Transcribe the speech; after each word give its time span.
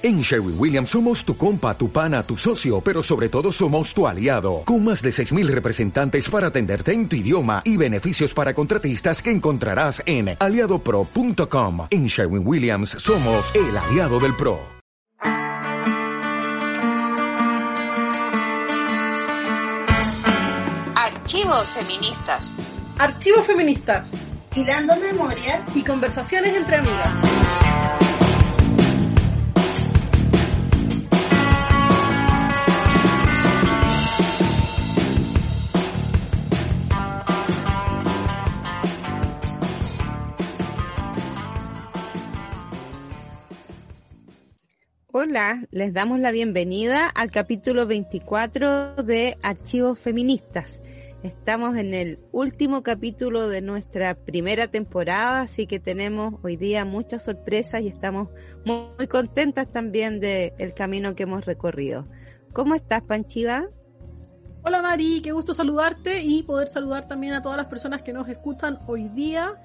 En 0.00 0.20
Sherwin 0.20 0.54
Williams 0.56 0.90
somos 0.90 1.24
tu 1.24 1.36
compa, 1.36 1.76
tu 1.76 1.90
pana, 1.90 2.22
tu 2.22 2.36
socio, 2.36 2.80
pero 2.80 3.02
sobre 3.02 3.28
todo 3.28 3.50
somos 3.50 3.92
tu 3.92 4.06
aliado, 4.06 4.62
con 4.64 4.84
más 4.84 5.02
de 5.02 5.10
6.000 5.10 5.48
representantes 5.48 6.30
para 6.30 6.46
atenderte 6.48 6.92
en 6.92 7.08
tu 7.08 7.16
idioma 7.16 7.62
y 7.64 7.76
beneficios 7.76 8.32
para 8.32 8.54
contratistas 8.54 9.20
que 9.20 9.32
encontrarás 9.32 10.00
en 10.06 10.36
aliadopro.com. 10.38 11.88
En 11.90 12.06
Sherwin 12.06 12.46
Williams 12.46 12.90
somos 12.90 13.52
el 13.56 13.76
aliado 13.76 14.20
del 14.20 14.36
PRO. 14.36 14.60
Archivos 20.94 21.66
feministas. 21.70 22.52
Archivos 22.98 23.44
feministas. 23.46 24.12
Hilando 24.54 24.94
memorias 24.96 25.76
y 25.76 25.82
conversaciones 25.82 26.54
entre 26.54 26.76
amigas. 26.76 27.87
Hola, 45.30 45.66
les 45.72 45.92
damos 45.92 46.20
la 46.20 46.30
bienvenida 46.30 47.06
al 47.06 47.30
capítulo 47.30 47.86
24 47.86 48.94
de 48.94 49.36
Archivos 49.42 49.98
Feministas. 49.98 50.80
Estamos 51.22 51.76
en 51.76 51.92
el 51.92 52.18
último 52.32 52.82
capítulo 52.82 53.50
de 53.50 53.60
nuestra 53.60 54.14
primera 54.14 54.68
temporada, 54.68 55.42
así 55.42 55.66
que 55.66 55.80
tenemos 55.80 56.36
hoy 56.42 56.56
día 56.56 56.86
muchas 56.86 57.24
sorpresas 57.24 57.82
y 57.82 57.88
estamos 57.88 58.30
muy, 58.64 59.06
contentas 59.06 59.70
también 59.70 60.18
del 60.18 60.54
el 60.56 60.72
camino 60.72 61.14
que 61.14 61.24
hemos 61.24 61.44
recorrido. 61.44 62.06
¿Cómo 62.54 62.74
estás, 62.74 63.02
Panchiva? 63.02 63.68
Hola 64.62 64.80
Mari, 64.80 65.20
qué 65.20 65.32
gusto 65.32 65.52
saludarte 65.52 66.22
y 66.22 66.42
poder 66.42 66.68
saludar 66.68 67.06
también 67.06 67.34
a 67.34 67.42
todas 67.42 67.58
las 67.58 67.66
personas 67.66 68.00
que 68.00 68.14
nos 68.14 68.30
escuchan 68.30 68.78
hoy 68.86 69.10
día 69.10 69.56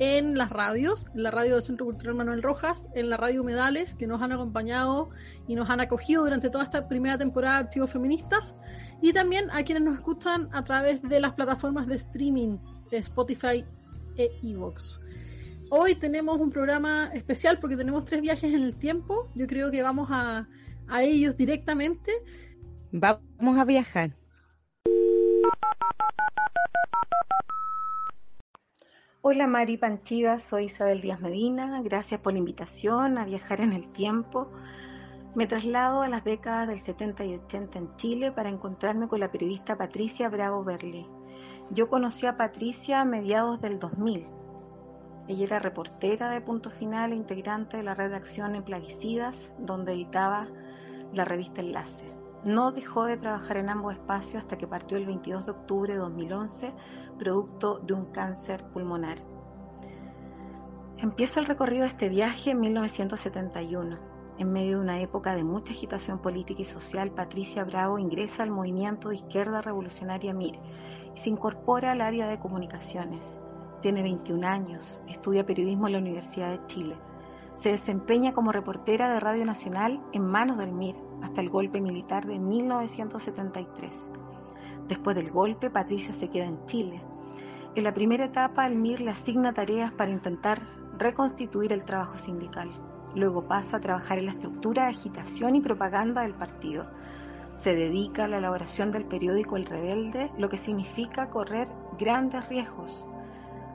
en 0.00 0.38
las 0.38 0.48
radios, 0.48 1.06
en 1.14 1.22
la 1.22 1.30
radio 1.30 1.56
del 1.56 1.62
Centro 1.62 1.84
Cultural 1.84 2.14
Manuel 2.14 2.42
Rojas, 2.42 2.88
en 2.94 3.10
la 3.10 3.18
radio 3.18 3.42
Humedales, 3.42 3.94
que 3.94 4.06
nos 4.06 4.22
han 4.22 4.32
acompañado 4.32 5.10
y 5.46 5.54
nos 5.54 5.68
han 5.68 5.80
acogido 5.80 6.24
durante 6.24 6.48
toda 6.48 6.64
esta 6.64 6.88
primera 6.88 7.18
temporada 7.18 7.58
de 7.58 7.64
Archivos 7.64 7.90
Feministas, 7.90 8.54
y 9.02 9.12
también 9.12 9.50
a 9.50 9.62
quienes 9.62 9.84
nos 9.84 9.96
escuchan 9.96 10.48
a 10.52 10.64
través 10.64 11.02
de 11.02 11.20
las 11.20 11.34
plataformas 11.34 11.86
de 11.86 11.96
streaming 11.96 12.56
Spotify 12.90 13.62
e 14.16 14.30
Evox. 14.42 14.98
Hoy 15.70 15.94
tenemos 15.94 16.40
un 16.40 16.50
programa 16.50 17.10
especial 17.12 17.58
porque 17.60 17.76
tenemos 17.76 18.06
tres 18.06 18.22
viajes 18.22 18.54
en 18.54 18.62
el 18.62 18.76
tiempo. 18.76 19.30
Yo 19.34 19.46
creo 19.46 19.70
que 19.70 19.82
vamos 19.82 20.08
a, 20.10 20.48
a 20.88 21.02
ellos 21.02 21.36
directamente. 21.36 22.10
Vamos 22.90 23.58
a 23.58 23.64
viajar. 23.66 24.16
Hola 29.22 29.46
Mari 29.46 29.76
Panchiva, 29.76 30.40
soy 30.40 30.64
Isabel 30.64 31.02
Díaz 31.02 31.20
Medina. 31.20 31.82
Gracias 31.82 32.18
por 32.22 32.32
la 32.32 32.38
invitación 32.38 33.18
a 33.18 33.26
viajar 33.26 33.60
en 33.60 33.74
el 33.74 33.92
tiempo. 33.92 34.50
Me 35.34 35.46
traslado 35.46 36.00
a 36.00 36.08
las 36.08 36.24
décadas 36.24 36.66
del 36.66 36.80
70 36.80 37.26
y 37.26 37.34
80 37.34 37.78
en 37.78 37.96
Chile 37.96 38.32
para 38.32 38.48
encontrarme 38.48 39.08
con 39.08 39.20
la 39.20 39.30
periodista 39.30 39.76
Patricia 39.76 40.30
Bravo 40.30 40.64
Berli. 40.64 41.06
Yo 41.70 41.90
conocí 41.90 42.24
a 42.24 42.38
Patricia 42.38 43.02
a 43.02 43.04
mediados 43.04 43.60
del 43.60 43.78
2000. 43.78 44.26
Ella 45.28 45.44
era 45.44 45.58
reportera 45.58 46.30
de 46.30 46.40
Punto 46.40 46.70
Final 46.70 47.12
e 47.12 47.16
integrante 47.16 47.76
de 47.76 47.82
la 47.82 47.92
red 47.92 48.08
de 48.08 48.16
acción 48.16 48.54
en 48.54 48.62
Plaguicidas, 48.62 49.52
donde 49.58 49.92
editaba 49.92 50.48
la 51.12 51.26
revista 51.26 51.60
Enlace. 51.60 52.10
No 52.44 52.72
dejó 52.72 53.04
de 53.04 53.18
trabajar 53.18 53.58
en 53.58 53.68
ambos 53.68 53.92
espacios 53.92 54.42
hasta 54.42 54.56
que 54.56 54.66
partió 54.66 54.96
el 54.96 55.04
22 55.04 55.44
de 55.44 55.52
octubre 55.52 55.92
de 55.92 55.98
2011 55.98 56.72
producto 57.20 57.80
de 57.80 57.92
un 57.92 58.06
cáncer 58.06 58.64
pulmonar. 58.72 59.18
Empiezo 60.96 61.38
el 61.38 61.44
recorrido 61.44 61.82
de 61.82 61.90
este 61.90 62.08
viaje 62.08 62.52
en 62.52 62.60
1971. 62.60 63.98
En 64.38 64.50
medio 64.50 64.78
de 64.78 64.82
una 64.82 65.00
época 65.02 65.34
de 65.34 65.44
mucha 65.44 65.72
agitación 65.72 66.20
política 66.22 66.62
y 66.62 66.64
social, 66.64 67.10
Patricia 67.10 67.62
Bravo 67.64 67.98
ingresa 67.98 68.42
al 68.42 68.50
movimiento 68.50 69.10
de 69.10 69.16
izquierda 69.16 69.60
revolucionaria 69.60 70.32
MIR 70.32 70.58
y 71.14 71.18
se 71.18 71.28
incorpora 71.28 71.92
al 71.92 72.00
área 72.00 72.26
de 72.26 72.38
comunicaciones. 72.38 73.22
Tiene 73.82 74.02
21 74.02 74.46
años, 74.46 75.02
estudia 75.06 75.44
periodismo 75.44 75.88
en 75.88 75.92
la 75.92 75.98
Universidad 75.98 76.52
de 76.52 76.66
Chile. 76.68 76.96
Se 77.52 77.70
desempeña 77.70 78.32
como 78.32 78.50
reportera 78.50 79.12
de 79.12 79.20
Radio 79.20 79.44
Nacional 79.44 80.02
en 80.14 80.24
manos 80.24 80.56
del 80.56 80.72
MIR 80.72 80.96
hasta 81.22 81.42
el 81.42 81.50
golpe 81.50 81.82
militar 81.82 82.24
de 82.24 82.38
1973. 82.38 84.10
Después 84.88 85.14
del 85.14 85.30
golpe, 85.30 85.70
Patricia 85.70 86.12
se 86.12 86.28
queda 86.28 86.46
en 86.46 86.64
Chile, 86.66 87.00
en 87.80 87.84
la 87.84 87.94
primera 87.94 88.26
etapa, 88.26 88.66
el 88.66 88.76
MIR 88.76 89.00
le 89.00 89.10
asigna 89.10 89.54
tareas 89.54 89.90
para 89.90 90.10
intentar 90.10 90.60
reconstituir 90.98 91.72
el 91.72 91.86
trabajo 91.86 92.18
sindical. 92.18 92.70
Luego 93.14 93.48
pasa 93.48 93.78
a 93.78 93.80
trabajar 93.80 94.18
en 94.18 94.26
la 94.26 94.32
estructura 94.32 94.86
agitación 94.86 95.56
y 95.56 95.62
propaganda 95.62 96.20
del 96.20 96.34
partido. 96.34 96.90
Se 97.54 97.74
dedica 97.74 98.24
a 98.24 98.28
la 98.28 98.36
elaboración 98.36 98.92
del 98.92 99.06
periódico 99.06 99.56
El 99.56 99.64
Rebelde, 99.64 100.30
lo 100.36 100.50
que 100.50 100.58
significa 100.58 101.30
correr 101.30 101.68
grandes 101.98 102.46
riesgos. 102.50 103.06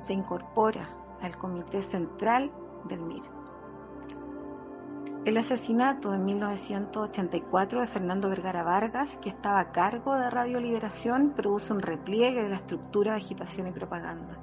Se 0.01 0.13
incorpora 0.13 0.87
al 1.23 1.35
Comité 1.35 1.81
Central 1.81 2.51
del 2.87 3.01
MIR. 3.01 3.23
El 5.25 5.37
asesinato 5.37 6.13
en 6.13 6.23
1984 6.23 7.81
de 7.81 7.87
Fernando 7.87 8.29
Vergara 8.29 8.61
Vargas, 8.61 9.17
que 9.17 9.29
estaba 9.29 9.59
a 9.59 9.71
cargo 9.71 10.13
de 10.13 10.29
Radio 10.29 10.59
Liberación, 10.59 11.31
produce 11.31 11.73
un 11.73 11.79
repliegue 11.79 12.43
de 12.43 12.49
la 12.49 12.57
estructura 12.57 13.13
de 13.13 13.17
agitación 13.17 13.65
y 13.65 13.71
propaganda. 13.71 14.37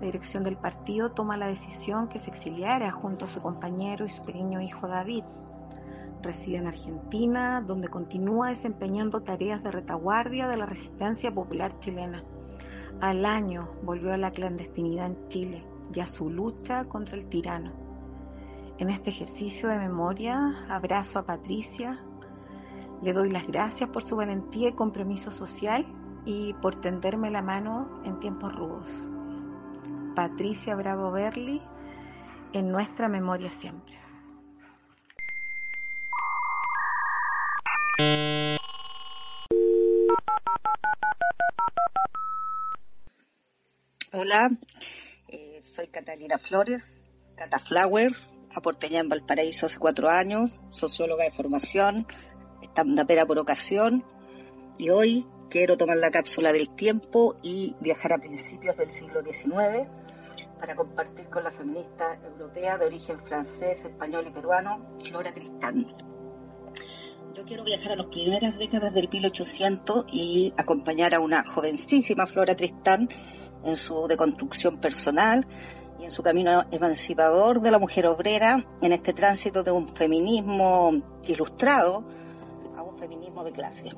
La 0.00 0.06
dirección 0.06 0.42
del 0.42 0.56
partido 0.56 1.10
toma 1.10 1.36
la 1.36 1.48
decisión 1.48 2.08
que 2.08 2.18
se 2.18 2.30
exiliara 2.30 2.90
junto 2.90 3.26
a 3.26 3.28
su 3.28 3.42
compañero 3.42 4.06
y 4.06 4.08
su 4.08 4.24
pequeño 4.24 4.62
hijo 4.62 4.88
David. 4.88 5.24
Reside 6.22 6.56
en 6.56 6.68
Argentina, 6.68 7.60
donde 7.60 7.88
continúa 7.88 8.48
desempeñando 8.48 9.20
tareas 9.20 9.62
de 9.62 9.72
retaguardia 9.72 10.48
de 10.48 10.56
la 10.56 10.64
resistencia 10.64 11.34
popular 11.34 11.78
chilena. 11.80 12.24
Al 13.02 13.26
año 13.26 13.68
volvió 13.82 14.14
a 14.14 14.16
la 14.16 14.30
clandestinidad 14.30 15.04
en 15.04 15.28
Chile 15.28 15.66
y 15.94 16.00
a 16.00 16.06
su 16.06 16.30
lucha 16.30 16.86
contra 16.86 17.18
el 17.18 17.28
tirano 17.28 17.83
en 18.78 18.90
este 18.90 19.10
ejercicio 19.10 19.68
de 19.68 19.78
memoria 19.78 20.66
abrazo 20.68 21.18
a 21.18 21.26
Patricia, 21.26 22.02
le 23.02 23.12
doy 23.12 23.30
las 23.30 23.46
gracias 23.46 23.88
por 23.90 24.02
su 24.02 24.16
valentía 24.16 24.68
y 24.68 24.72
compromiso 24.72 25.30
social 25.30 25.86
y 26.24 26.54
por 26.54 26.74
tenderme 26.80 27.30
la 27.30 27.42
mano 27.42 28.02
en 28.04 28.18
tiempos 28.18 28.54
rudos. 28.54 28.88
Patricia 30.16 30.74
Bravo 30.74 31.10
Berli, 31.12 31.62
en 32.52 32.70
nuestra 32.70 33.08
memoria 33.08 33.50
siempre. 33.50 33.94
Hola, 44.12 44.50
eh, 45.28 45.60
soy 45.74 45.88
Catalina 45.88 46.38
Flores, 46.38 46.82
Cata 47.36 47.58
Flowers, 47.58 48.33
aporteña 48.54 49.00
en 49.00 49.08
Valparaíso 49.08 49.66
hace 49.66 49.78
cuatro 49.78 50.08
años, 50.08 50.50
socióloga 50.70 51.24
de 51.24 51.30
formación, 51.30 52.06
pera 53.06 53.26
por 53.26 53.38
ocasión, 53.38 54.04
y 54.78 54.90
hoy 54.90 55.26
quiero 55.50 55.76
tomar 55.76 55.98
la 55.98 56.10
cápsula 56.10 56.52
del 56.52 56.74
tiempo 56.74 57.36
y 57.42 57.74
viajar 57.80 58.14
a 58.14 58.18
principios 58.18 58.76
del 58.76 58.90
siglo 58.90 59.22
XIX 59.22 59.88
para 60.58 60.74
compartir 60.74 61.26
con 61.26 61.44
la 61.44 61.52
feminista 61.52 62.18
europea 62.24 62.78
de 62.78 62.86
origen 62.86 63.18
francés, 63.18 63.84
español 63.84 64.26
y 64.28 64.30
peruano, 64.30 64.96
Flora 65.08 65.32
Tristán. 65.32 65.86
Yo 67.34 67.44
quiero 67.44 67.64
viajar 67.64 67.92
a 67.92 67.96
las 67.96 68.06
primeras 68.06 68.56
décadas 68.58 68.94
del 68.94 69.08
1800 69.08 70.06
y 70.08 70.52
acompañar 70.56 71.14
a 71.14 71.20
una 71.20 71.44
jovencísima 71.44 72.26
Flora 72.26 72.54
Tristán 72.54 73.08
en 73.64 73.76
su 73.76 74.06
deconstrucción 74.06 74.78
personal 74.78 75.46
en 76.04 76.10
su 76.10 76.22
camino 76.22 76.64
emancipador 76.70 77.60
de 77.60 77.70
la 77.70 77.78
mujer 77.78 78.06
obrera 78.06 78.62
en 78.82 78.92
este 78.92 79.14
tránsito 79.14 79.62
de 79.62 79.70
un 79.70 79.88
feminismo 79.88 80.92
ilustrado 81.26 82.04
a 82.76 82.82
un 82.82 82.98
feminismo 82.98 83.42
de 83.42 83.52
clase. 83.52 83.90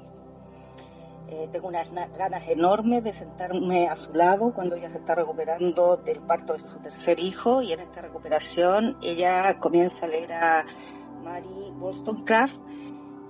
Eh, 1.29 1.49
tengo 1.51 1.67
unas 1.67 1.89
ganas 2.17 2.47
enormes 2.47 3.03
de 3.03 3.13
sentarme 3.13 3.89
a 3.89 3.97
su 3.97 4.13
lado 4.15 4.55
cuando 4.55 4.77
ella 4.77 4.91
se 4.91 4.99
está 4.99 5.17
recuperando 5.17 5.97
del 5.97 6.21
parto 6.21 6.53
de 6.53 6.61
su 6.61 6.79
tercer 6.79 7.19
hijo 7.19 7.61
y 7.63 7.73
en 7.73 7.81
esta 7.81 8.03
recuperación 8.03 8.97
ella 9.03 9.59
comienza 9.59 10.07
a 10.07 10.09
leer 10.09 10.33
a 10.33 10.65
Mary 11.25 11.73
Wollstonecraft 11.81 12.55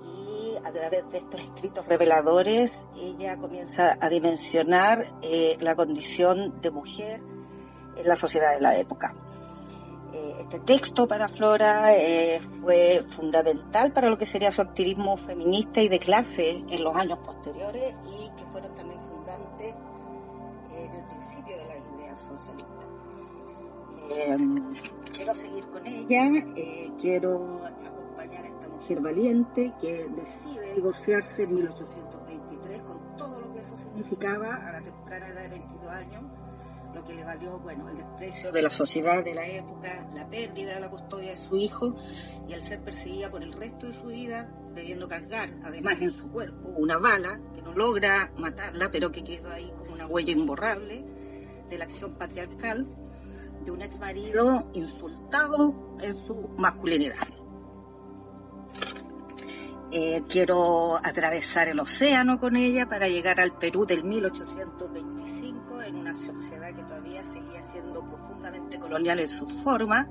y 0.04 0.56
a 0.62 0.70
través 0.70 1.10
de 1.10 1.18
estos 1.18 1.40
escritos 1.40 1.86
reveladores 1.86 2.78
ella 2.94 3.38
comienza 3.38 3.96
a 3.98 4.08
dimensionar 4.10 5.14
eh, 5.22 5.56
la 5.60 5.74
condición 5.74 6.60
de 6.60 6.70
mujer 6.70 7.22
en 7.96 8.08
la 8.08 8.16
sociedad 8.16 8.54
de 8.54 8.60
la 8.60 8.76
época. 8.76 9.14
Eh, 10.12 10.36
este 10.40 10.60
texto 10.60 11.06
para 11.06 11.28
Flora 11.28 11.94
eh, 11.94 12.40
fue 12.62 13.04
fundamental 13.16 13.92
para 13.92 14.08
lo 14.08 14.16
que 14.16 14.26
sería 14.26 14.50
su 14.52 14.62
activismo 14.62 15.16
feminista 15.16 15.80
y 15.80 15.88
de 15.88 15.98
clase 15.98 16.64
en 16.68 16.84
los 16.84 16.94
años 16.96 17.18
posteriores 17.18 17.94
y 18.06 18.30
que 18.36 18.44
fueron 18.50 18.74
también 18.74 19.00
fundantes 19.10 19.74
en 20.72 20.92
el 20.94 21.04
principio 21.04 21.56
de 21.58 21.64
las 21.66 21.76
ideas 21.98 22.18
socialistas. 22.20 22.86
quiero 25.12 25.34
seguir 25.34 25.66
con 25.66 25.86
ella, 25.86 26.30
quiero 26.98 27.64
acompañar 27.66 28.44
a 28.44 28.48
esta 28.48 28.68
mujer 28.68 29.00
valiente 29.00 29.74
que 29.80 30.06
decide 30.14 30.74
divorciarse 30.76 31.42
en 31.42 31.56
1823 31.56 32.82
con 32.82 33.16
todo 33.16 33.40
lo 33.40 33.52
que 33.52 33.60
eso 33.60 33.76
significaba 33.76 34.54
a 34.54 34.72
la 34.72 34.80
temprana 34.82 35.28
edad 35.28 35.42
de 35.42 35.48
22 35.48 35.88
años 35.88 36.22
que 37.06 37.14
le 37.14 37.24
valió, 37.24 37.58
bueno, 37.58 37.88
el 37.88 37.96
desprecio 37.96 38.52
de 38.52 38.62
la 38.62 38.70
sociedad 38.70 39.24
de 39.24 39.34
la 39.34 39.46
época, 39.46 40.08
la 40.14 40.28
pérdida 40.28 40.74
de 40.74 40.80
la 40.80 40.90
custodia 40.90 41.30
de 41.30 41.36
su 41.36 41.56
hijo 41.56 41.96
y 42.48 42.52
el 42.52 42.62
ser 42.62 42.80
perseguida 42.80 43.30
por 43.30 43.42
el 43.42 43.52
resto 43.52 43.86
de 43.86 43.94
su 43.94 44.08
vida, 44.08 44.50
debiendo 44.74 45.08
cargar, 45.08 45.50
además 45.64 45.96
en 46.00 46.12
su 46.12 46.30
cuerpo, 46.30 46.68
una 46.76 46.98
bala 46.98 47.40
que 47.54 47.62
no 47.62 47.72
logra 47.72 48.32
matarla, 48.36 48.90
pero 48.90 49.10
que 49.12 49.24
quedó 49.24 49.50
ahí 49.50 49.70
como 49.78 49.92
una 49.92 50.06
huella 50.06 50.32
imborrable 50.32 51.04
de 51.70 51.78
la 51.78 51.84
acción 51.84 52.14
patriarcal 52.14 52.86
de 53.64 53.70
un 53.70 53.82
ex 53.82 53.98
marido 53.98 54.70
insultado 54.74 55.98
en 56.00 56.26
su 56.26 56.48
masculinidad. 56.56 57.28
Eh, 59.92 60.22
quiero 60.28 60.96
atravesar 60.96 61.68
el 61.68 61.78
océano 61.78 62.38
con 62.38 62.56
ella 62.56 62.86
para 62.86 63.08
llegar 63.08 63.40
al 63.40 63.56
Perú 63.56 63.86
del 63.86 64.04
1825 64.04 65.15
colonial 68.86 69.18
en 69.18 69.28
su 69.28 69.48
forma. 69.64 70.08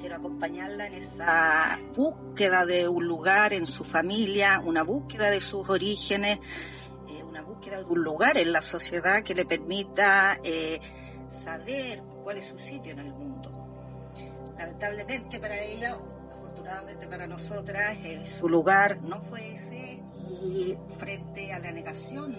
Quiero 0.00 0.16
acompañarla 0.16 0.86
en 0.86 0.94
esa 0.94 1.78
búsqueda 1.94 2.64
de 2.64 2.88
un 2.88 3.06
lugar 3.06 3.52
en 3.52 3.66
su 3.66 3.84
familia, 3.84 4.62
una 4.64 4.82
búsqueda 4.82 5.28
de 5.28 5.42
sus 5.42 5.68
orígenes, 5.68 6.38
eh, 7.08 7.22
una 7.22 7.42
búsqueda 7.42 7.78
de 7.78 7.84
un 7.84 8.02
lugar 8.02 8.38
en 8.38 8.52
la 8.52 8.62
sociedad 8.62 9.22
que 9.22 9.34
le 9.34 9.44
permita 9.44 10.38
eh, 10.42 10.80
saber 11.44 12.02
cuál 12.24 12.38
es 12.38 12.46
su 12.46 12.58
sitio 12.58 12.92
en 12.92 13.00
el 13.00 13.12
mundo. 13.12 13.50
Lamentablemente 14.56 15.38
para 15.38 15.60
ella, 15.60 15.98
afortunadamente 16.32 17.06
para 17.06 17.26
nosotras, 17.26 17.98
eh, 18.02 18.24
su 18.38 18.48
lugar 18.48 19.02
no 19.02 19.20
fue 19.24 19.52
ese 19.52 20.02
y 20.42 20.78
frente 20.98 21.52
a 21.52 21.58
la 21.58 21.70
negación 21.70 22.32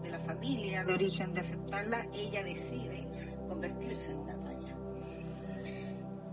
de 0.00 0.10
la 0.10 0.20
familia 0.20 0.84
de 0.84 0.94
origen 0.94 1.34
de 1.34 1.40
aceptarla, 1.40 2.06
ella 2.12 2.44
decide 2.44 3.08
convertirse 3.48 4.12
en 4.12 4.18
una. 4.18 4.51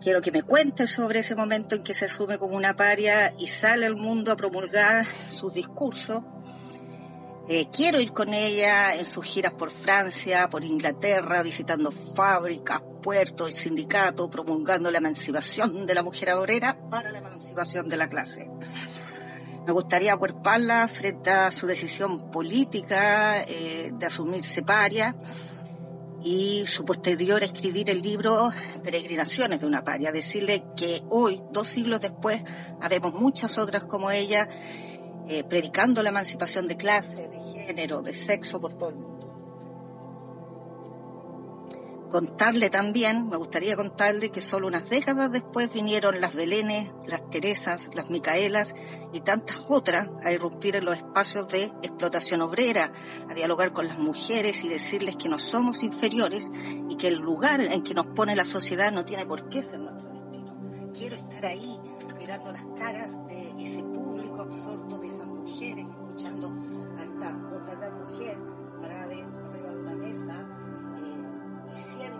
Quiero 0.01 0.21
que 0.21 0.31
me 0.31 0.43
cuente 0.43 0.87
sobre 0.87 1.19
ese 1.19 1.35
momento 1.35 1.75
en 1.75 1.83
que 1.83 1.93
se 1.93 2.05
asume 2.05 2.37
como 2.37 2.55
una 2.55 2.73
paria 2.73 3.33
y 3.37 3.47
sale 3.47 3.85
al 3.85 3.97
mundo 3.97 4.31
a 4.31 4.37
promulgar 4.37 5.05
sus 5.29 5.53
discursos. 5.53 6.23
Eh, 7.49 7.67
quiero 7.69 7.99
ir 7.99 8.13
con 8.13 8.33
ella 8.33 8.95
en 8.95 9.03
sus 9.03 9.25
giras 9.25 9.53
por 9.53 9.71
Francia, 9.71 10.47
por 10.49 10.63
Inglaterra, 10.63 11.43
visitando 11.43 11.91
fábricas, 12.15 12.81
puertos 13.03 13.49
y 13.49 13.51
sindicatos, 13.53 14.29
promulgando 14.29 14.89
la 14.89 14.99
emancipación 14.99 15.85
de 15.85 15.93
la 15.93 16.03
mujer 16.03 16.31
obrera 16.31 16.77
para 16.89 17.11
la 17.11 17.17
emancipación 17.17 17.89
de 17.89 17.97
la 17.97 18.07
clase. 18.07 18.47
Me 19.65 19.73
gustaría 19.73 20.13
acuerparla 20.13 20.87
frente 20.87 21.29
a 21.29 21.51
su 21.51 21.67
decisión 21.67 22.31
política 22.31 23.43
eh, 23.43 23.91
de 23.91 24.05
asumirse 24.05 24.61
paria 24.61 25.13
y 26.21 26.65
su 26.67 26.85
posterior 26.85 27.43
escribir 27.43 27.89
el 27.89 28.01
libro 28.01 28.51
Peregrinaciones 28.83 29.61
de 29.61 29.67
una 29.67 29.83
paria, 29.83 30.11
decirle 30.11 30.63
que 30.75 31.03
hoy, 31.09 31.41
dos 31.51 31.69
siglos 31.69 32.01
después, 32.01 32.41
haremos 32.81 33.13
muchas 33.13 33.57
otras 33.57 33.83
como 33.83 34.11
ella, 34.11 34.47
eh, 35.27 35.43
predicando 35.43 36.01
la 36.03 36.09
emancipación 36.09 36.67
de 36.67 36.77
clase, 36.77 37.27
de 37.27 37.39
género, 37.65 38.01
de 38.01 38.13
sexo 38.13 38.59
por 38.59 38.77
todo 38.77 38.89
el 38.89 38.95
mundo 38.95 39.18
contarle 42.09 42.69
también, 42.69 43.29
me 43.29 43.37
gustaría 43.37 43.75
contarle 43.75 44.31
que 44.31 44.41
solo 44.41 44.67
unas 44.67 44.89
décadas 44.89 45.31
después 45.31 45.73
vinieron 45.73 46.19
las 46.19 46.33
Belenes, 46.35 46.91
las 47.07 47.29
Teresas, 47.29 47.89
las 47.93 48.09
Micaelas 48.09 48.73
y 49.13 49.21
tantas 49.21 49.65
otras 49.69 50.09
a 50.23 50.31
irrumpir 50.31 50.75
en 50.75 50.85
los 50.85 50.97
espacios 50.97 51.47
de 51.47 51.65
explotación 51.81 52.41
obrera, 52.41 52.91
a 53.29 53.33
dialogar 53.33 53.71
con 53.71 53.87
las 53.87 53.97
mujeres 53.97 54.63
y 54.63 54.69
decirles 54.69 55.15
que 55.15 55.29
no 55.29 55.39
somos 55.39 55.83
inferiores 55.83 56.49
y 56.89 56.97
que 56.97 57.07
el 57.07 57.17
lugar 57.17 57.61
en 57.61 57.83
que 57.83 57.93
nos 57.93 58.07
pone 58.07 58.35
la 58.35 58.45
sociedad 58.45 58.91
no 58.91 59.05
tiene 59.05 59.25
por 59.25 59.49
qué 59.49 59.63
ser 59.63 59.79
nuestro 59.79 60.09
destino. 60.09 60.91
Quiero 60.93 61.15
estar 61.15 61.45
ahí 61.45 61.79
mirando 62.17 62.51
las 62.51 62.65
caras 62.77 63.09
de 63.27 63.63
ese 63.63 63.81
público 63.81 64.41
absorto 64.41 64.97
de 64.97 65.07
esas 65.07 65.27
mujeres, 65.27 65.85
escuchando 65.89 66.51
a 66.97 67.03
esta 67.03 67.37
otra 67.55 67.75
gran 67.75 68.03
mujer 68.03 68.37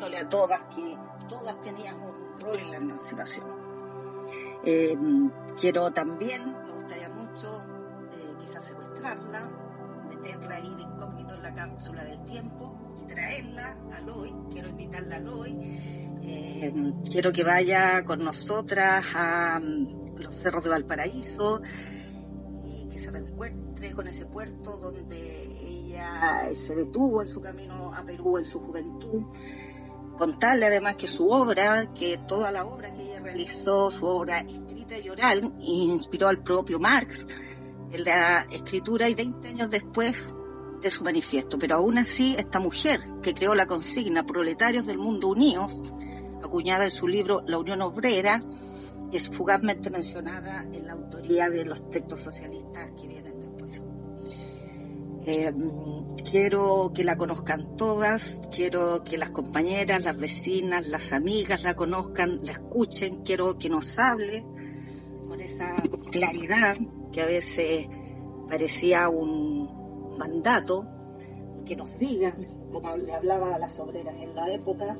a 0.02 0.30
todas 0.30 0.62
que 0.74 0.98
todas 1.28 1.60
teníamos 1.60 2.16
un 2.16 2.40
rol 2.40 2.58
en 2.58 2.72
la 2.72 2.78
emancipación. 2.78 3.46
Eh, 4.64 4.98
quiero 5.60 5.92
también, 5.92 6.46
me 6.46 6.74
gustaría 6.74 7.10
mucho, 7.10 7.62
eh, 8.14 8.34
quizás 8.40 8.64
secuestrarla, 8.66 9.50
meterla 10.10 10.56
ahí 10.56 10.74
de 10.76 10.82
incógnito 10.82 11.34
en 11.34 11.44
la 11.44 11.54
cápsula 11.54 12.04
del 12.06 12.24
tiempo 12.26 12.78
y 13.04 13.14
traerla 13.14 13.78
al 13.94 14.10
hoy. 14.10 14.34
Quiero 14.52 14.70
invitarla 14.70 15.18
al 15.18 15.28
hoy. 15.28 15.58
Eh, 16.22 16.94
quiero 17.12 17.34
que 17.34 17.44
vaya 17.44 18.04
con 18.06 18.24
nosotras 18.24 19.06
a 19.14 19.60
mm, 19.60 20.16
los 20.18 20.36
cerros 20.42 20.64
de 20.64 20.70
Valparaíso 20.70 21.62
y 22.64 22.88
que 22.88 23.00
se 23.00 23.12
reencuentre 23.12 23.92
con 23.94 24.08
ese 24.08 24.26
puerto 24.26 24.78
donde 24.78 25.44
ella 25.62 26.50
se 26.66 26.76
detuvo 26.76 27.22
en 27.22 27.28
su 27.28 27.42
camino 27.42 27.94
a 27.94 28.04
Perú 28.04 28.38
en 28.38 28.46
su 28.46 28.60
juventud 28.60 29.26
contarle 30.20 30.66
además 30.66 30.98
que 30.98 31.08
su 31.08 31.30
obra, 31.30 31.94
que 31.94 32.20
toda 32.28 32.52
la 32.52 32.66
obra 32.66 32.94
que 32.94 33.04
ella 33.04 33.22
realizó, 33.22 33.90
su 33.90 34.06
obra 34.06 34.42
escrita 34.42 35.00
y 35.00 35.10
oral, 35.10 35.54
inspiró 35.62 36.28
al 36.28 36.44
propio 36.44 36.78
Marx 36.78 37.26
en 37.92 38.04
la 38.04 38.42
escritura 38.52 39.08
y 39.08 39.16
20 39.16 39.48
años 39.48 39.70
después 39.70 40.28
de 40.82 40.92
su 40.92 41.04
manifiesto. 41.06 41.58
Pero 41.58 41.78
aún 41.78 41.98
así, 41.98 42.36
esta 42.38 42.60
mujer 42.60 43.00
que 43.24 43.34
creó 43.34 43.56
la 43.56 43.66
consigna 43.66 44.26
Proletarios 44.26 44.86
del 44.86 44.98
Mundo 44.98 45.30
Unidos, 45.30 45.72
acuñada 46.44 46.84
en 46.84 46.92
su 46.92 47.08
libro 47.08 47.42
La 47.48 47.58
Unión 47.58 47.82
Obrera, 47.82 48.44
es 49.14 49.30
fugazmente 49.30 49.90
mencionada 49.90 50.66
en 50.72 50.86
la 50.86 50.94
autoría 50.94 51.50
de 51.50 51.66
los 51.66 51.90
textos 51.90 52.22
socialistas 52.22 52.92
que 53.00 53.08
vienen. 53.08 53.29
Eh, 55.32 55.54
quiero 56.32 56.92
que 56.92 57.04
la 57.04 57.16
conozcan 57.16 57.78
todas, 57.78 58.42
quiero 58.52 59.04
que 59.04 59.16
las 59.16 59.30
compañeras, 59.30 60.04
las 60.04 60.18
vecinas, 60.18 60.88
las 60.88 61.14
amigas 61.14 61.62
la 61.62 61.76
conozcan, 61.76 62.40
la 62.44 62.54
escuchen, 62.54 63.22
quiero 63.24 63.60
que 63.60 63.70
nos 63.70 64.00
hable 64.00 64.44
con 65.28 65.40
esa 65.40 65.76
claridad 66.10 66.78
que 67.14 67.22
a 67.22 67.28
veces 67.28 67.86
parecía 68.50 69.08
un 69.08 70.18
mandato, 70.18 70.88
que 71.64 71.76
nos 71.76 72.00
digan, 72.00 72.48
como 72.72 72.98
le 72.98 73.14
hablaba 73.14 73.54
a 73.54 73.60
las 73.60 73.80
obreras 73.80 74.16
en 74.20 74.34
la 74.34 74.52
época, 74.52 74.98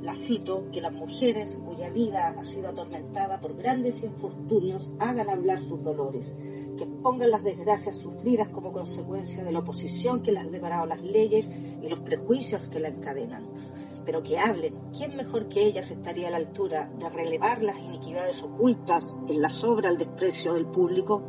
la 0.00 0.14
cito, 0.14 0.70
que 0.70 0.80
las 0.80 0.92
mujeres 0.92 1.58
cuya 1.66 1.90
vida 1.90 2.36
ha 2.38 2.44
sido 2.44 2.68
atormentada 2.68 3.40
por 3.40 3.56
grandes 3.56 4.00
infortunios 4.04 4.94
hagan 5.00 5.28
hablar 5.28 5.58
sus 5.58 5.82
dolores, 5.82 6.36
que 6.76 6.86
pongan 6.86 7.30
las 7.30 7.44
desgracias 7.44 7.96
sufridas 7.96 8.48
como 8.48 8.72
consecuencia 8.72 9.44
de 9.44 9.52
la 9.52 9.60
oposición 9.60 10.22
que 10.22 10.32
les 10.32 10.44
ha 10.44 10.50
deparado 10.50 10.86
las 10.86 11.02
leyes 11.02 11.50
y 11.82 11.88
los 11.88 12.00
prejuicios 12.00 12.68
que 12.68 12.80
la 12.80 12.88
encadenan, 12.88 13.48
pero 14.04 14.22
que 14.22 14.38
hablen, 14.38 14.74
¿quién 14.96 15.16
mejor 15.16 15.48
que 15.48 15.64
ellas 15.64 15.90
estaría 15.90 16.28
a 16.28 16.30
la 16.30 16.38
altura 16.38 16.90
de 16.98 17.08
relevar 17.08 17.62
las 17.62 17.78
iniquidades 17.78 18.42
ocultas 18.42 19.16
en 19.28 19.40
la 19.40 19.50
sobra 19.50 19.88
al 19.88 19.98
desprecio 19.98 20.54
del 20.54 20.66
público? 20.66 21.22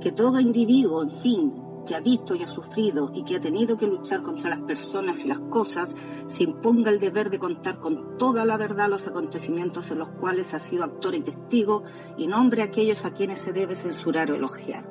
Que 0.00 0.12
todo 0.12 0.40
individuo, 0.40 1.02
en 1.02 1.10
fin, 1.10 1.52
que 1.86 1.94
ha 1.94 2.00
visto 2.00 2.34
y 2.34 2.42
ha 2.42 2.48
sufrido 2.48 3.10
y 3.14 3.24
que 3.24 3.36
ha 3.36 3.40
tenido 3.40 3.76
que 3.76 3.86
luchar 3.86 4.22
contra 4.22 4.50
las 4.50 4.60
personas 4.60 5.24
y 5.24 5.28
las 5.28 5.40
cosas, 5.40 5.94
se 6.26 6.44
imponga 6.44 6.90
el 6.90 7.00
deber 7.00 7.30
de 7.30 7.38
contar 7.38 7.78
con 7.78 8.16
toda 8.18 8.44
la 8.44 8.56
verdad 8.56 8.88
los 8.88 9.06
acontecimientos 9.06 9.90
en 9.90 9.98
los 9.98 10.08
cuales 10.10 10.54
ha 10.54 10.58
sido 10.58 10.84
actor 10.84 11.14
y 11.14 11.20
testigo 11.20 11.82
y 12.16 12.26
nombre 12.26 12.62
a 12.62 12.66
aquellos 12.66 13.04
a 13.04 13.12
quienes 13.12 13.40
se 13.40 13.52
debe 13.52 13.74
censurar 13.74 14.30
o 14.30 14.34
elogiar. 14.34 14.84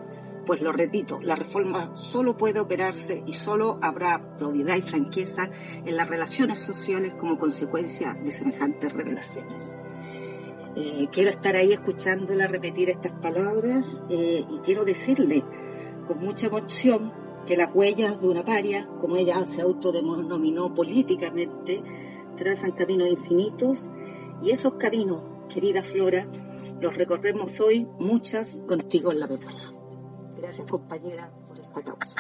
Pues 0.46 0.62
lo 0.62 0.72
repito, 0.72 1.20
la 1.22 1.36
reforma 1.36 1.96
solo 1.96 2.36
puede 2.36 2.60
operarse 2.60 3.24
y 3.28 3.34
solo 3.34 3.78
habrá 3.82 4.36
probidad 4.38 4.76
y 4.76 4.82
franqueza 4.82 5.50
en 5.86 5.96
las 5.96 6.10
relaciones 6.10 6.60
sociales 6.60 7.14
como 7.14 7.38
consecuencia 7.38 8.16
de 8.16 8.32
semejantes 8.32 8.92
revelaciones. 8.92 9.78
Eh, 10.76 11.10
quiero 11.12 11.30
estar 11.30 11.56
ahí 11.56 11.74
escuchándola 11.74 12.48
repetir 12.48 12.90
estas 12.90 13.12
palabras 13.20 14.02
eh, 14.10 14.46
y 14.50 14.60
quiero 14.60 14.86
decirle 14.86 15.44
con 16.08 16.20
mucha 16.20 16.48
emoción 16.48 17.12
que 17.46 17.58
las 17.58 17.74
huellas 17.74 18.22
de 18.22 18.28
una 18.28 18.46
paria, 18.46 18.88
como 19.00 19.16
ella 19.16 19.46
se 19.46 19.62
autodenominó 19.62 20.74
políticamente, 20.74 21.82
trazan 22.38 22.72
caminos 22.72 23.10
infinitos 23.10 23.86
Y 24.42 24.52
esos 24.52 24.74
caminos, 24.76 25.22
querida 25.50 25.84
Flora, 25.84 26.28
los 26.80 26.96
recorremos 26.96 27.60
hoy 27.60 27.88
muchas 28.00 28.56
contigo 28.68 29.12
en 29.12 29.20
la 29.20 29.28
memoria. 29.28 29.74
Gracias 30.36 30.66
compañera 30.68 31.32
por 31.48 31.60
esta 31.60 31.84
causa. 31.84 32.16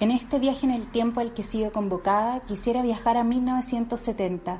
En 0.00 0.10
este 0.10 0.38
viaje 0.38 0.64
en 0.64 0.72
el 0.72 0.86
tiempo 0.90 1.20
al 1.20 1.34
que 1.34 1.42
he 1.42 1.44
sido 1.44 1.72
convocada, 1.72 2.40
quisiera 2.40 2.80
viajar 2.80 3.18
a 3.18 3.22
1970, 3.22 4.58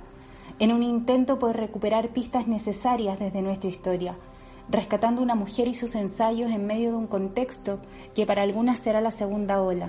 en 0.59 0.71
un 0.71 0.83
intento 0.83 1.39
por 1.39 1.57
recuperar 1.57 2.11
pistas 2.11 2.47
necesarias 2.47 3.19
desde 3.19 3.41
nuestra 3.41 3.71
historia, 3.71 4.17
rescatando 4.69 5.23
una 5.23 5.35
mujer 5.35 5.67
y 5.67 5.73
sus 5.73 5.95
ensayos 5.95 6.51
en 6.51 6.67
medio 6.67 6.91
de 6.91 6.97
un 6.97 7.07
contexto 7.07 7.79
que 8.15 8.27
para 8.27 8.43
algunas 8.43 8.81
será 8.81 9.01
la 9.01 9.13
segunda 9.13 9.63
ola, 9.63 9.89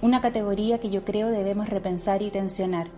una 0.00 0.22
categoría 0.22 0.80
que 0.80 0.88
yo 0.88 1.04
creo 1.04 1.28
debemos 1.28 1.68
repensar 1.68 2.22
y 2.22 2.30
tensionar. 2.30 2.88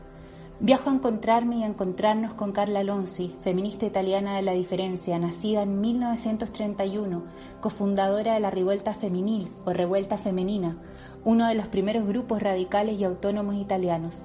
Viajo 0.60 0.90
a 0.90 0.94
encontrarme 0.94 1.56
y 1.56 1.62
a 1.64 1.66
encontrarnos 1.66 2.34
con 2.34 2.52
Carla 2.52 2.84
Lonzi, 2.84 3.34
feminista 3.42 3.84
italiana 3.84 4.36
de 4.36 4.42
la 4.42 4.52
diferencia, 4.52 5.18
nacida 5.18 5.64
en 5.64 5.80
1931, 5.80 7.24
cofundadora 7.60 8.34
de 8.34 8.40
la 8.40 8.50
Revuelta 8.52 8.94
Feminil 8.94 9.50
o 9.64 9.72
Revuelta 9.72 10.18
Femenina, 10.18 10.76
uno 11.24 11.46
de 11.46 11.54
los 11.54 11.68
primeros 11.68 12.06
grupos 12.06 12.42
radicales 12.42 12.98
y 12.98 13.04
autónomos 13.04 13.56
italianos, 13.56 14.22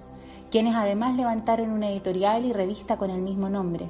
quienes 0.50 0.76
además 0.76 1.16
levantaron 1.16 1.72
una 1.72 1.90
editorial 1.90 2.46
y 2.46 2.54
revista 2.54 2.98
con 2.98 3.10
el 3.10 3.22
mismo 3.22 3.50
nombre. 3.50 3.88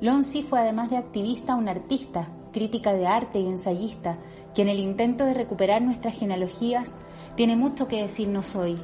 Lonzi 0.00 0.42
fue 0.42 0.60
además 0.60 0.90
de 0.90 0.96
activista 0.96 1.54
un 1.54 1.68
artista, 1.68 2.28
crítica 2.52 2.92
de 2.92 3.06
arte 3.06 3.38
y 3.38 3.46
ensayista, 3.46 4.18
que 4.54 4.62
en 4.62 4.68
el 4.68 4.80
intento 4.80 5.24
de 5.24 5.34
recuperar 5.34 5.82
nuestras 5.82 6.18
genealogías 6.18 6.92
tiene 7.36 7.56
mucho 7.56 7.86
que 7.86 8.02
decirnos 8.02 8.56
hoy, 8.56 8.76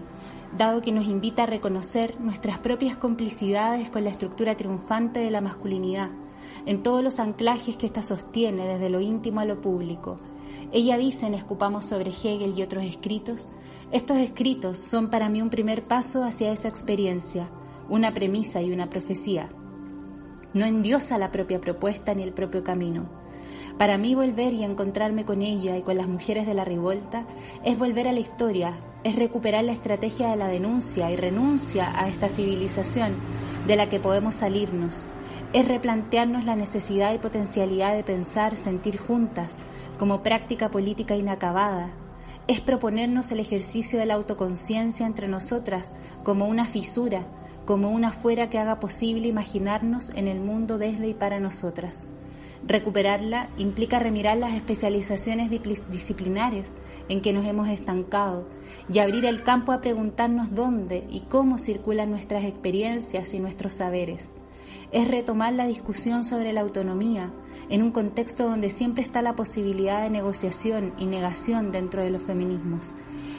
dado 0.57 0.83
que 0.83 0.93
nos 0.93 1.07
invita 1.07 1.43
a 1.43 1.47
reconocer 1.47 2.21
nuestras 2.21 2.59
propias 2.59 2.97
complicidades 2.97 3.91
con 3.91 4.05
la 4.05 4.11
estructura 4.11 4.57
triunfante 4.57 5.21
de 5.21 5.31
la 5.31 5.41
masculinidad, 5.41 6.11
en 6.65 6.83
todos 6.83 7.03
los 7.03 7.19
anclajes 7.19 7.77
que 7.77 7.87
ésta 7.87 8.03
sostiene 8.03 8.67
desde 8.67 8.91
lo 8.91 9.01
íntimo 9.01 9.41
a 9.41 9.45
lo 9.45 9.61
público, 9.61 10.19
ella 10.73 10.97
dice 10.97 11.27
en 11.27 11.35
Escupamos 11.35 11.85
sobre 11.87 12.11
Hegel 12.11 12.55
y 12.57 12.63
otros 12.63 12.85
escritos, 12.85 13.49
estos 13.93 14.19
escritos 14.19 14.79
son 14.79 15.11
para 15.11 15.29
mí 15.29 15.41
un 15.41 15.51
primer 15.51 15.85
paso 15.85 16.25
hacia 16.25 16.51
esa 16.51 16.69
experiencia, 16.69 17.49
una 17.89 18.13
premisa 18.13 18.61
y 18.61 18.73
una 18.73 18.91
profecía. 18.91 19.49
No 20.55 20.65
endiosa 20.65 21.19
la 21.19 21.31
propia 21.31 21.61
propuesta 21.61 22.15
ni 22.15 22.23
el 22.23 22.33
propio 22.33 22.65
camino. 22.65 23.09
Para 23.79 23.99
mí 23.99 24.15
volver 24.15 24.55
y 24.55 24.65
encontrarme 24.65 25.25
con 25.25 25.43
ella 25.43 25.77
y 25.77 25.83
con 25.83 25.99
las 25.99 26.09
mujeres 26.09 26.47
de 26.47 26.55
la 26.55 26.65
revuelta 26.65 27.27
es 27.63 27.79
volver 27.79 28.09
a 28.09 28.13
la 28.13 28.21
historia, 28.21 28.75
es 29.05 29.17
recuperar 29.17 29.65
la 29.65 29.73
estrategia 29.73 30.31
de 30.31 30.37
la 30.37 30.49
denuncia 30.49 31.11
y 31.11 31.17
renuncia 31.17 31.93
a 31.95 32.09
esta 32.09 32.29
civilización 32.29 33.13
de 33.67 33.77
la 33.77 33.89
que 33.89 34.01
podemos 34.01 34.35
salirnos, 34.35 35.01
es 35.53 35.69
replantearnos 35.69 36.45
la 36.45 36.57
necesidad 36.57 37.15
y 37.15 37.19
potencialidad 37.19 37.95
de 37.95 38.03
pensar, 38.03 38.57
sentir 38.57 38.97
juntas, 38.97 39.57
como 39.99 40.23
práctica 40.23 40.71
política 40.71 41.17
inacabada, 41.17 41.91
es 42.49 42.61
proponernos 42.61 43.33
el 43.33 43.41
ejercicio 43.41 43.99
de 43.99 44.07
la 44.07 44.15
autoconciencia 44.15 45.07
entre 45.07 45.27
nosotras 45.27 45.93
como 46.23 46.47
una 46.47 46.67
fisura, 46.67 47.27
como 47.65 47.91
una 47.91 48.13
fuera 48.13 48.49
que 48.49 48.59
haga 48.59 48.79
posible 48.79 49.27
imaginarnos 49.27 50.11
en 50.11 50.29
el 50.29 50.39
mundo 50.39 50.79
desde 50.79 51.09
y 51.09 51.15
para 51.15 51.41
nosotras. 51.41 52.05
Recuperarla 52.67 53.49
implica 53.59 53.99
remirar 53.99 54.39
las 54.39 54.55
especializaciones 54.55 55.51
disciplinares 55.91 56.75
en 57.09 57.21
que 57.21 57.33
nos 57.33 57.45
hemos 57.47 57.69
estancado 57.69 58.49
y 58.93 58.99
abrir 58.99 59.25
el 59.25 59.43
campo 59.43 59.73
a 59.73 59.81
preguntarnos 59.81 60.55
dónde 60.55 61.05
y 61.11 61.21
cómo 61.23 61.59
circulan 61.59 62.11
nuestras 62.11 62.45
experiencias 62.45 63.35
y 63.35 63.41
nuestros 63.41 63.75
saberes. 63.75 64.33
Es 64.93 65.09
retomar 65.09 65.53
la 65.53 65.67
discusión 65.67 66.25
sobre 66.25 66.53
la 66.53 66.63
autonomía, 66.63 67.33
en 67.69 67.83
un 67.83 67.91
contexto 67.91 68.49
donde 68.49 68.71
siempre 68.71 69.03
está 69.03 69.23
la 69.23 69.35
posibilidad 69.35 70.03
de 70.03 70.11
negociación 70.11 70.95
y 70.99 71.07
negación 71.07 71.73
dentro 71.73 72.03
de 72.03 72.11
los 72.11 72.23
feminismos. 72.23 72.93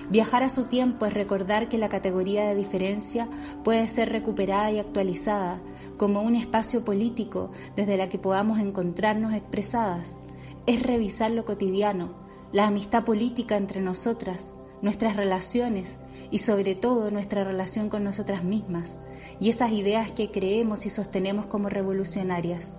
Viajar 0.10 0.44
a 0.44 0.50
su 0.50 0.66
tiempo 0.66 1.06
es 1.06 1.14
recordar 1.14 1.70
que 1.70 1.78
la 1.78 1.90
categoría 1.90 2.48
de 2.48 2.56
diferencia 2.56 3.30
puede 3.64 3.88
ser 3.88 4.10
recuperada 4.10 4.72
y 4.72 4.80
actualizada 4.80 5.62
como 5.98 6.22
un 6.22 6.36
espacio 6.36 6.86
político 6.86 7.52
desde 7.76 7.98
la 7.98 8.10
que 8.10 8.20
podamos 8.20 8.60
encontrarnos 8.60 9.34
expresadas. 9.34 10.16
Es 10.66 10.84
revisar 10.84 11.32
lo 11.32 11.46
cotidiano, 11.46 12.16
la 12.52 12.68
amistad 12.68 13.04
política 13.04 13.58
entre 13.58 13.82
nosotras, 13.82 14.54
nuestras 14.82 15.16
relaciones 15.16 15.98
y 16.32 16.40
sobre 16.40 16.76
todo 16.76 17.12
nuestra 17.12 17.44
relación 17.44 17.90
con 17.90 18.04
nosotras 18.04 18.44
mismas 18.44 19.00
y 19.40 19.50
esas 19.50 19.72
ideas 19.72 20.12
que 20.12 20.32
creemos 20.32 20.86
y 20.86 20.90
sostenemos 20.90 21.46
como 21.46 21.70
revolucionarias 21.70 22.74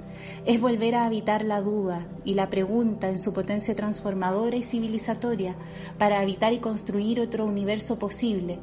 es 0.46 0.60
volver 0.60 0.94
a 0.94 1.04
habitar 1.04 1.44
la 1.44 1.60
duda 1.60 2.06
y 2.24 2.34
la 2.34 2.48
pregunta 2.48 3.08
en 3.08 3.18
su 3.18 3.32
potencia 3.32 3.74
transformadora 3.74 4.56
y 4.56 4.62
civilizatoria 4.62 5.56
para 5.98 6.20
habitar 6.20 6.52
y 6.52 6.58
construir 6.58 7.20
otro 7.20 7.44
universo 7.44 7.98
posible. 7.98 8.58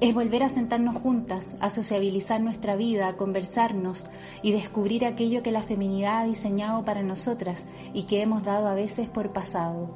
Es 0.00 0.14
volver 0.14 0.42
a 0.42 0.50
sentarnos 0.50 0.98
juntas, 0.98 1.56
a 1.60 1.70
sociabilizar 1.70 2.40
nuestra 2.40 2.76
vida, 2.76 3.08
a 3.08 3.16
conversarnos 3.16 4.04
y 4.42 4.52
descubrir 4.52 5.06
aquello 5.06 5.42
que 5.42 5.52
la 5.52 5.62
feminidad 5.62 6.20
ha 6.20 6.24
diseñado 6.24 6.84
para 6.84 7.02
nosotras 7.02 7.64
y 7.94 8.04
que 8.04 8.20
hemos 8.20 8.44
dado 8.44 8.68
a 8.68 8.74
veces 8.74 9.08
por 9.08 9.32
pasado. 9.32 9.88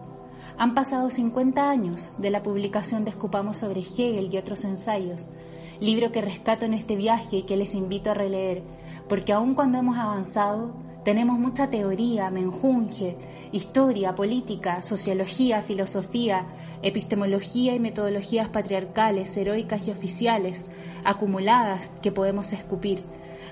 Han 0.57 0.75
pasado 0.75 1.11
50 1.11 1.71
años 1.71 2.17
de 2.19 2.31
la 2.31 2.43
publicación 2.43 3.05
de 3.05 3.11
Escupamos 3.11 3.59
sobre 3.59 3.81
Hegel 3.81 4.33
y 4.33 4.39
otros 4.39 4.65
ensayos, 4.65 5.29
libro 5.81 6.13
que 6.13 6.21
rescato 6.21 6.65
en 6.65 6.75
este 6.75 6.97
viaje 6.97 7.39
y 7.39 7.43
que 7.45 7.57
les 7.57 7.75
invito 7.75 8.11
a 8.11 8.15
releer, 8.15 8.63
porque 9.09 9.33
aun 9.33 9.55
cuando 9.55 9.79
hemos 9.79 9.97
avanzado, 9.97 10.73
tenemos 11.05 11.39
mucha 11.39 11.71
teoría, 11.71 12.31
menjunje, 12.31 13.17
historia, 13.53 14.15
política, 14.15 14.83
sociología, 14.83 15.63
filosofía, 15.63 16.47
epistemología 16.83 17.75
y 17.75 17.81
metodologías 17.81 18.49
patriarcales, 18.49 19.37
heroicas 19.37 19.87
y 19.87 19.91
oficiales, 19.91 20.67
acumuladas 21.05 21.93
que 22.03 22.13
podemos 22.13 22.53
escupir, 22.53 23.01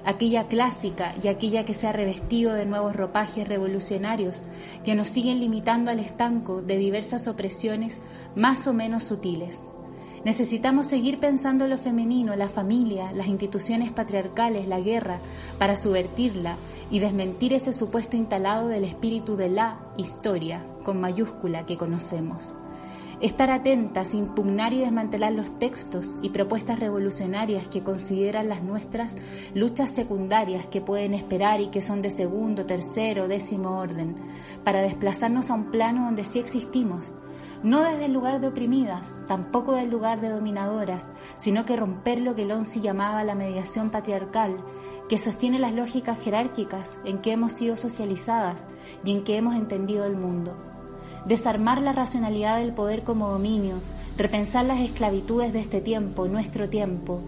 aquella 0.04 0.46
clásica 0.48 1.14
y 1.22 1.28
aquella 1.28 1.64
que 1.64 1.74
se 1.74 1.86
ha 1.86 1.92
revestido 1.92 2.54
de 2.54 2.66
nuevos 2.66 2.94
ropajes 2.94 3.48
revolucionarios 3.48 4.42
que 4.84 4.94
nos 4.94 5.08
siguen 5.08 5.40
limitando 5.40 5.90
al 5.90 6.00
estanco 6.00 6.62
de 6.62 6.76
diversas 6.76 7.28
opresiones 7.28 7.98
más 8.36 8.66
o 8.66 8.74
menos 8.74 9.04
sutiles. 9.04 9.66
Necesitamos 10.24 10.86
seguir 10.86 11.20
pensando 11.20 11.68
lo 11.68 11.78
femenino, 11.78 12.34
la 12.34 12.48
familia, 12.48 13.12
las 13.12 13.28
instituciones 13.28 13.92
patriarcales, 13.92 14.66
la 14.66 14.80
guerra, 14.80 15.20
para 15.58 15.76
subvertirla 15.76 16.56
y 16.90 16.98
desmentir 16.98 17.54
ese 17.54 17.72
supuesto 17.72 18.16
instalado 18.16 18.68
del 18.68 18.84
espíritu 18.84 19.36
de 19.36 19.48
la 19.48 19.78
historia, 19.96 20.64
con 20.84 21.00
mayúscula, 21.00 21.66
que 21.66 21.76
conocemos. 21.76 22.54
Estar 23.20 23.50
atentas, 23.50 24.14
impugnar 24.14 24.72
y 24.72 24.78
desmantelar 24.78 25.32
los 25.32 25.58
textos 25.58 26.14
y 26.22 26.30
propuestas 26.30 26.78
revolucionarias 26.78 27.66
que 27.66 27.82
consideran 27.82 28.48
las 28.48 28.62
nuestras 28.62 29.16
luchas 29.54 29.90
secundarias 29.90 30.66
que 30.66 30.80
pueden 30.80 31.14
esperar 31.14 31.60
y 31.60 31.68
que 31.68 31.82
son 31.82 32.00
de 32.00 32.10
segundo, 32.10 32.64
tercero, 32.64 33.26
décimo 33.26 33.78
orden, 33.78 34.14
para 34.64 34.82
desplazarnos 34.82 35.50
a 35.50 35.54
un 35.54 35.70
plano 35.72 36.04
donde 36.04 36.22
sí 36.22 36.38
existimos 36.38 37.12
no 37.62 37.82
desde 37.82 38.06
el 38.06 38.12
lugar 38.12 38.40
de 38.40 38.48
oprimidas, 38.48 39.06
tampoco 39.26 39.72
del 39.72 39.90
lugar 39.90 40.20
de 40.20 40.28
dominadoras, 40.28 41.06
sino 41.38 41.64
que 41.64 41.76
romper 41.76 42.20
lo 42.20 42.34
que 42.34 42.44
Lonzi 42.44 42.80
llamaba 42.80 43.24
la 43.24 43.34
mediación 43.34 43.90
patriarcal, 43.90 44.56
que 45.08 45.18
sostiene 45.18 45.58
las 45.58 45.72
lógicas 45.72 46.20
jerárquicas 46.20 46.88
en 47.04 47.18
que 47.18 47.32
hemos 47.32 47.52
sido 47.52 47.76
socializadas 47.76 48.66
y 49.04 49.12
en 49.12 49.24
que 49.24 49.36
hemos 49.36 49.54
entendido 49.54 50.04
el 50.04 50.16
mundo. 50.16 50.56
Desarmar 51.24 51.82
la 51.82 51.92
racionalidad 51.92 52.58
del 52.58 52.74
poder 52.74 53.02
como 53.02 53.28
dominio, 53.28 53.76
repensar 54.16 54.64
las 54.64 54.80
esclavitudes 54.80 55.52
de 55.52 55.60
este 55.60 55.80
tiempo, 55.80 56.26
nuestro 56.28 56.68
tiempo, 56.68 57.20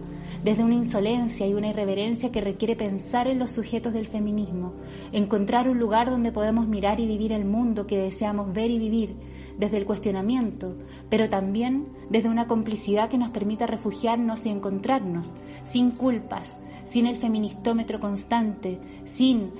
desde 0.43 0.63
una 0.63 0.75
insolencia 0.75 1.47
y 1.47 1.53
una 1.53 1.69
irreverencia 1.69 2.31
que 2.31 2.41
requiere 2.41 2.75
pensar 2.75 3.27
en 3.27 3.39
los 3.39 3.51
sujetos 3.51 3.93
del 3.93 4.07
feminismo, 4.07 4.73
encontrar 5.11 5.69
un 5.69 5.79
lugar 5.79 6.09
donde 6.09 6.31
podemos 6.31 6.67
mirar 6.67 6.99
y 6.99 7.07
vivir 7.07 7.31
el 7.31 7.45
mundo 7.45 7.85
que 7.85 7.97
deseamos 7.97 8.51
ver 8.53 8.71
y 8.71 8.79
vivir, 8.79 9.15
desde 9.61 9.77
el 9.77 9.85
cuestionamiento, 9.85 10.75
pero 11.07 11.29
también 11.29 11.85
desde 12.09 12.29
una 12.29 12.47
complicidad 12.47 13.09
que 13.09 13.19
nos 13.19 13.29
permita 13.29 13.67
refugiarnos 13.67 14.47
y 14.47 14.49
encontrarnos, 14.49 15.31
sin 15.65 15.91
culpas, 15.91 16.57
sin 16.89 17.05
el 17.05 17.15
feministómetro 17.15 17.99
constante, 17.99 18.79
sin 19.05 19.51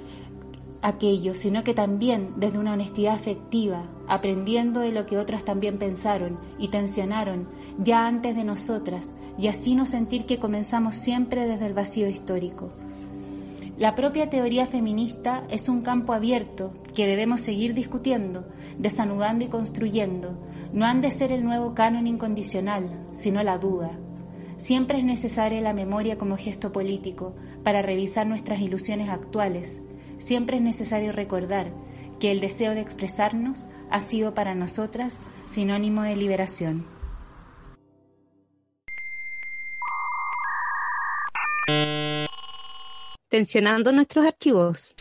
aquello, 0.82 1.36
sino 1.36 1.64
que 1.64 1.76
también 1.76 2.34
desde 2.38 2.58
una 2.58 2.74
honestidad 2.74 3.14
afectiva, 3.14 3.84
aprendiendo 4.08 4.80
de 4.80 4.92
lo 4.92 5.06
que 5.06 5.20
otras 5.20 5.46
también 5.46 5.78
pensaron 5.78 6.40
y 6.58 6.70
tensionaron 6.70 7.48
ya 7.78 8.08
antes 8.08 8.36
de 8.36 8.44
nosotras, 8.44 9.12
y 9.38 9.50
así 9.50 9.76
no 9.76 9.86
sentir 9.86 10.26
que 10.26 10.40
comenzamos 10.40 10.96
siempre 10.96 11.46
desde 11.46 11.68
el 11.68 11.76
vacío 11.76 12.10
histórico. 12.10 12.72
La 13.78 13.94
propia 13.94 14.32
teoría 14.32 14.66
feminista 14.66 15.44
es 15.52 15.70
un 15.70 15.82
campo 15.82 16.14
abierto 16.14 16.74
que 16.94 17.08
debemos 17.08 17.42
seguir 17.42 17.74
discutiendo, 17.74 18.48
desanudando 18.78 19.46
y 19.46 19.48
construyendo. 19.48 20.38
No 20.74 20.86
han 20.86 21.02
de 21.02 21.12
ser 21.12 21.32
el 21.32 21.44
nuevo 21.44 21.74
canon 21.74 22.08
incondicional, 22.08 23.08
sino 23.12 23.44
la 23.44 23.58
duda. 23.58 23.92
Siempre 24.58 25.00
es 25.00 25.04
necesaria 25.04 25.62
la 25.62 25.74
memoria 25.74 26.18
como 26.18 26.38
gesto 26.38 26.72
político 26.72 27.36
para 27.64 27.82
revisar 27.82 28.28
nuestras 28.28 28.62
ilusiones 28.62 29.10
actuales. 29.10 29.82
Siempre 30.18 30.58
es 30.58 30.64
necesario 30.64 31.12
recordar 31.12 31.72
que 32.20 32.32
el 32.32 32.40
deseo 32.40 32.74
de 32.76 32.82
expresarnos 32.82 33.68
ha 33.90 34.00
sido 34.00 34.34
para 34.34 34.54
nosotras 34.54 35.18
sinónimo 35.48 36.04
de 36.04 36.16
liberación. 36.16 36.86
tensionando 43.32 43.94
nuestros 43.94 44.26
archivos. 44.26 44.94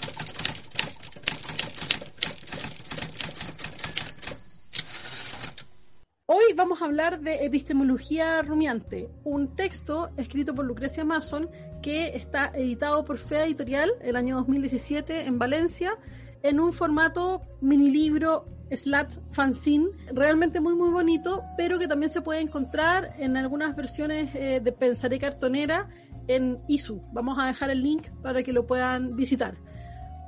Hoy 6.26 6.49
vamos 6.60 6.82
a 6.82 6.84
hablar 6.84 7.20
de 7.22 7.46
epistemología 7.46 8.42
rumiante, 8.42 9.08
un 9.24 9.56
texto 9.56 10.10
escrito 10.18 10.54
por 10.54 10.66
Lucrecia 10.66 11.06
Mason 11.06 11.48
que 11.80 12.14
está 12.14 12.52
editado 12.54 13.02
por 13.06 13.16
Fea 13.16 13.46
Editorial 13.46 13.90
el 14.02 14.14
año 14.14 14.36
2017 14.36 15.22
en 15.22 15.38
Valencia 15.38 15.96
en 16.42 16.60
un 16.60 16.74
formato 16.74 17.40
mini 17.62 17.88
libro 17.88 18.46
slat 18.70 19.10
fanzine, 19.32 19.88
realmente 20.12 20.60
muy 20.60 20.74
muy 20.74 20.90
bonito, 20.90 21.42
pero 21.56 21.78
que 21.78 21.88
también 21.88 22.10
se 22.10 22.20
puede 22.20 22.42
encontrar 22.42 23.14
en 23.18 23.38
algunas 23.38 23.74
versiones 23.74 24.28
eh, 24.34 24.60
de 24.62 24.72
Pensaré 24.72 25.18
Cartonera 25.18 25.88
en 26.28 26.60
ISU. 26.68 27.02
Vamos 27.14 27.38
a 27.38 27.46
dejar 27.46 27.70
el 27.70 27.82
link 27.82 28.08
para 28.20 28.42
que 28.42 28.52
lo 28.52 28.66
puedan 28.66 29.16
visitar. 29.16 29.56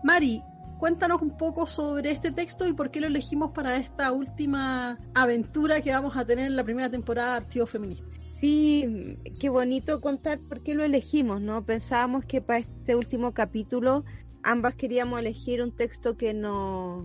Mari, 0.03 0.43
cuéntanos 0.83 1.23
un 1.23 1.37
poco 1.37 1.65
sobre 1.65 2.11
este 2.11 2.33
texto 2.33 2.67
y 2.67 2.73
por 2.73 2.91
qué 2.91 3.01
lo 3.01 3.07
elegimos 3.07 3.53
para 3.53 3.77
esta 3.77 4.11
última 4.11 4.99
aventura 5.15 5.81
que 5.81 5.93
vamos 5.93 6.17
a 6.17 6.25
tener 6.25 6.47
en 6.47 6.57
la 6.57 6.65
primera 6.65 6.91
temporada 6.91 7.31
de 7.31 7.37
Archivos 7.37 7.71
Feministas. 7.71 8.19
Sí, 8.41 9.15
qué 9.39 9.49
bonito 9.49 10.01
contar 10.01 10.41
por 10.41 10.61
qué 10.61 10.75
lo 10.75 10.83
elegimos, 10.83 11.41
¿no? 11.41 11.65
Pensábamos 11.65 12.25
que 12.25 12.41
para 12.41 12.59
este 12.59 12.97
último 12.97 13.33
capítulo 13.33 14.05
ambas 14.43 14.75
queríamos 14.75 15.21
elegir 15.21 15.63
un 15.63 15.71
texto 15.71 16.17
que 16.17 16.35
nos 16.35 17.05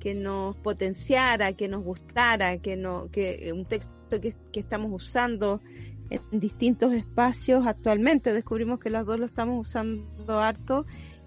que 0.00 0.16
nos 0.16 0.56
potenciara, 0.56 1.52
que 1.52 1.68
nos 1.68 1.84
gustara, 1.84 2.58
que 2.58 2.76
no 2.76 3.12
que 3.12 3.52
un 3.54 3.64
texto 3.64 4.20
que, 4.20 4.34
que 4.50 4.58
estamos 4.58 4.90
usando 4.90 5.60
en 6.10 6.40
distintos 6.40 6.92
espacios 6.92 7.64
actualmente. 7.64 8.34
Descubrimos 8.34 8.80
que 8.80 8.90
las 8.90 9.06
dos 9.06 9.20
lo 9.20 9.26
estamos 9.26 9.68
usando 9.68 10.40
harto 10.40 10.84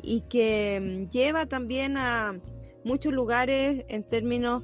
y 0.08 0.22
que 0.22 0.80
mm, 0.80 1.10
lleva 1.10 1.46
también 1.48 1.98
a 1.98 2.40
muchos 2.86 3.12
lugares 3.14 3.84
en 3.90 4.04
términos 4.04 4.64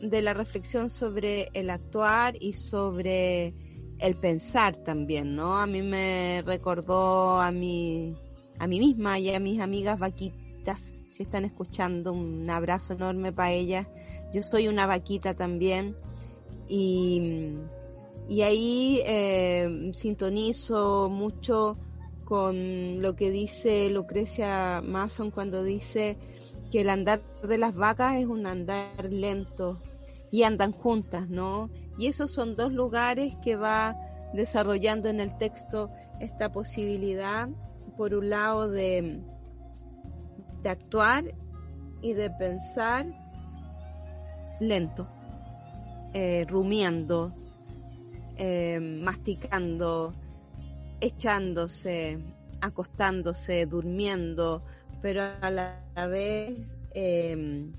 de 0.00 0.20
la 0.20 0.34
reflexión 0.34 0.90
sobre 0.90 1.48
el 1.54 1.70
actuar 1.70 2.34
y 2.38 2.52
sobre 2.52 3.54
el 3.98 4.16
pensar 4.16 4.76
también, 4.84 5.34
¿no? 5.34 5.56
A 5.56 5.66
mí 5.66 5.80
me 5.80 6.42
recordó 6.44 7.40
a 7.40 7.50
mi, 7.50 8.14
a 8.58 8.66
mí 8.66 8.80
misma 8.80 9.18
y 9.18 9.32
a 9.32 9.40
mis 9.40 9.60
amigas 9.60 9.98
vaquitas, 9.98 10.80
si 11.10 11.22
están 11.22 11.44
escuchando, 11.44 12.12
un 12.12 12.50
abrazo 12.50 12.92
enorme 12.92 13.32
para 13.32 13.52
ellas. 13.52 13.86
Yo 14.34 14.42
soy 14.42 14.68
una 14.68 14.86
vaquita 14.86 15.34
también 15.34 15.96
y 16.68 17.54
y 18.28 18.42
ahí 18.42 19.02
eh, 19.04 19.90
sintonizo 19.94 21.08
mucho 21.10 21.76
con 22.24 23.02
lo 23.02 23.14
que 23.16 23.30
dice 23.30 23.90
Lucrecia 23.90 24.80
Mason 24.82 25.30
cuando 25.30 25.62
dice 25.62 26.16
que 26.70 26.80
el 26.80 26.90
andar 26.90 27.20
de 27.46 27.58
las 27.58 27.74
vacas 27.74 28.16
es 28.16 28.26
un 28.26 28.46
andar 28.46 29.04
lento 29.10 29.78
y 30.30 30.44
andan 30.44 30.72
juntas, 30.72 31.28
¿no? 31.28 31.68
Y 31.98 32.06
esos 32.06 32.32
son 32.32 32.56
dos 32.56 32.72
lugares 32.72 33.34
que 33.44 33.56
va 33.56 33.96
desarrollando 34.32 35.08
en 35.08 35.20
el 35.20 35.36
texto 35.36 35.90
esta 36.20 36.50
posibilidad, 36.50 37.48
por 37.96 38.14
un 38.14 38.30
lado, 38.30 38.70
de, 38.70 39.20
de 40.62 40.68
actuar 40.68 41.24
y 42.00 42.14
de 42.14 42.30
pensar 42.30 43.06
lento, 44.60 45.06
eh, 46.14 46.46
rumiando, 46.48 47.34
eh, 48.36 48.80
masticando, 48.80 50.14
echándose, 51.02 52.18
acostándose, 52.60 53.66
durmiendo, 53.66 54.62
pero 55.02 55.22
a 55.40 55.50
la 55.50 56.06
vez 56.08 56.56
em, 56.94 57.72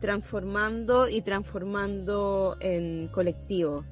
transformando 0.00 1.08
y 1.08 1.22
transformando 1.22 2.56
en 2.60 3.08
colectivo. 3.08 3.84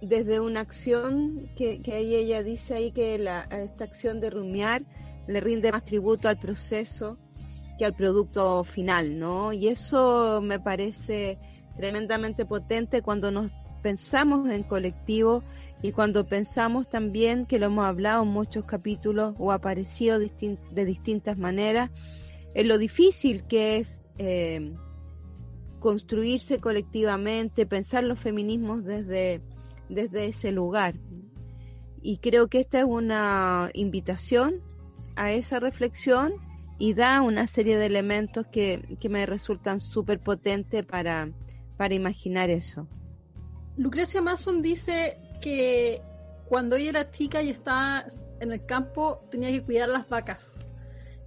Desde 0.00 0.40
una 0.40 0.60
acción 0.60 1.48
que, 1.56 1.80
que 1.80 1.92
ahí 1.92 2.14
ella 2.14 2.42
dice 2.42 2.74
ahí 2.74 2.90
que 2.90 3.14
esta 3.14 3.84
acción 3.84 4.20
de 4.20 4.30
rumiar 4.30 4.82
le 5.26 5.40
rinde 5.40 5.72
más 5.72 5.84
tributo 5.84 6.28
al 6.28 6.38
proceso 6.38 7.16
que 7.78 7.84
al 7.84 7.94
producto 7.94 8.64
final, 8.64 9.18
¿no? 9.18 9.52
Y 9.52 9.68
eso 9.68 10.40
me 10.42 10.60
parece 10.60 11.38
tremendamente 11.76 12.44
potente 12.44 13.02
cuando 13.02 13.30
nos 13.30 13.50
pensamos 13.82 14.48
en 14.48 14.62
colectivo 14.62 15.42
y 15.84 15.92
cuando 15.92 16.26
pensamos 16.26 16.88
también, 16.88 17.44
que 17.44 17.58
lo 17.58 17.66
hemos 17.66 17.84
hablado 17.84 18.22
en 18.22 18.30
muchos 18.30 18.64
capítulos 18.64 19.34
o 19.38 19.52
aparecido 19.52 20.18
de 20.18 20.84
distintas 20.86 21.36
maneras, 21.36 21.90
en 22.54 22.68
lo 22.68 22.78
difícil 22.78 23.44
que 23.44 23.76
es 23.76 24.00
eh, 24.16 24.72
construirse 25.80 26.58
colectivamente, 26.58 27.66
pensar 27.66 28.02
los 28.02 28.18
feminismos 28.18 28.82
desde, 28.82 29.42
desde 29.90 30.24
ese 30.24 30.52
lugar. 30.52 30.94
Y 32.00 32.16
creo 32.16 32.48
que 32.48 32.60
esta 32.60 32.78
es 32.78 32.86
una 32.86 33.68
invitación 33.74 34.62
a 35.16 35.32
esa 35.32 35.60
reflexión 35.60 36.32
y 36.78 36.94
da 36.94 37.20
una 37.20 37.46
serie 37.46 37.76
de 37.76 37.84
elementos 37.84 38.46
que, 38.46 38.96
que 38.98 39.10
me 39.10 39.26
resultan 39.26 39.80
súper 39.80 40.18
potentes 40.18 40.82
para, 40.86 41.30
para 41.76 41.92
imaginar 41.92 42.48
eso. 42.48 42.88
Lucrecia 43.76 44.22
Mason 44.22 44.62
dice 44.62 45.18
que 45.44 46.00
cuando 46.48 46.76
ella 46.76 46.88
era 46.88 47.10
chica 47.10 47.42
y 47.42 47.50
estaba 47.50 48.06
en 48.40 48.50
el 48.50 48.64
campo 48.64 49.28
tenía 49.30 49.50
que 49.50 49.62
cuidar 49.62 49.90
las 49.90 50.08
vacas. 50.08 50.42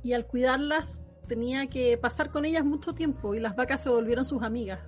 Y 0.01 0.13
al 0.13 0.25
cuidarlas 0.25 0.97
tenía 1.27 1.67
que 1.67 1.99
pasar 1.99 2.31
con 2.31 2.43
ellas 2.43 2.65
mucho 2.65 2.95
tiempo 2.95 3.35
y 3.35 3.39
las 3.39 3.55
vacas 3.55 3.81
se 3.81 3.89
volvieron 3.89 4.25
sus 4.25 4.41
amigas. 4.41 4.79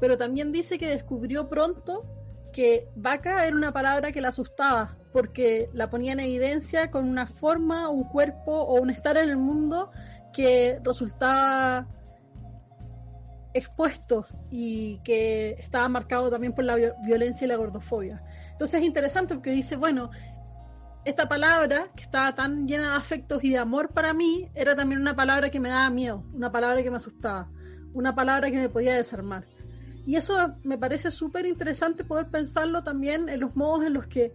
Pero 0.00 0.16
también 0.16 0.50
dice 0.50 0.78
que 0.78 0.88
descubrió 0.88 1.50
pronto 1.50 2.06
que 2.50 2.88
vaca 2.96 3.46
era 3.46 3.54
una 3.54 3.70
palabra 3.70 4.12
que 4.12 4.22
la 4.22 4.28
asustaba 4.28 4.96
porque 5.12 5.68
la 5.74 5.90
ponía 5.90 6.12
en 6.12 6.20
evidencia 6.20 6.90
con 6.90 7.06
una 7.06 7.26
forma, 7.26 7.90
un 7.90 8.04
cuerpo 8.04 8.52
o 8.52 8.80
un 8.80 8.88
estar 8.88 9.18
en 9.18 9.28
el 9.28 9.36
mundo 9.36 9.90
que 10.32 10.80
resultaba 10.82 11.86
expuesto 13.52 14.26
y 14.50 15.00
que 15.00 15.50
estaba 15.58 15.86
marcado 15.88 16.30
también 16.30 16.54
por 16.54 16.64
la 16.64 16.76
violencia 17.04 17.44
y 17.44 17.48
la 17.48 17.56
gordofobia. 17.56 18.22
Entonces 18.58 18.80
es 18.80 18.86
interesante 18.88 19.34
porque 19.34 19.52
dice, 19.52 19.76
bueno, 19.76 20.10
esta 21.04 21.28
palabra 21.28 21.92
que 21.94 22.02
estaba 22.02 22.34
tan 22.34 22.66
llena 22.66 22.90
de 22.90 22.96
afectos 22.96 23.44
y 23.44 23.50
de 23.50 23.58
amor 23.58 23.90
para 23.90 24.12
mí 24.12 24.50
era 24.52 24.74
también 24.74 25.00
una 25.00 25.14
palabra 25.14 25.48
que 25.48 25.60
me 25.60 25.68
daba 25.68 25.88
miedo, 25.90 26.24
una 26.34 26.50
palabra 26.50 26.82
que 26.82 26.90
me 26.90 26.96
asustaba, 26.96 27.48
una 27.94 28.16
palabra 28.16 28.50
que 28.50 28.56
me 28.56 28.68
podía 28.68 28.96
desarmar. 28.96 29.44
Y 30.04 30.16
eso 30.16 30.56
me 30.64 30.76
parece 30.76 31.12
súper 31.12 31.46
interesante 31.46 32.02
poder 32.02 32.26
pensarlo 32.32 32.82
también 32.82 33.28
en 33.28 33.38
los 33.38 33.54
modos 33.54 33.86
en 33.86 33.92
los 33.92 34.08
que 34.08 34.34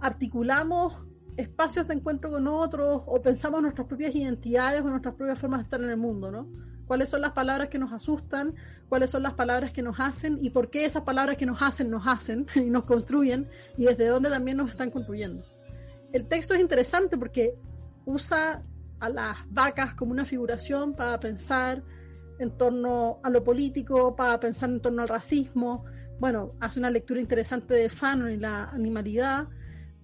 articulamos 0.00 0.94
espacios 1.36 1.86
de 1.86 1.92
encuentro 1.92 2.30
con 2.30 2.48
otros 2.48 3.02
o 3.04 3.20
pensamos 3.20 3.60
nuestras 3.60 3.86
propias 3.86 4.14
identidades 4.14 4.80
o 4.80 4.88
nuestras 4.88 5.14
propias 5.14 5.38
formas 5.38 5.60
de 5.60 5.64
estar 5.64 5.82
en 5.82 5.90
el 5.90 5.98
mundo, 5.98 6.30
¿no? 6.30 6.48
Cuáles 6.92 7.08
son 7.08 7.22
las 7.22 7.32
palabras 7.32 7.70
que 7.70 7.78
nos 7.78 7.90
asustan, 7.90 8.54
cuáles 8.90 9.08
son 9.08 9.22
las 9.22 9.32
palabras 9.32 9.72
que 9.72 9.80
nos 9.80 9.98
hacen 9.98 10.38
y 10.42 10.50
por 10.50 10.68
qué 10.68 10.84
esas 10.84 11.04
palabras 11.04 11.38
que 11.38 11.46
nos 11.46 11.62
hacen 11.62 11.88
nos 11.88 12.06
hacen 12.06 12.46
y 12.54 12.68
nos 12.68 12.84
construyen 12.84 13.48
y 13.78 13.86
desde 13.86 14.08
dónde 14.08 14.28
también 14.28 14.58
nos 14.58 14.68
están 14.68 14.90
construyendo. 14.90 15.42
El 16.12 16.26
texto 16.26 16.52
es 16.52 16.60
interesante 16.60 17.16
porque 17.16 17.54
usa 18.04 18.62
a 19.00 19.08
las 19.08 19.38
vacas 19.48 19.94
como 19.94 20.12
una 20.12 20.26
figuración 20.26 20.92
para 20.92 21.18
pensar 21.18 21.82
en 22.38 22.50
torno 22.58 23.20
a 23.22 23.30
lo 23.30 23.42
político, 23.42 24.14
para 24.14 24.38
pensar 24.38 24.68
en 24.68 24.80
torno 24.80 25.00
al 25.00 25.08
racismo. 25.08 25.86
Bueno, 26.20 26.52
hace 26.60 26.78
una 26.78 26.90
lectura 26.90 27.20
interesante 27.20 27.72
de 27.72 27.88
Fanon 27.88 28.32
y 28.32 28.36
la 28.36 28.64
animalidad, 28.64 29.48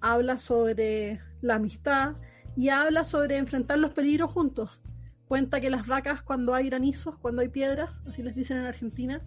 habla 0.01 0.39
sobre 0.39 1.21
la 1.43 1.57
amistad 1.57 2.15
y 2.57 2.71
habla 2.71 3.05
sobre 3.05 3.37
enfrentar 3.37 3.79
los 3.79 3.93
peligros 3.93 4.33
juntos 4.33 4.81
cuenta 5.29 5.61
que 5.61 5.71
las 5.71 5.87
vacas 5.87 6.23
cuando 6.23 6.55
hay 6.55 6.69
granizos, 6.69 7.17
cuando 7.19 7.43
hay 7.43 7.49
piedras, 7.49 8.03
así 8.09 8.23
les 8.23 8.35
dicen 8.35 8.57
en 8.57 8.67
Argentina, 8.67 9.21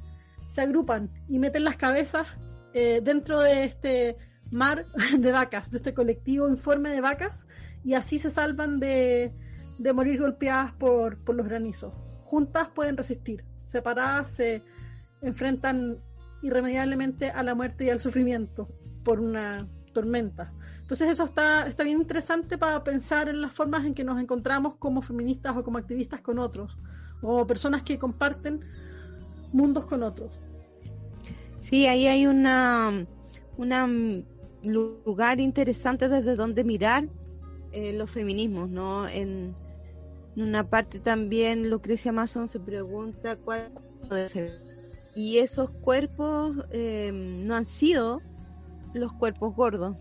se 0.50 0.62
agrupan 0.62 1.10
y 1.30 1.40
meten 1.40 1.64
las 1.64 1.78
cabezas 1.78 2.28
eh, 2.74 3.02
dentro 3.04 3.40
de 3.40 3.64
este 3.64 4.18
mar 4.52 4.86
de 5.18 5.32
vacas, 5.32 5.72
de 5.72 5.78
este 5.78 5.94
colectivo 5.94 6.50
informe 6.50 6.90
de 6.90 7.02
vacas, 7.02 7.48
y 7.84 7.94
así 7.94 8.20
se 8.20 8.30
salvan 8.30 8.80
de, 8.80 9.34
de 9.78 9.94
morir 9.94 10.20
golpeadas 10.20 10.74
por, 10.74 11.24
por 11.24 11.36
los 11.36 11.48
granizos. 11.48 11.94
Juntas 12.26 12.70
pueden 12.70 12.98
resistir, 12.98 13.46
separadas 13.66 14.32
se 14.32 14.64
enfrentan 15.22 16.00
irremediablemente 16.42 17.30
a 17.30 17.44
la 17.44 17.56
muerte 17.56 17.86
y 17.86 17.90
al 17.90 18.00
sufrimiento 18.00 18.70
por 19.04 19.20
una 19.20 19.68
tormenta. 19.94 20.52
Entonces 20.91 21.10
eso 21.10 21.23
está, 21.23 21.67
está 21.67 21.86
bien 21.86 21.99
interesante 21.99 22.58
para 22.58 22.84
pensar 22.84 23.30
en 23.30 23.39
las 23.39 23.54
formas 23.54 23.86
en 23.86 23.93
que 23.93 24.04
nos 24.04 24.19
encontramos 24.19 24.75
como 24.75 25.01
feministas 25.01 25.56
o 25.56 25.63
como 25.63 25.77
activistas 25.77 26.19
con 26.19 26.38
otros, 26.38 26.77
o 27.21 27.47
personas 27.47 27.82
que 27.84 27.97
comparten 27.97 28.60
mundos 29.54 29.86
con 29.86 30.04
otros. 30.04 30.38
Sí, 31.62 31.88
ahí 31.88 32.08
hay 32.08 32.27
una, 32.27 33.08
una 33.56 33.88
lugar 34.63 35.39
interesante 35.39 36.10
desde 36.10 36.36
donde 36.36 36.65
mirar 36.65 37.08
eh, 37.71 37.93
los 37.93 38.12
feminismos, 38.12 38.69
¿no? 38.69 39.08
En, 39.08 39.56
una 40.36 40.69
parte 40.69 40.99
también 40.99 41.69
Lucrecia 41.69 42.12
Mason 42.12 42.49
se 42.49 42.60
pregunta 42.60 43.38
cuál 43.38 43.71
y 45.15 45.38
esos 45.38 45.69
cuerpos 45.69 46.58
eh, 46.71 47.12
no 47.13 47.56
han 47.56 47.65
sido 47.65 48.21
los 48.93 49.13
cuerpos 49.13 49.56
gordos, 49.56 49.95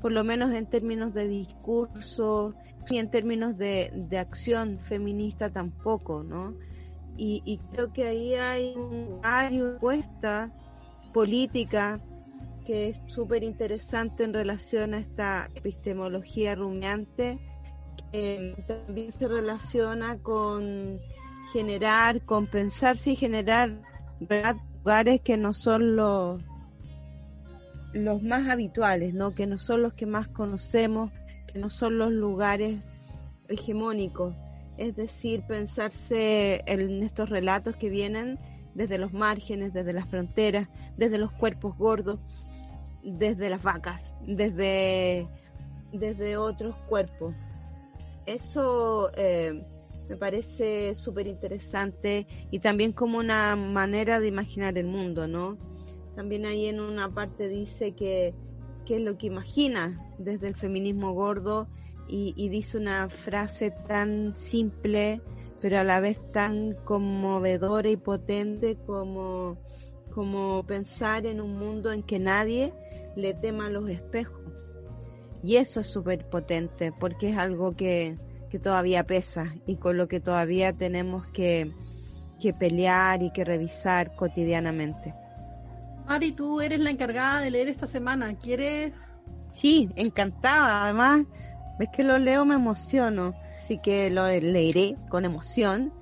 por 0.00 0.12
lo 0.12 0.24
menos 0.24 0.52
en 0.52 0.66
términos 0.66 1.14
de 1.14 1.28
discurso 1.28 2.54
y 2.88 2.98
en 2.98 3.10
términos 3.10 3.56
de, 3.58 3.90
de 3.94 4.18
acción 4.18 4.78
feminista 4.80 5.50
tampoco, 5.50 6.22
¿no? 6.22 6.54
Y, 7.16 7.42
y 7.44 7.58
creo 7.72 7.92
que 7.92 8.06
ahí 8.06 8.34
hay, 8.34 8.74
hay 9.22 9.60
una 9.60 9.76
apuesta 9.76 10.52
política 11.12 12.00
que 12.66 12.90
es 12.90 13.00
súper 13.06 13.42
interesante 13.42 14.24
en 14.24 14.34
relación 14.34 14.94
a 14.94 14.98
esta 14.98 15.48
epistemología 15.54 16.54
rumiante, 16.54 17.38
que 18.12 18.54
también 18.66 19.10
se 19.10 19.26
relaciona 19.26 20.18
con 20.18 21.00
generar, 21.52 22.22
compensarse 22.24 23.12
y 23.12 23.16
generar 23.16 23.80
lugares 24.20 25.20
que 25.22 25.36
no 25.36 25.54
son 25.54 25.96
los, 25.96 26.42
los 27.92 28.22
más 28.22 28.48
habituales, 28.48 29.14
¿no? 29.14 29.34
que 29.34 29.46
no 29.46 29.58
son 29.58 29.82
los 29.82 29.94
que 29.94 30.06
más 30.06 30.28
conocemos, 30.28 31.12
que 31.52 31.58
no 31.58 31.70
son 31.70 31.98
los 31.98 32.12
lugares 32.12 32.80
hegemónicos. 33.48 34.34
Es 34.76 34.94
decir, 34.94 35.42
pensarse 35.42 36.62
en 36.66 37.02
estos 37.02 37.30
relatos 37.30 37.76
que 37.76 37.88
vienen 37.88 38.38
desde 38.74 38.98
los 38.98 39.12
márgenes, 39.12 39.72
desde 39.72 39.92
las 39.92 40.08
fronteras, 40.08 40.68
desde 40.96 41.18
los 41.18 41.32
cuerpos 41.32 41.76
gordos, 41.76 42.20
desde 43.02 43.50
las 43.50 43.62
vacas, 43.62 44.14
desde, 44.26 45.26
desde 45.92 46.36
otros 46.36 46.76
cuerpos. 46.88 47.34
Eso 48.26 49.10
eh, 49.16 49.62
me 50.08 50.16
parece 50.16 50.94
súper 50.94 51.26
interesante 51.26 52.26
y 52.50 52.60
también 52.60 52.92
como 52.92 53.18
una 53.18 53.56
manera 53.56 54.20
de 54.20 54.28
imaginar 54.28 54.78
el 54.78 54.86
mundo, 54.86 55.26
¿no? 55.26 55.58
También 56.18 56.46
ahí 56.46 56.66
en 56.66 56.80
una 56.80 57.14
parte 57.14 57.46
dice 57.46 57.92
que, 57.92 58.34
que 58.84 58.96
es 58.96 59.00
lo 59.00 59.16
que 59.16 59.28
imagina 59.28 60.04
desde 60.18 60.48
el 60.48 60.56
feminismo 60.56 61.14
gordo 61.14 61.68
y, 62.08 62.48
dice 62.48 62.76
una 62.76 63.08
frase 63.08 63.70
tan 63.86 64.34
simple 64.36 65.20
pero 65.60 65.78
a 65.78 65.84
la 65.84 66.00
vez 66.00 66.20
tan 66.32 66.74
conmovedora 66.84 67.88
y 67.88 67.96
potente 67.96 68.76
como, 68.84 69.58
como 70.12 70.66
pensar 70.66 71.24
en 71.24 71.40
un 71.40 71.56
mundo 71.56 71.92
en 71.92 72.02
que 72.02 72.18
nadie 72.18 72.72
le 73.14 73.32
tema 73.32 73.70
los 73.70 73.88
espejos. 73.88 74.42
Y 75.44 75.54
eso 75.54 75.78
es 75.78 75.86
súper 75.86 76.28
potente 76.28 76.90
porque 76.98 77.28
es 77.28 77.38
algo 77.38 77.76
que, 77.76 78.18
que, 78.50 78.58
todavía 78.58 79.06
pesa 79.06 79.54
y 79.66 79.76
con 79.76 79.96
lo 79.96 80.08
que 80.08 80.18
todavía 80.18 80.72
tenemos 80.72 81.28
que, 81.28 81.70
que 82.42 82.52
pelear 82.52 83.22
y 83.22 83.30
que 83.30 83.44
revisar 83.44 84.16
cotidianamente. 84.16 85.14
Mari, 86.08 86.32
tú 86.32 86.62
eres 86.62 86.80
la 86.80 86.90
encargada 86.90 87.40
de 87.40 87.50
leer 87.50 87.68
esta 87.68 87.86
semana. 87.86 88.34
¿Quieres? 88.34 88.94
Sí, 89.52 89.90
encantada. 89.94 90.84
Además, 90.84 91.26
ves 91.78 91.90
que 91.92 92.02
lo 92.02 92.18
leo, 92.18 92.46
me 92.46 92.54
emociono. 92.54 93.34
Así 93.58 93.78
que 93.78 94.08
lo 94.08 94.26
leeré 94.26 94.96
con 95.10 95.26
emoción. 95.26 95.92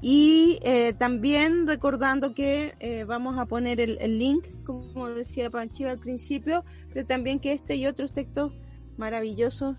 Y 0.00 0.58
eh, 0.62 0.94
también 0.94 1.68
recordando 1.68 2.34
que 2.34 2.74
eh, 2.80 3.04
vamos 3.04 3.38
a 3.38 3.46
poner 3.46 3.78
el, 3.78 4.18
link, 4.18 4.44
como 4.66 5.08
decía 5.08 5.48
Panchiva 5.48 5.92
al 5.92 6.00
principio, 6.00 6.64
pero 6.92 7.06
también 7.06 7.38
que 7.38 7.52
este 7.52 7.76
y 7.76 7.86
otros 7.86 8.12
textos 8.12 8.52
maravillosos 8.96 9.76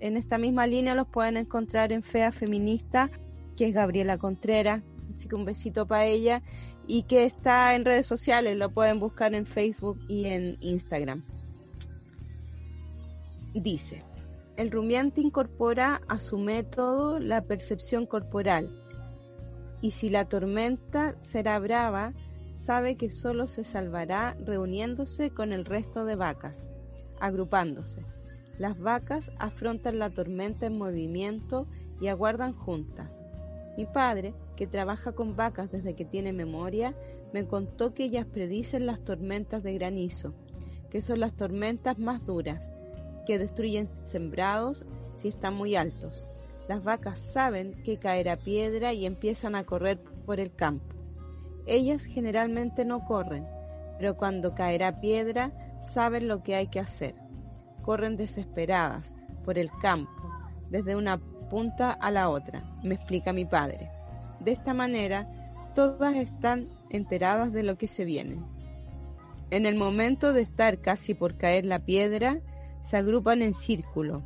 en 0.00 0.16
esta 0.16 0.38
misma 0.38 0.66
línea 0.66 0.96
los 0.96 1.06
pueden 1.06 1.36
encontrar 1.36 1.92
en 1.92 2.02
Fea 2.02 2.32
Feminista, 2.32 3.10
que 3.56 3.68
es 3.68 3.74
Gabriela 3.74 4.18
Contreras, 4.18 4.82
así 5.20 5.28
que 5.28 5.36
un 5.36 5.44
besito 5.44 5.86
para 5.86 6.06
ella, 6.06 6.42
y 6.86 7.02
que 7.02 7.24
está 7.24 7.74
en 7.74 7.84
redes 7.84 8.06
sociales, 8.06 8.56
lo 8.56 8.70
pueden 8.70 8.98
buscar 8.98 9.34
en 9.34 9.44
Facebook 9.44 10.00
y 10.08 10.24
en 10.24 10.56
Instagram. 10.60 11.22
Dice, 13.52 14.02
el 14.56 14.70
rumiante 14.70 15.20
incorpora 15.20 16.00
a 16.08 16.20
su 16.20 16.38
método 16.38 17.18
la 17.18 17.42
percepción 17.42 18.06
corporal, 18.06 18.70
y 19.82 19.90
si 19.90 20.08
la 20.08 20.24
tormenta 20.24 21.16
será 21.20 21.58
brava, 21.58 22.14
sabe 22.64 22.96
que 22.96 23.10
solo 23.10 23.46
se 23.46 23.64
salvará 23.64 24.36
reuniéndose 24.42 25.30
con 25.30 25.52
el 25.52 25.66
resto 25.66 26.06
de 26.06 26.16
vacas, 26.16 26.70
agrupándose. 27.20 28.02
Las 28.58 28.80
vacas 28.80 29.30
afrontan 29.38 29.98
la 29.98 30.08
tormenta 30.08 30.66
en 30.66 30.78
movimiento 30.78 31.66
y 32.00 32.08
aguardan 32.08 32.54
juntas. 32.54 33.22
Mi 33.76 33.86
padre, 33.86 34.34
que 34.60 34.66
trabaja 34.66 35.12
con 35.12 35.36
vacas 35.36 35.70
desde 35.70 35.94
que 35.94 36.04
tiene 36.04 36.34
memoria, 36.34 36.94
me 37.32 37.46
contó 37.46 37.94
que 37.94 38.04
ellas 38.04 38.26
predicen 38.26 38.84
las 38.84 39.02
tormentas 39.02 39.62
de 39.62 39.72
granizo, 39.72 40.34
que 40.90 41.00
son 41.00 41.18
las 41.20 41.32
tormentas 41.32 41.98
más 41.98 42.26
duras, 42.26 42.70
que 43.24 43.38
destruyen 43.38 43.88
sembrados 44.04 44.84
si 45.16 45.28
están 45.28 45.54
muy 45.54 45.76
altos. 45.76 46.28
Las 46.68 46.84
vacas 46.84 47.18
saben 47.32 47.72
que 47.84 47.96
caerá 47.96 48.36
piedra 48.36 48.92
y 48.92 49.06
empiezan 49.06 49.54
a 49.54 49.64
correr 49.64 49.98
por 50.26 50.40
el 50.40 50.54
campo. 50.54 50.94
Ellas 51.64 52.04
generalmente 52.04 52.84
no 52.84 53.06
corren, 53.06 53.46
pero 53.96 54.18
cuando 54.18 54.54
caerá 54.54 55.00
piedra 55.00 55.52
saben 55.94 56.28
lo 56.28 56.42
que 56.42 56.54
hay 56.54 56.66
que 56.66 56.80
hacer. 56.80 57.14
Corren 57.80 58.18
desesperadas 58.18 59.14
por 59.42 59.56
el 59.56 59.70
campo, 59.80 60.30
desde 60.68 60.96
una 60.96 61.16
punta 61.48 61.92
a 61.92 62.10
la 62.10 62.28
otra, 62.28 62.62
me 62.82 62.96
explica 62.96 63.32
mi 63.32 63.46
padre. 63.46 63.90
De 64.40 64.52
esta 64.52 64.74
manera, 64.74 65.30
todas 65.74 66.16
están 66.16 66.68
enteradas 66.88 67.52
de 67.52 67.62
lo 67.62 67.76
que 67.76 67.88
se 67.88 68.04
viene. 68.04 68.38
En 69.50 69.66
el 69.66 69.74
momento 69.74 70.32
de 70.32 70.42
estar 70.42 70.80
casi 70.80 71.14
por 71.14 71.36
caer 71.36 71.64
la 71.64 71.80
piedra, 71.80 72.40
se 72.82 72.96
agrupan 72.96 73.42
en 73.42 73.54
círculo, 73.54 74.22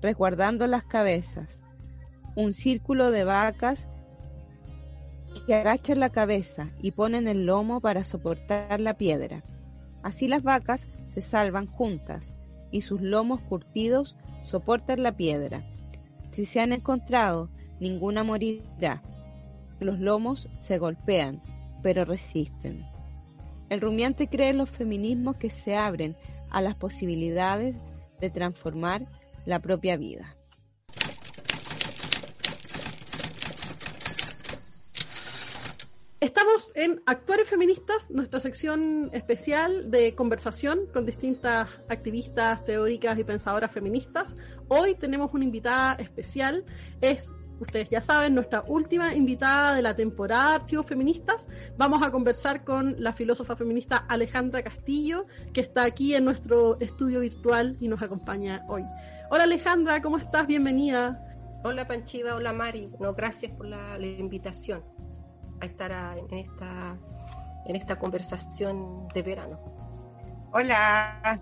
resguardando 0.00 0.66
las 0.66 0.84
cabezas 0.84 1.62
un 2.36 2.52
círculo 2.52 3.10
de 3.10 3.24
vacas 3.24 3.88
que 5.46 5.54
agachan 5.54 6.00
la 6.00 6.10
cabeza 6.10 6.70
y 6.80 6.92
ponen 6.92 7.28
el 7.28 7.46
lomo 7.46 7.80
para 7.80 8.04
soportar 8.04 8.78
la 8.78 8.94
piedra. 8.94 9.42
Así 10.02 10.28
las 10.28 10.42
vacas 10.42 10.86
se 11.08 11.22
salvan 11.22 11.66
juntas 11.66 12.36
y 12.70 12.82
sus 12.82 13.00
lomos 13.00 13.40
curtidos 13.40 14.16
soportan 14.42 15.02
la 15.02 15.16
piedra. 15.16 15.64
Si 16.30 16.44
se 16.44 16.60
han 16.60 16.72
encontrado, 16.72 17.48
ninguna 17.80 18.22
morirá. 18.22 19.02
Los 19.80 19.98
lomos 19.98 20.48
se 20.58 20.78
golpean, 20.78 21.42
pero 21.82 22.04
resisten. 22.04 22.84
El 23.68 23.80
rumiante 23.80 24.28
cree 24.28 24.50
en 24.50 24.58
los 24.58 24.70
feminismos 24.70 25.36
que 25.36 25.50
se 25.50 25.76
abren 25.76 26.16
a 26.50 26.60
las 26.60 26.76
posibilidades 26.76 27.76
de 28.20 28.30
transformar 28.30 29.06
la 29.44 29.60
propia 29.60 29.96
vida. 29.96 30.36
Estamos 36.18 36.72
en 36.74 37.02
Actuales 37.06 37.48
Feministas, 37.48 38.10
nuestra 38.10 38.40
sección 38.40 39.10
especial 39.12 39.90
de 39.90 40.14
conversación 40.14 40.80
con 40.92 41.04
distintas 41.04 41.68
activistas, 41.88 42.64
teóricas 42.64 43.18
y 43.18 43.24
pensadoras 43.24 43.70
feministas. 43.70 44.34
Hoy 44.68 44.94
tenemos 44.94 45.32
una 45.34 45.44
invitada 45.44 45.94
especial, 45.94 46.64
es, 47.00 47.30
ustedes 47.60 47.88
ya 47.90 48.02
saben, 48.02 48.34
nuestra 48.34 48.64
última 48.66 49.14
invitada 49.14 49.74
de 49.74 49.82
la 49.82 49.94
temporada 49.94 50.56
Archivos 50.56 50.86
Feministas. 50.86 51.46
Vamos 51.76 52.02
a 52.02 52.10
conversar 52.10 52.64
con 52.64 52.96
la 52.98 53.12
filósofa 53.12 53.56
feminista 53.56 53.98
Alejandra 54.08 54.62
Castillo, 54.62 55.26
que 55.52 55.60
está 55.60 55.84
aquí 55.84 56.14
en 56.14 56.24
nuestro 56.24 56.78
estudio 56.80 57.20
virtual 57.20 57.76
y 57.80 57.88
nos 57.88 58.02
acompaña 58.02 58.64
hoy. 58.68 58.84
Hola 59.30 59.44
Alejandra, 59.44 60.00
¿cómo 60.00 60.18
estás? 60.18 60.46
Bienvenida. 60.46 61.22
Hola 61.64 61.86
Panchiva, 61.86 62.34
hola 62.34 62.52
Mari. 62.52 62.90
No, 63.00 63.12
gracias 63.12 63.52
por 63.52 63.66
la 63.66 63.98
invitación 63.98 64.84
a 65.60 65.66
estar 65.66 65.90
en, 66.18 66.32
esta, 66.38 66.98
en 67.66 67.76
esta 67.76 67.98
conversación 67.98 69.08
de 69.14 69.22
verano. 69.22 69.58
Hola, 70.52 71.40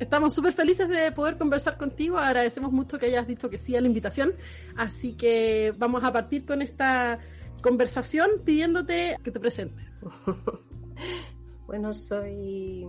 Estamos 0.00 0.32
súper 0.32 0.54
felices 0.54 0.88
de 0.88 1.12
poder 1.12 1.36
conversar 1.36 1.76
contigo. 1.76 2.16
Agradecemos 2.16 2.72
mucho 2.72 2.98
que 2.98 3.06
hayas 3.06 3.26
dicho 3.26 3.50
que 3.50 3.58
sí 3.58 3.76
a 3.76 3.82
la 3.82 3.86
invitación. 3.86 4.32
Así 4.74 5.12
que 5.12 5.74
vamos 5.76 6.02
a 6.04 6.10
partir 6.10 6.46
con 6.46 6.62
esta 6.62 7.18
conversación 7.62 8.30
pidiéndote 8.42 9.16
que 9.22 9.30
te 9.30 9.38
presentes. 9.38 9.86
bueno, 11.66 11.92
soy 11.92 12.88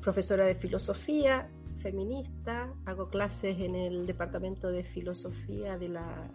profesora 0.00 0.44
de 0.44 0.54
filosofía, 0.54 1.48
feminista, 1.82 2.72
hago 2.86 3.08
clases 3.08 3.58
en 3.58 3.74
el 3.74 4.06
departamento 4.06 4.70
de 4.70 4.84
filosofía 4.84 5.76
de 5.78 5.88
la, 5.88 6.30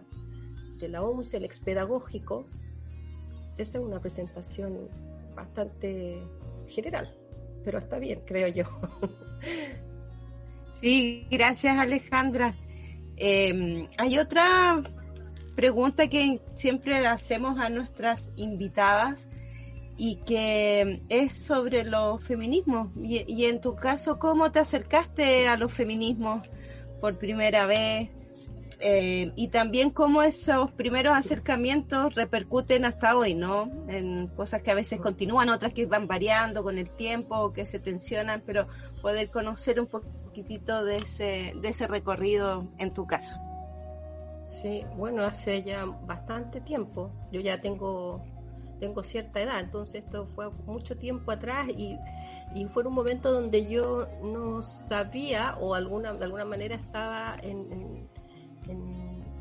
de 0.76 0.88
la 0.90 1.02
OMS, 1.02 1.32
el 1.32 1.44
expedagógico. 1.46 2.44
Esa 3.56 3.78
es 3.78 3.84
una 3.84 3.98
presentación 3.98 4.90
bastante 5.34 6.20
general, 6.68 7.16
pero 7.64 7.78
está 7.78 7.98
bien, 7.98 8.22
creo 8.26 8.48
yo. 8.48 8.64
Sí, 10.82 11.26
gracias 11.30 11.76
Alejandra. 11.76 12.54
Em, 13.16 13.86
hay 13.98 14.18
otra 14.18 14.82
pregunta 15.54 16.08
que 16.08 16.40
siempre 16.54 17.06
hacemos 17.06 17.60
a 17.60 17.68
nuestras 17.68 18.30
invitadas 18.36 19.28
y 19.98 20.16
que 20.26 21.02
es 21.10 21.38
sobre 21.38 21.84
los 21.84 22.24
feminismos. 22.24 22.88
Y, 22.96 23.44
en 23.44 23.60
tu 23.60 23.76
caso, 23.76 24.18
¿cómo 24.18 24.50
te 24.50 24.60
acercaste 24.60 25.48
a 25.48 25.58
los 25.58 25.70
feminismos 25.70 26.48
por 26.98 27.18
primera 27.18 27.66
vez? 27.66 28.08
Eh, 28.82 29.32
y 29.36 29.48
también 29.48 29.90
cómo 29.90 30.22
esos 30.22 30.72
primeros 30.72 31.14
acercamientos 31.14 32.14
repercuten 32.14 32.86
hasta 32.86 33.16
hoy, 33.16 33.34
¿no? 33.34 33.70
En 33.88 34.28
cosas 34.28 34.62
que 34.62 34.70
a 34.70 34.74
veces 34.74 35.00
continúan, 35.00 35.50
otras 35.50 35.74
que 35.74 35.84
van 35.84 36.06
variando 36.06 36.62
con 36.62 36.78
el 36.78 36.88
tiempo, 36.88 37.52
que 37.52 37.66
se 37.66 37.78
tensionan, 37.78 38.42
pero 38.46 38.68
poder 39.02 39.30
conocer 39.30 39.80
un 39.80 39.86
poquitito 39.86 40.82
de 40.84 40.98
ese, 40.98 41.52
de 41.60 41.68
ese 41.68 41.86
recorrido 41.86 42.68
en 42.78 42.94
tu 42.94 43.06
caso. 43.06 43.36
Sí, 44.46 44.84
bueno, 44.96 45.24
hace 45.24 45.62
ya 45.62 45.84
bastante 45.84 46.60
tiempo. 46.60 47.10
Yo 47.30 47.40
ya 47.40 47.60
tengo 47.60 48.24
tengo 48.80 49.04
cierta 49.04 49.40
edad, 49.40 49.60
entonces 49.60 50.02
esto 50.04 50.26
fue 50.34 50.50
mucho 50.66 50.96
tiempo 50.96 51.30
atrás 51.30 51.68
y, 51.68 51.98
y 52.54 52.64
fue 52.68 52.84
un 52.84 52.94
momento 52.94 53.30
donde 53.30 53.68
yo 53.68 54.06
no 54.22 54.62
sabía 54.62 55.56
o 55.60 55.74
alguna, 55.74 56.14
de 56.14 56.24
alguna 56.24 56.46
manera 56.46 56.74
estaba 56.74 57.36
en, 57.42 57.70
en, 57.70 58.08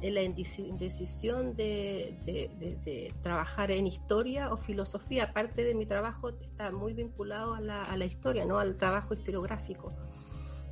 la 0.02 0.22
indecisión 0.22 1.56
de, 1.56 3.14
trabajar 3.22 3.72
en 3.72 3.88
historia 3.88 4.52
o 4.52 4.58
filosofía. 4.58 5.26
Aparte 5.26 5.64
de 5.64 5.76
mi 5.76 5.86
trabajo 5.86 6.30
está 6.30 6.72
muy 6.72 6.94
vinculado 6.94 7.54
a 7.54 7.62
la, 7.62 7.84
a 7.84 7.98
la 7.98 8.06
historia, 8.06 8.46
¿no? 8.46 8.60
al 8.60 8.78
trabajo 8.78 9.14
historiográfico. 9.14 9.94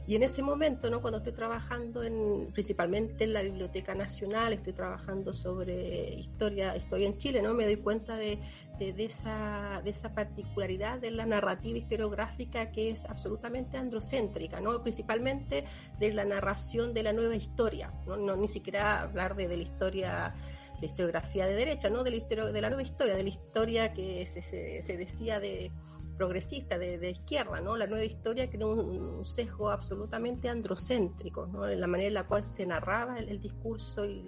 Y 0.07 0.15
en 0.15 0.23
ese 0.23 0.41
momento, 0.41 0.89
¿no? 0.89 1.01
cuando 1.01 1.17
estoy 1.17 1.33
trabajando 1.33 2.01
en, 2.01 2.47
principalmente 2.53 3.25
en 3.25 3.33
la 3.33 3.41
Biblioteca 3.41 3.93
Nacional, 3.93 4.53
estoy 4.53 4.71
trabajando 4.71 5.33
sobre 5.33 6.13
historia, 6.13 6.77
historia 6.77 7.07
en 7.07 7.17
Chile, 7.17 7.41
¿no? 7.41 7.53
me 7.53 7.65
doy 7.65 7.75
cuenta 7.75 8.15
de, 8.15 8.39
de, 8.79 9.03
esa, 9.03 9.81
de 9.83 9.89
esa 9.89 10.15
particularidad 10.15 10.99
de 10.99 11.11
la 11.11 11.25
narrativa 11.25 11.77
historiográfica 11.77 12.71
que 12.71 12.89
es 12.89 13.03
absolutamente 13.03 13.75
androcéntrica, 13.75 14.61
¿no? 14.61 14.81
principalmente 14.81 15.65
de 15.99 16.13
la 16.13 16.23
narración 16.23 16.93
de 16.93 17.03
la 17.03 17.11
nueva 17.11 17.35
historia, 17.35 17.91
no, 18.07 18.37
ni 18.37 18.47
siquiera 18.47 19.01
hablar 19.01 19.35
de, 19.35 19.49
de 19.49 19.57
la 19.57 19.63
historia 19.63 20.33
de 20.79 20.87
historiografía 20.87 21.47
de 21.47 21.55
derecha, 21.55 21.89
¿no? 21.89 22.03
de, 22.03 22.11
la, 22.11 22.45
de 22.45 22.61
la 22.61 22.69
nueva 22.69 22.83
historia, 22.83 23.15
de 23.15 23.23
la 23.23 23.29
historia 23.29 23.93
que 23.93 24.25
se, 24.25 24.41
se, 24.41 24.81
se 24.83 24.95
decía 24.95 25.41
de 25.41 25.71
progresista, 26.17 26.77
de, 26.77 27.09
izquierda, 27.09 27.61
¿no? 27.61 27.77
La 27.77 27.87
nueva 27.87 28.03
historia 28.03 28.49
tiene 28.49 28.65
un, 28.65 29.25
sesgo 29.25 29.69
absolutamente 29.69 30.49
androcéntrico, 30.49 31.45
¿no? 31.47 31.67
En 31.67 31.79
la 31.79 31.87
manera 31.87 32.07
en 32.07 32.13
la 32.15 32.27
cual 32.27 32.45
se 32.45 32.65
narraba 32.65 33.19
el, 33.19 33.39
discurso 33.39 34.05
y 34.05 34.25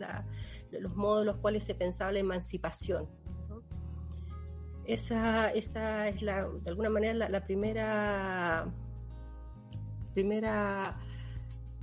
los 0.72 0.96
modos 0.96 1.22
en 1.22 1.28
los 1.28 1.38
cuales 1.38 1.64
se 1.64 1.76
pensaba 1.76 2.12
la 2.12 2.20
emancipación. 2.20 3.08
Esa, 4.86 5.50
esa 5.52 6.08
es 6.08 6.22
la, 6.22 6.48
de 6.48 6.70
alguna 6.70 6.90
manera 6.90 7.14
la, 7.14 7.30
la 7.30 7.46
primera 7.46 8.74
primera 10.14 10.98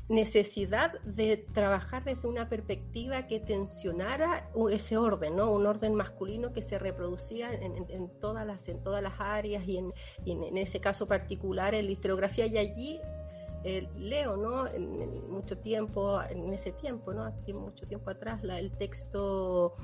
necesidad 0.08 1.00
de 1.02 1.36
trabajar 1.52 2.04
desde 2.04 2.28
una 2.28 2.48
perspectiva 2.48 3.26
que 3.26 3.40
tensionara 3.40 4.48
ese 4.70 4.96
orden, 4.96 5.36
¿no? 5.36 5.50
Un 5.50 5.66
orden 5.66 5.94
masculino 5.94 6.52
que 6.52 6.62
se 6.62 6.78
reproducía 6.78 7.52
en, 7.52 8.08
todas, 8.20 8.46
las, 8.46 8.68
en 8.68 8.82
todas 8.82 9.02
las 9.02 9.14
áreas 9.18 9.66
y 9.66 9.78
en, 9.78 9.92
en, 10.24 10.56
ese 10.56 10.80
caso 10.80 11.06
particular 11.06 11.74
en 11.74 11.86
la 11.86 11.90
historiografía 11.90 12.46
y 12.46 12.56
allí 12.56 13.00
eh, 13.64 13.88
leo, 13.98 14.36
¿no? 14.36 14.68
En, 14.68 15.28
mucho 15.28 15.58
tiempo, 15.58 16.22
en 16.22 16.52
ese 16.52 16.70
tiempo, 16.70 17.12
¿no? 17.12 17.32
mucho 17.54 17.86
tiempo 17.86 18.10
atrás, 18.10 18.44
la, 18.44 18.60
el 18.60 18.70
texto 18.70 19.74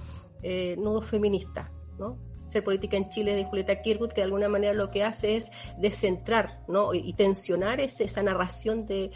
eh, 0.43 0.77
Nudo 0.79 1.03
Feminista, 1.03 1.71
¿no? 1.99 2.17
Ser 2.53 2.65
política 2.65 2.97
en 2.97 3.09
Chile 3.09 3.35
de 3.35 3.45
Julieta 3.45 3.83
Kirkwood, 3.83 4.11
que 4.11 4.21
de 4.21 4.25
alguna 4.25 4.49
manera 4.49 4.73
lo 4.73 4.91
que 4.91 5.03
hace 5.05 5.37
es 5.37 5.51
descentrar 5.79 6.61
¿no? 6.69 6.95
y, 6.95 7.13
tensionar 7.15 7.81
esa 7.81 8.23
narración 8.23 8.87
de, 8.87 9.13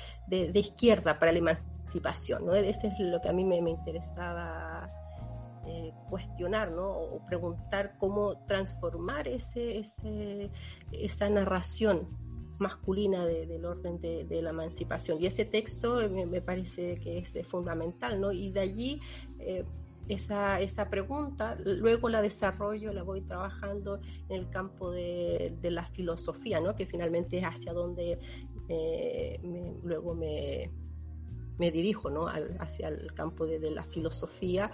izquierda 0.54 1.18
para 1.18 1.32
la 1.32 1.38
emancipación. 1.38 2.46
¿no? 2.46 2.54
Ese 2.54 2.88
es 2.88 2.98
lo 2.98 3.20
que 3.20 3.28
a 3.28 3.32
mí 3.32 3.44
me, 3.44 3.56
interesaba 3.58 4.90
eh, 5.66 5.92
cuestionar 6.08 6.70
¿no? 6.70 6.88
o 6.88 7.24
preguntar 7.26 7.96
cómo 7.98 8.44
transformar 8.46 9.28
ese, 9.28 9.82
esa 10.92 11.30
narración 11.30 12.08
masculina 12.58 13.26
del 13.26 13.64
orden 13.64 14.00
de, 14.00 14.42
la 14.42 14.50
emancipación. 14.50 15.20
Y 15.20 15.26
ese 15.26 15.44
texto 15.44 16.08
me, 16.08 16.40
parece 16.40 16.96
que 16.96 17.18
es, 17.18 17.36
fundamental, 17.48 18.20
¿no? 18.20 18.32
Y 18.32 18.50
de 18.50 18.60
allí 18.60 19.00
eh, 19.38 19.64
esa, 20.08 20.60
esa 20.60 20.88
pregunta, 20.88 21.56
luego 21.64 22.08
la 22.08 22.22
desarrollo, 22.22 22.92
la 22.92 23.02
voy 23.02 23.22
trabajando 23.22 24.00
en 24.28 24.36
el 24.40 24.50
campo 24.50 24.90
de, 24.90 25.56
la 25.62 25.86
filosofía, 25.86 26.60
¿no? 26.60 26.74
que 26.74 26.86
finalmente 26.86 27.38
es 27.38 27.44
hacia 27.44 27.72
donde 27.72 28.18
eh, 28.68 29.40
luego 29.82 30.14
me, 30.14 30.70
me, 31.58 31.70
dirijo 31.70 32.10
¿no? 32.10 32.28
hacia 32.28 32.88
el 32.88 33.12
campo 33.14 33.46
de, 33.46 33.70
la 33.70 33.82
filosofía, 33.82 34.70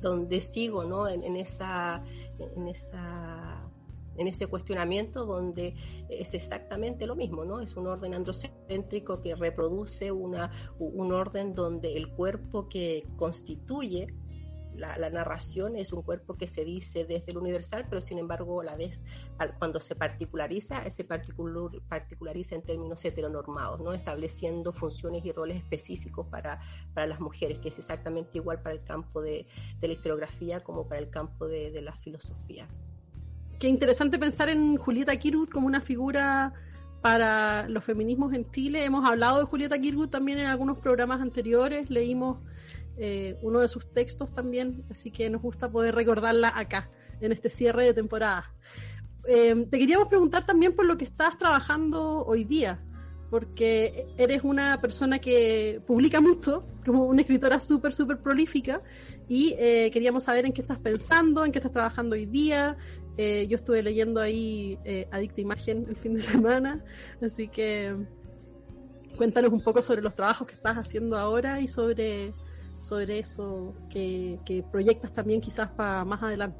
donde 0.00 0.40
sigo 0.40 0.84
¿no? 0.84 1.08
en, 1.08 1.36
esa, 1.36 2.02
en 2.38 2.68
esa 2.68 3.68
en 4.16 4.28
ese 4.28 4.46
cuestionamiento 4.46 5.24
donde 5.24 5.74
es 6.10 6.34
exactamente 6.34 7.06
lo 7.06 7.16
mismo, 7.16 7.46
¿no? 7.46 7.60
Es 7.60 7.76
un 7.76 7.86
orden 7.86 8.12
androcéntrico 8.12 9.22
que 9.22 9.34
reproduce 9.34 10.12
una, 10.12 10.50
un 10.78 11.12
orden 11.12 11.54
donde 11.54 11.96
el 11.96 12.10
cuerpo 12.10 12.68
que 12.68 13.06
constituye 13.16 14.08
la, 14.76 15.10
narración 15.10 15.76
es 15.76 15.92
un 15.92 16.02
cuerpo 16.02 16.36
que 16.36 16.48
se 16.48 16.64
dice 16.64 17.04
desde 17.04 17.32
el 17.32 17.38
universal, 17.38 17.86
pero 17.88 18.00
sin 18.00 18.18
embargo 18.18 18.60
a 18.60 18.64
la 18.64 18.76
vez 18.76 19.04
cuando 19.58 19.80
se 19.80 19.94
particulariza, 19.94 20.88
se 20.90 21.04
particulariza 21.04 22.54
en 22.54 22.62
términos 22.62 23.04
heteronormados, 23.04 23.80
¿no? 23.80 23.92
estableciendo 23.92 24.72
funciones 24.72 25.24
y 25.24 25.32
roles 25.32 25.58
específicos 25.58 26.26
para, 26.28 26.60
para 26.94 27.06
las 27.06 27.20
mujeres, 27.20 27.58
que 27.58 27.68
es 27.68 27.78
exactamente 27.78 28.38
igual 28.38 28.62
para 28.62 28.74
el 28.74 28.82
campo 28.84 29.20
de, 29.20 29.46
la 29.80 29.92
historiografía 29.92 30.62
como 30.62 30.86
para 30.86 31.00
el 31.00 31.10
campo 31.10 31.46
de, 31.46 31.82
la 31.82 31.96
filosofía. 31.96 32.68
Qué 33.58 33.66
interesante 33.66 34.18
pensar 34.18 34.48
en 34.48 34.76
Julieta 34.76 35.16
Kirwood 35.16 35.48
como 35.48 35.66
una 35.66 35.80
figura 35.80 36.52
para 37.00 37.68
los 37.68 37.82
feminismos 37.82 38.32
en 38.32 38.48
Chile. 38.52 38.84
Hemos 38.84 39.04
hablado 39.04 39.38
de 39.38 39.44
Julieta 39.44 39.78
Kirwood 39.80 40.08
también 40.08 40.38
en 40.38 40.46
algunos 40.46 40.78
programas 40.78 41.20
anteriores, 41.20 41.90
leímos 41.90 42.38
eh, 42.98 43.38
uno 43.42 43.60
de 43.60 43.68
sus 43.68 43.90
textos 43.92 44.34
también, 44.34 44.84
así 44.90 45.10
que 45.10 45.30
nos 45.30 45.42
gusta 45.42 45.70
poder 45.70 45.94
recordarla 45.94 46.52
acá, 46.54 46.90
en 47.20 47.32
este 47.32 47.50
cierre 47.50 47.84
de 47.84 47.94
temporada. 47.94 48.52
Eh, 49.26 49.66
te 49.70 49.78
queríamos 49.78 50.08
preguntar 50.08 50.44
también 50.44 50.74
por 50.74 50.84
lo 50.84 50.98
que 50.98 51.04
estás 51.04 51.38
trabajando 51.38 52.24
hoy 52.24 52.44
día, 52.44 52.78
porque 53.30 54.06
eres 54.18 54.44
una 54.44 54.80
persona 54.80 55.18
que 55.18 55.80
publica 55.86 56.20
mucho, 56.20 56.66
como 56.84 57.04
una 57.06 57.22
escritora 57.22 57.60
súper, 57.60 57.94
súper 57.94 58.18
prolífica, 58.18 58.82
y 59.26 59.54
eh, 59.58 59.90
queríamos 59.90 60.24
saber 60.24 60.44
en 60.44 60.52
qué 60.52 60.60
estás 60.60 60.78
pensando, 60.78 61.44
en 61.44 61.52
qué 61.52 61.58
estás 61.58 61.72
trabajando 61.72 62.14
hoy 62.14 62.26
día. 62.26 62.76
yo 63.16 63.56
estuve 63.56 63.82
leyendo 63.82 64.20
ahí 64.20 64.78
Adicta 65.10 65.40
Imagen 65.40 65.86
el 65.88 65.96
fin 65.96 66.14
de 66.14 66.22
semana, 66.22 66.84
así 67.22 67.48
que 67.48 67.94
cuéntanos 69.16 69.52
un 69.52 69.62
poco 69.62 69.82
sobre 69.82 70.02
los 70.02 70.14
trabajos 70.14 70.46
que 70.46 70.54
estás 70.54 70.76
haciendo 70.76 71.16
ahora 71.16 71.60
y 71.60 71.68
sobre 71.68 72.34
sobre 72.82 73.20
eso 73.20 73.74
que, 73.88 74.64
proyectas 74.70 75.12
también 75.12 75.40
quizás 75.40 75.70
para 75.70 76.04
más 76.04 76.22
adelante 76.22 76.58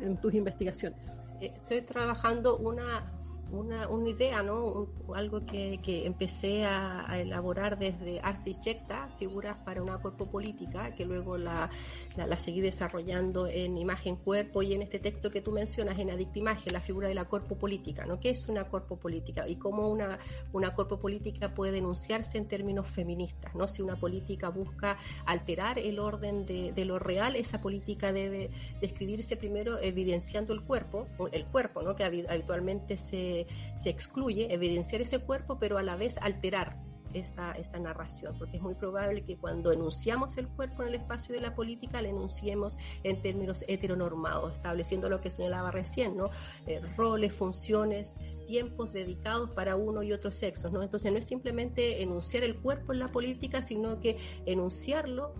en 0.00 0.20
tus 0.20 0.34
investigaciones. 0.34 1.16
Estoy 1.40 1.82
trabajando 1.82 2.58
una, 2.58 3.12
una, 3.50 3.88
una 3.88 4.08
idea, 4.08 4.42
¿no? 4.42 4.88
algo 5.14 5.44
que, 5.46 5.80
que 5.82 6.06
empecé 6.06 6.64
a, 6.64 7.06
elaborar 7.14 7.78
desde 7.78 8.20
Artichecta, 8.20 9.08
figuras 9.18 9.56
para 9.58 9.82
una 9.82 9.98
cuerpo 9.98 10.26
política, 10.26 10.90
que 10.96 11.04
luego 11.04 11.38
la, 11.38 11.70
la, 12.16 12.38
seguí 12.38 12.60
desarrollando 12.60 13.46
en 13.46 13.76
Imagen 13.76 14.16
Cuerpo 14.16 14.62
y 14.62 14.74
en 14.74 14.82
este 14.82 14.98
texto 14.98 15.30
que 15.30 15.40
tú 15.40 15.52
mencionas, 15.52 15.98
en 15.98 16.10
Adicta 16.10 16.38
Imagen, 16.38 16.72
la 16.72 16.80
figura 16.80 17.08
de 17.08 17.14
la 17.14 17.26
cuerpo 17.26 17.56
política, 17.56 18.04
¿no? 18.06 18.18
¿Qué 18.18 18.30
es 18.30 18.48
una 18.48 18.64
cuerpo 18.64 18.96
política? 18.96 19.46
Y 19.46 19.56
cómo 19.56 19.88
una, 19.88 20.18
una 20.52 20.74
cuerpo 20.74 20.98
política 20.98 21.54
puede 21.54 21.72
denunciarse 21.72 22.38
en 22.38 22.46
términos 22.46 22.88
feministas, 22.88 23.54
¿no? 23.54 23.68
Si 23.68 23.82
una 23.82 23.96
política 23.96 24.48
busca 24.48 24.96
alterar 25.26 25.78
el 25.78 25.98
orden 25.98 26.46
de, 26.46 26.72
de 26.72 26.84
lo 26.84 26.98
real, 26.98 27.36
esa 27.36 27.60
política 27.60 28.12
debe 28.12 28.50
describirse 28.80 29.36
primero 29.36 29.78
evidenciando 29.78 30.52
el 30.52 30.62
cuerpo, 30.62 31.06
el 31.32 31.44
cuerpo, 31.46 31.82
¿no? 31.82 31.94
Que 31.94 32.04
habitualmente 32.04 32.96
se 32.96 33.33
se, 33.76 33.90
excluye, 33.90 34.52
evidenciar 34.52 35.02
ese 35.02 35.18
cuerpo, 35.18 35.58
pero 35.58 35.78
a 35.78 35.82
la 35.82 35.96
vez 35.96 36.18
alterar 36.18 36.76
esa, 37.14 37.78
narración, 37.78 38.34
porque 38.38 38.56
es 38.56 38.62
muy 38.62 38.74
probable 38.74 39.22
que 39.22 39.36
cuando 39.36 39.72
enunciamos 39.72 40.36
el 40.36 40.48
cuerpo 40.48 40.82
en 40.82 40.88
el 40.88 40.94
espacio 40.96 41.34
de 41.34 41.40
la 41.40 41.54
política, 41.54 42.02
le 42.02 42.10
enunciemos 42.10 42.78
en 43.02 43.20
términos 43.22 43.64
heteronormados, 43.68 44.54
estableciendo 44.54 45.08
lo 45.08 45.20
que 45.20 45.30
señalaba 45.30 45.70
recién, 45.70 46.16
¿no? 46.16 46.30
Eh, 46.66 46.80
roles, 46.96 47.32
funciones, 47.32 48.16
tiempos 48.46 48.92
dedicados 48.92 49.50
para 49.50 49.76
uno 49.76 50.02
y 50.02 50.12
otro 50.12 50.32
sexo, 50.32 50.70
¿no? 50.70 50.82
Entonces 50.82 51.12
no 51.12 51.18
es 51.18 51.26
simplemente 51.26 52.02
enunciar 52.02 52.42
el 52.42 52.56
cuerpo 52.56 52.92
en 52.92 52.98
la 52.98 53.10
política, 53.10 53.62
sino 53.62 54.00
que 54.00 54.18
enunciarlo 54.46 55.34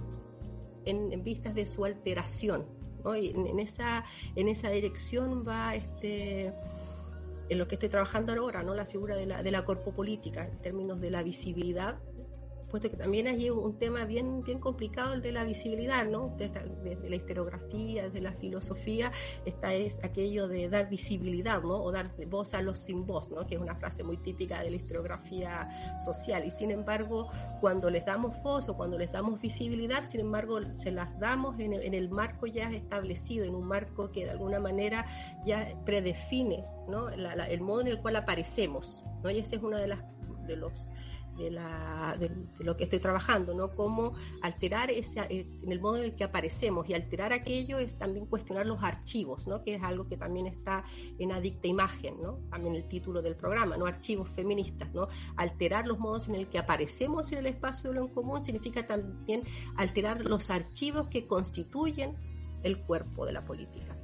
en, 0.84 1.22
vistas 1.24 1.54
de 1.54 1.66
su 1.66 1.84
alteración, 1.84 2.66
¿no? 3.04 3.14
En 3.14 3.58
esa 3.58 4.04
dirección 4.70 5.44
va 5.46 5.74
este 5.74 6.52
en 7.48 7.58
lo 7.58 7.68
que 7.68 7.74
estoy 7.74 7.88
trabajando 7.88 8.32
ahora, 8.32 8.62
¿no? 8.62 8.74
La 8.74 8.86
figura 8.86 9.16
de 9.16 9.26
la, 9.26 9.42
de 9.42 9.50
la 9.50 9.64
política 9.64 10.46
en 10.46 10.60
términos 10.60 11.00
de 11.00 11.10
la 11.10 11.22
visibilidad 11.22 11.98
puesto 12.74 12.90
que 12.90 12.96
también 12.96 13.28
hay 13.28 13.50
un 13.50 13.78
tema 13.78 14.04
bien, 14.04 14.42
bien 14.42 14.58
complicado 14.58 15.12
el 15.12 15.22
de 15.22 15.30
la 15.30 15.44
visibilidad, 15.44 16.04
¿no? 16.06 16.34
Desde, 16.36 17.08
la 17.08 17.14
historiografía, 17.14 18.08
desde 18.08 18.18
la 18.18 18.32
filosofía, 18.32 19.12
esta 19.44 19.72
es 19.72 20.02
aquello 20.02 20.48
de 20.48 20.68
dar 20.68 20.88
visibilidad, 20.88 21.62
¿no? 21.62 21.80
O 21.80 21.92
dar 21.92 22.10
voz 22.26 22.52
a 22.52 22.62
los 22.62 22.80
sin 22.80 23.06
voz, 23.06 23.30
¿no? 23.30 23.46
Que 23.46 23.54
es 23.54 23.60
una 23.60 23.76
frase 23.76 24.02
muy 24.02 24.16
típica 24.16 24.60
de 24.60 24.70
la 24.70 24.76
historiografía 24.76 26.00
social. 26.04 26.44
Y 26.44 26.50
sin 26.50 26.72
embargo, 26.72 27.28
cuando 27.60 27.90
les 27.90 28.04
damos 28.04 28.42
voz 28.42 28.68
o 28.68 28.76
cuando 28.76 28.98
les 28.98 29.12
damos 29.12 29.40
visibilidad, 29.40 30.04
sin 30.04 30.22
embargo, 30.22 30.58
se 30.74 30.90
las 30.90 31.16
damos 31.20 31.60
en 31.60 31.74
el, 31.74 31.82
en 31.82 31.94
el 31.94 32.10
marco 32.10 32.48
ya 32.48 32.72
establecido, 32.72 33.44
en 33.44 33.54
un 33.54 33.68
marco 33.68 34.10
que 34.10 34.24
de 34.24 34.32
alguna 34.32 34.58
manera 34.58 35.06
ya 35.46 35.80
predefine, 35.84 36.64
¿no? 36.88 37.08
el 37.08 37.60
modo 37.60 37.82
en 37.82 37.86
el 37.86 38.02
cual 38.02 38.16
aparecemos, 38.16 39.04
¿no? 39.22 39.30
Y 39.30 39.38
ese 39.38 39.54
es 39.54 39.62
uno 39.62 39.76
de 39.76 39.86
las 39.86 40.00
de 40.44 40.56
los 40.56 40.88
de, 41.36 41.50
la, 41.50 42.16
de, 42.18 42.30
lo 42.58 42.76
que 42.76 42.84
estoy 42.84 42.98
trabajando, 42.98 43.54
¿no? 43.54 43.68
Cómo 43.68 44.14
alterar 44.42 44.90
ese, 44.90 45.20
eh, 45.30 45.46
en 45.62 45.72
el 45.72 45.80
modo 45.80 45.96
en 45.96 46.04
el 46.04 46.14
que 46.14 46.24
aparecemos 46.24 46.88
y 46.88 46.94
alterar 46.94 47.32
aquello 47.32 47.78
es 47.78 47.96
también 47.96 48.26
cuestionar 48.26 48.66
los 48.66 48.82
archivos, 48.82 49.46
¿no? 49.46 49.62
Que 49.62 49.74
es 49.74 49.82
algo 49.82 50.08
que 50.08 50.16
también 50.16 50.46
está 50.46 50.84
en 51.18 51.32
Adicta 51.32 51.68
Imagen, 51.68 52.20
¿no? 52.22 52.38
También 52.50 52.74
el 52.74 52.88
título 52.88 53.22
del 53.22 53.36
programa, 53.36 53.76
¿no? 53.76 53.86
Archivos 53.86 54.28
feministas, 54.30 54.94
¿no? 54.94 55.08
Alterar 55.36 55.86
los 55.86 55.98
modos 55.98 56.28
en 56.28 56.36
el 56.36 56.48
que 56.48 56.58
aparecemos 56.58 57.32
en 57.32 57.38
el 57.38 57.46
espacio 57.46 57.90
de 57.90 57.96
lo 57.96 58.06
en 58.06 58.08
común 58.08 58.44
significa 58.44 58.86
también 58.86 59.42
alterar 59.76 60.24
los 60.24 60.50
archivos 60.50 61.08
que 61.08 61.26
constituyen 61.26 62.14
el 62.62 62.78
cuerpo 62.78 63.26
de 63.26 63.32
la 63.32 63.44
política. 63.44 63.96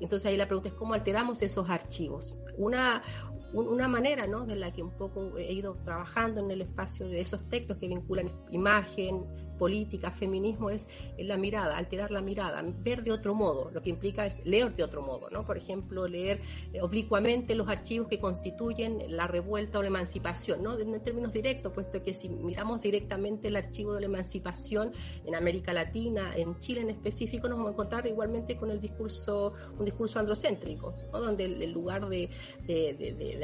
Entonces 0.00 0.26
ahí 0.26 0.36
la 0.36 0.46
pregunta 0.46 0.68
es 0.68 0.74
cómo 0.74 0.94
alteramos 0.94 1.42
esos 1.42 1.68
archivos. 1.70 2.38
Una, 2.58 3.02
una 3.52 3.88
manera 3.88 4.26
¿no? 4.26 4.44
de 4.44 4.56
la 4.56 4.72
que 4.72 4.82
un 4.82 4.90
poco 4.90 5.36
he 5.38 5.52
ido 5.52 5.74
trabajando 5.84 6.40
en 6.40 6.50
el 6.50 6.62
espacio 6.62 7.08
de 7.08 7.20
esos 7.20 7.48
textos 7.48 7.76
que 7.78 7.88
vinculan 7.88 8.30
imagen, 8.50 9.24
política, 9.56 10.10
feminismo, 10.10 10.70
es 10.70 10.88
la 11.18 11.36
mirada, 11.36 11.76
alterar 11.76 12.10
la 12.10 12.20
mirada, 12.20 12.62
ver 12.82 13.02
de 13.02 13.12
otro 13.12 13.34
modo, 13.34 13.70
lo 13.72 13.82
que 13.82 13.90
implica 13.90 14.26
es 14.26 14.44
leer 14.44 14.74
de 14.74 14.82
otro 14.82 15.02
modo, 15.02 15.30
¿no? 15.30 15.44
Por 15.44 15.56
ejemplo, 15.56 16.06
leer 16.06 16.40
eh, 16.72 16.80
oblicuamente 16.80 17.54
los 17.54 17.68
archivos 17.68 18.08
que 18.08 18.18
constituyen 18.18 19.02
la 19.08 19.26
revuelta 19.26 19.78
o 19.78 19.82
la 19.82 19.88
emancipación, 19.88 20.62
¿no? 20.62 20.78
En, 20.78 21.00
términos 21.00 21.32
directos, 21.32 21.72
puesto 21.72 22.02
que 22.02 22.14
si 22.14 22.28
miramos 22.28 22.80
directamente 22.80 23.48
el 23.48 23.56
archivo 23.56 23.94
de 23.94 24.00
la 24.00 24.06
emancipación 24.06 24.92
en 25.24 25.34
América 25.34 25.72
Latina, 25.72 26.32
en 26.36 26.58
Chile 26.60 26.80
en 26.80 26.90
específico, 26.90 27.48
nos 27.48 27.58
vamos 27.58 27.70
a 27.70 27.72
encontrar 27.72 28.06
igualmente 28.06 28.56
con 28.56 28.70
el 28.70 28.80
discurso, 28.80 29.52
un 29.78 29.84
discurso 29.84 30.18
androcéntrico, 30.18 30.94
¿no? 31.12 31.20
Donde 31.20 31.44
el, 31.44 31.72
lugar 31.72 32.08
de, 32.08 32.30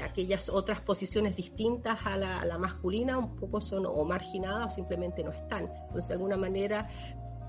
aquellas 0.03 0.48
otras 0.48 0.81
posiciones 0.81 1.37
distintas 1.37 1.98
a 2.05 2.16
la 2.16 2.59
masculina 2.59 3.18
un 3.18 3.37
poco 3.37 3.61
son 3.61 3.87
o 3.87 4.05
marginadas 4.05 4.72
o 4.72 4.75
simplemente 4.75 5.22
no 5.22 5.31
están 5.31 5.70
de 6.08 6.14
alguna 6.14 6.36
manera 6.36 6.88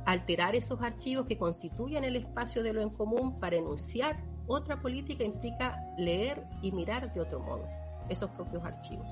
alterar 0.06 0.56
esos 0.56 0.82
archivos 0.82 1.28
que 1.28 1.38
constituyen 1.38 2.04
el 2.04 2.16
espacio 2.18 2.64
de 2.64 2.74
lo 2.74 2.82
en 2.82 2.90
común 2.90 3.40
para 3.40 3.56
enunciar 3.56 4.18
otra 4.48 4.82
política 4.82 5.24
implica 5.24 5.80
leer 5.98 6.44
y 6.62 6.72
mirar 6.72 7.14
de 7.14 7.22
otro 7.22 7.40
modo 7.40 7.64
esos 8.10 8.30
propios 8.32 8.64
archivos. 8.64 9.08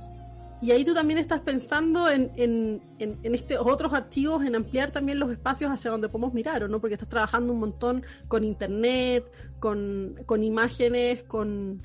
Y 0.62 0.69
ahí 0.69 0.86
tú 0.86 0.93
también 0.93 1.17
estás 1.17 1.41
pensando 1.41 2.08
en, 2.08 2.32
en, 2.36 2.82
en, 2.99 3.34
estos 3.34 3.58
otros 3.62 3.93
archivos, 3.93 4.45
en 4.45 4.56
ampliar 4.56 4.91
también 4.91 5.17
los 5.17 5.32
espacios 5.32 5.71
hacia 5.71 5.89
donde 5.89 6.08
podemos 6.08 6.34
mirar, 6.34 6.63
¿o 6.63 6.67
no? 6.67 6.80
Porque 6.80 6.93
estás 6.93 7.10
trabajando 7.10 7.51
un 7.51 7.60
montón 7.60 8.06
con 8.27 8.43
internet, 8.43 9.25
con, 9.60 10.19
con 10.27 10.43
imágenes, 10.43 11.23
con, 11.23 11.82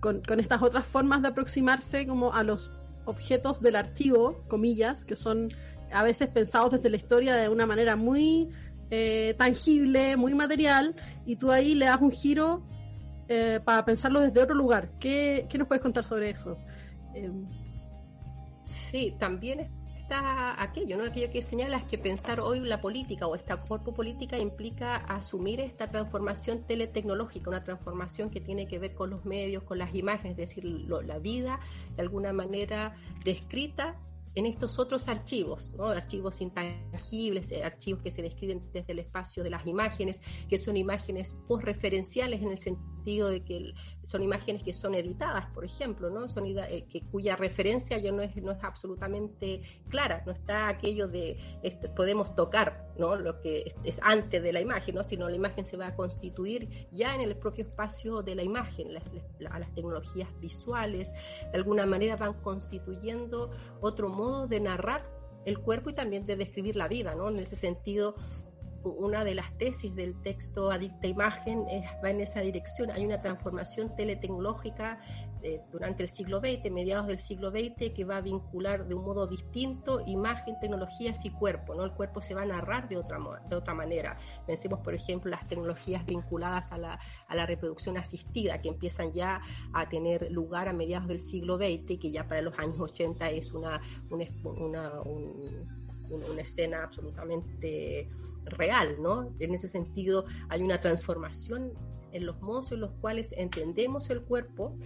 con, 0.00 0.20
con, 0.20 0.40
estas 0.40 0.60
otras 0.60 0.86
formas 0.86 1.22
de 1.22 1.28
aproximarse 1.28 2.06
como 2.06 2.34
a 2.34 2.42
los 2.42 2.70
objetos 3.06 3.62
del 3.62 3.76
archivo, 3.76 4.44
comillas, 4.46 5.06
que 5.06 5.16
son 5.16 5.50
a 5.92 6.02
veces 6.02 6.28
pensados 6.28 6.72
desde 6.72 6.90
la 6.90 6.96
historia 6.96 7.34
de 7.36 7.48
una 7.48 7.66
manera 7.66 7.96
muy 7.96 8.48
eh, 8.90 9.34
tangible, 9.36 10.16
muy 10.16 10.34
material, 10.34 10.94
y 11.26 11.36
tú 11.36 11.50
ahí 11.50 11.74
le 11.74 11.86
das 11.86 12.00
un 12.00 12.10
giro 12.10 12.62
eh, 13.28 13.60
para 13.62 13.84
pensarlo 13.84 14.20
desde 14.20 14.42
otro 14.42 14.54
lugar. 14.54 14.90
¿Qué, 14.98 15.46
¿Qué, 15.48 15.58
nos 15.58 15.68
puedes 15.68 15.82
contar 15.82 16.04
sobre 16.04 16.30
eso? 16.30 16.56
Em, 17.14 17.46
sí, 18.64 19.14
también 19.18 19.68
está 20.08 20.62
aquello, 20.62 20.96
¿no? 20.96 21.04
Aquello 21.04 21.30
que 21.30 21.42
señala 21.42 21.76
es 21.76 21.84
que 21.84 21.98
pensar 21.98 22.40
hoy 22.40 22.60
la 22.60 22.80
política 22.80 23.26
o 23.26 23.34
esta 23.34 23.58
cuerpo 23.58 23.92
política 23.92 24.38
implica 24.38 24.96
asumir 24.96 25.60
esta 25.60 25.88
transformación 25.88 26.62
teletecnológica, 26.62 27.50
una 27.50 27.62
transformación 27.62 28.30
que 28.30 28.40
tiene 28.40 28.66
que 28.66 28.78
ver 28.78 28.94
con 28.94 29.10
los 29.10 29.26
medios, 29.26 29.64
con 29.64 29.76
las 29.76 29.94
imágenes, 29.94 30.38
es 30.38 30.48
decir, 30.48 30.64
la 30.64 31.18
vida 31.18 31.60
de 31.94 32.00
alguna 32.00 32.32
manera 32.32 32.94
descrita 33.22 33.96
en 34.38 34.46
estos 34.46 34.78
otros 34.78 35.08
archivos, 35.08 35.72
archivos 35.78 36.40
intangibles, 36.40 37.50
eh, 37.50 37.64
archivos 37.64 38.02
que 38.02 38.10
se 38.10 38.22
describen 38.22 38.62
desde 38.72 38.92
el 38.92 39.00
espacio 39.00 39.42
de 39.42 39.50
las 39.50 39.66
imágenes, 39.66 40.20
que 40.48 40.58
son 40.58 40.76
imágenes 40.76 41.36
posreferenciales 41.48 42.40
en 42.40 42.48
el 42.48 42.58
sentido 42.58 42.97
de 43.16 43.42
que 43.42 43.74
son 44.04 44.22
imágenes 44.22 44.62
que 44.62 44.72
son 44.72 44.94
editadas, 44.94 45.46
por 45.54 45.64
ejemplo, 45.64 46.10
¿no? 46.10 46.28
son 46.28 46.44
eh, 46.46 46.86
que, 46.88 47.02
cuya 47.02 47.36
referencia 47.36 47.98
ya 47.98 48.12
no 48.12 48.22
es, 48.22 48.36
no 48.36 48.52
es 48.52 48.62
absolutamente 48.62 49.62
clara, 49.88 50.22
no 50.26 50.32
está 50.32 50.68
aquello 50.68 51.08
de 51.08 51.38
este, 51.62 51.88
podemos 51.88 52.34
tocar 52.34 52.86
¿no? 52.98 53.16
lo 53.16 53.40
que 53.40 53.74
es 53.84 53.98
antes 54.02 54.42
de 54.42 54.52
la 54.52 54.60
imagen, 54.60 54.94
¿no? 54.94 55.02
sino 55.02 55.28
la 55.28 55.36
imagen 55.36 55.64
se 55.64 55.76
va 55.76 55.88
a 55.88 55.96
constituir 55.96 56.88
ya 56.92 57.14
en 57.14 57.22
el 57.22 57.36
propio 57.36 57.64
espacio 57.64 58.22
de 58.22 58.34
la 58.34 58.42
imagen, 58.42 58.92
las, 58.92 59.04
las 59.38 59.74
tecnologías 59.74 60.28
visuales 60.40 61.14
de 61.50 61.56
alguna 61.56 61.86
manera 61.86 62.16
van 62.16 62.34
constituyendo 62.34 63.50
otro 63.80 64.08
modo 64.08 64.46
de 64.46 64.60
narrar 64.60 65.18
el 65.44 65.58
cuerpo 65.58 65.90
y 65.90 65.94
también 65.94 66.26
de 66.26 66.36
describir 66.36 66.76
la 66.76 66.88
vida, 66.88 67.14
¿no? 67.14 67.30
En 67.30 67.38
ese 67.38 67.56
sentido, 67.56 68.16
una 68.84 69.24
de 69.24 69.34
las 69.34 69.56
tesis 69.58 69.94
del 69.94 70.20
texto 70.22 70.70
Adicta 70.70 71.06
Imagen 71.06 71.64
va 72.02 72.10
en 72.10 72.20
esa 72.20 72.40
dirección. 72.40 72.90
Hay 72.90 73.04
una 73.04 73.20
transformación 73.20 73.94
teletecnológica 73.96 75.00
eh, 75.42 75.60
durante 75.70 76.02
el 76.02 76.08
siglo 76.08 76.40
XX, 76.40 76.70
mediados 76.70 77.06
del 77.06 77.18
siglo 77.18 77.50
XX, 77.50 77.92
que 77.94 78.04
va 78.04 78.18
a 78.18 78.20
vincular 78.20 78.86
de 78.86 78.94
un 78.94 79.04
modo 79.04 79.26
distinto 79.26 80.02
imagen, 80.06 80.58
tecnologías 80.60 81.24
y 81.24 81.30
cuerpo. 81.30 81.74
¿no? 81.74 81.84
El 81.84 81.92
cuerpo 81.92 82.20
se 82.20 82.34
va 82.34 82.42
a 82.42 82.46
narrar 82.46 82.88
de 82.88 82.96
otra, 82.96 83.18
de 83.48 83.56
otra 83.56 83.74
manera. 83.74 84.16
Pensemos, 84.46 84.80
por 84.80 84.94
ejemplo, 84.94 85.30
las 85.30 85.46
tecnologías 85.46 86.04
vinculadas 86.04 86.72
a 86.72 86.78
la, 86.78 86.98
a 87.26 87.34
la 87.34 87.46
reproducción 87.46 87.96
asistida, 87.96 88.60
que 88.60 88.68
empiezan 88.68 89.12
ya 89.12 89.40
a 89.72 89.88
tener 89.88 90.30
lugar 90.32 90.68
a 90.68 90.72
mediados 90.72 91.08
del 91.08 91.20
siglo 91.20 91.56
XX, 91.56 91.98
que 92.00 92.10
ya 92.10 92.26
para 92.26 92.42
los 92.42 92.58
años 92.58 92.78
80 92.80 93.30
es 93.30 93.52
una 93.52 93.80
escena 96.38 96.84
absolutamente 96.84 98.08
real, 98.44 98.96
¿no? 99.00 99.32
En 99.38 99.54
ese 99.54 99.68
sentido 99.68 100.24
hay 100.48 100.62
una 100.62 100.80
transformación 100.80 101.72
en 102.12 102.26
los 102.26 102.40
modos 102.40 102.72
en 102.72 102.80
los 102.80 102.92
cuales 103.00 103.34
entendemos 103.36 104.10
el 104.10 104.22
cuerpo, 104.22 104.76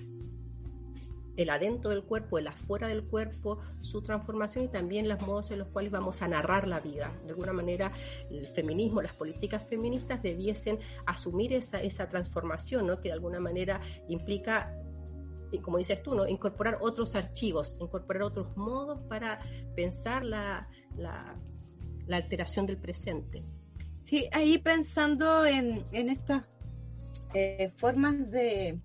el 1.36 1.50
adentro 1.50 1.90
del 1.90 2.02
cuerpo, 2.04 2.38
el 2.38 2.46
afuera 2.46 2.88
del 2.88 3.04
cuerpo, 3.04 3.58
su 3.80 4.02
transformación 4.02 4.64
y 4.64 4.68
también 4.68 5.08
los 5.08 5.20
modos 5.20 5.50
en 5.50 5.60
los 5.60 5.68
cuales 5.68 5.90
vamos 5.90 6.20
a 6.20 6.28
narrar 6.28 6.66
la 6.66 6.80
vida. 6.80 7.12
De 7.24 7.30
alguna 7.30 7.52
manera, 7.52 7.92
el 8.30 8.46
feminismo, 8.48 9.00
las 9.00 9.14
políticas 9.14 9.64
feministas 9.66 10.22
debiesen 10.22 10.78
asumir 11.06 11.52
esa, 11.54 11.80
esa 11.80 12.08
transformación, 12.08 12.86
¿no? 12.86 13.00
que 13.00 13.08
de 13.08 13.14
alguna 13.14 13.40
manera 13.40 13.80
implica 14.08 14.76
como 15.58 15.78
dices 15.78 16.02
tú, 16.02 16.14
¿no? 16.14 16.26
incorporar 16.26 16.78
otros 16.80 17.14
archivos, 17.14 17.76
incorporar 17.80 18.22
otros 18.22 18.56
modos 18.56 19.00
para 19.08 19.40
pensar 19.74 20.24
la, 20.24 20.68
la, 20.96 21.36
alteración 22.10 22.66
del 22.66 22.78
presente. 22.78 23.42
Sí, 24.04 24.28
ahí 24.32 24.58
pensando 24.58 25.46
en, 25.46 25.84
en 25.92 26.10
estas 26.10 26.44
eh, 27.34 27.72
formas 27.76 28.30
de, 28.30 28.80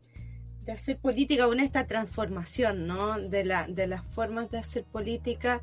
de 0.67 0.71
hacer 0.73 0.99
política, 0.99 1.45
en 1.45 1.61
esta 1.61 1.87
transformación 1.87 2.87
¿no? 2.87 3.19
de, 3.19 3.45
la, 3.45 3.67
de 3.67 3.87
las 3.87 4.05
formas 4.13 4.51
de 4.51 4.59
hacer 4.59 4.83
política, 4.83 5.61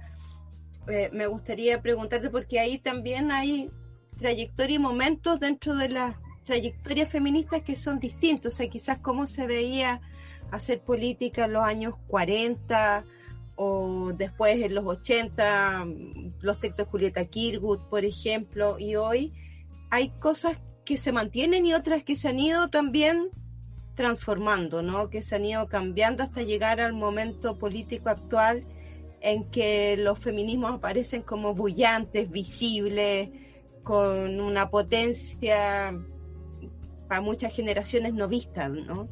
eh, 0.88 1.10
me 1.12 1.26
gustaría 1.26 1.80
preguntarte, 1.80 2.30
porque 2.30 2.58
ahí 2.58 2.78
también 2.78 3.30
hay 3.30 3.70
trayectoria 4.18 4.76
y 4.76 4.78
momentos 4.78 5.38
dentro 5.40 5.76
de 5.76 5.90
las 5.90 6.16
trayectorias 6.44 7.08
feministas 7.10 7.62
que 7.62 7.76
son 7.76 7.98
distintos, 7.98 8.54
o 8.54 8.56
sea, 8.56 8.68
quizás 8.68 8.98
cómo 8.98 9.26
se 9.26 9.46
veía 9.46 10.00
hacer 10.50 10.80
política 10.80 11.46
en 11.46 11.54
los 11.54 11.64
años 11.64 11.94
40 12.08 13.04
o 13.56 14.12
después 14.16 14.60
en 14.62 14.74
los 14.74 14.84
80, 14.84 15.86
los 16.40 16.60
textos 16.60 16.86
de 16.86 16.90
Julieta 16.90 17.24
Kirwood, 17.26 17.88
por 17.88 18.04
ejemplo, 18.04 18.78
y 18.78 18.96
hoy 18.96 19.32
hay 19.90 20.10
cosas 20.18 20.58
que 20.84 20.96
se 20.96 21.12
mantienen 21.12 21.64
y 21.64 21.74
otras 21.74 22.02
que 22.02 22.16
se 22.16 22.28
han 22.28 22.38
ido 22.38 22.68
también 22.68 23.30
transformando, 23.94 24.82
¿no? 24.82 25.08
Que 25.08 25.22
se 25.22 25.36
han 25.36 25.44
ido 25.44 25.68
cambiando 25.68 26.22
hasta 26.24 26.42
llegar 26.42 26.80
al 26.80 26.92
momento 26.92 27.58
político 27.58 28.08
actual 28.08 28.64
en 29.20 29.44
que 29.50 29.96
los 29.96 30.18
feminismos 30.18 30.74
aparecen 30.74 31.22
como 31.22 31.54
bullantes, 31.54 32.30
visibles, 32.30 33.30
con 33.84 34.40
una 34.40 34.68
potencia 34.70 35.94
para 37.08 37.20
muchas 37.20 37.54
generaciones 37.54 38.14
no 38.14 38.28
vistas, 38.28 38.70
¿no? 38.70 39.08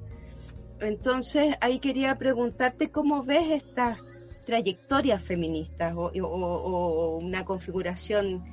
Entonces, 0.83 1.55
ahí 1.61 1.78
quería 1.78 2.18
preguntarte 2.18 2.91
cómo 2.91 3.22
ves 3.22 3.51
estas 3.51 4.01
trayectorias 4.45 5.22
feministas 5.22 5.95
o, 5.97 7.18
una 7.18 7.45
configuración, 7.45 8.45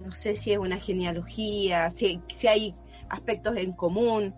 no 0.00 0.12
sé 0.12 0.36
si 0.36 0.52
es 0.52 0.58
una 0.58 0.78
genealogía, 0.78 1.90
si, 1.90 2.22
hay 2.46 2.76
aspectos 3.08 3.56
en 3.56 3.72
común 3.72 4.34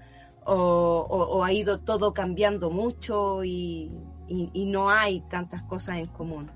o, 0.47 1.43
ha 1.45 1.53
ido 1.53 1.81
todo 1.81 2.15
cambiando 2.15 2.71
mucho 2.71 3.45
y, 3.45 3.93
y, 4.29 4.65
no 4.65 4.89
hay 4.89 5.21
tantas 5.29 5.63
cosas 5.65 5.99
en 5.99 6.07
común. 6.07 6.51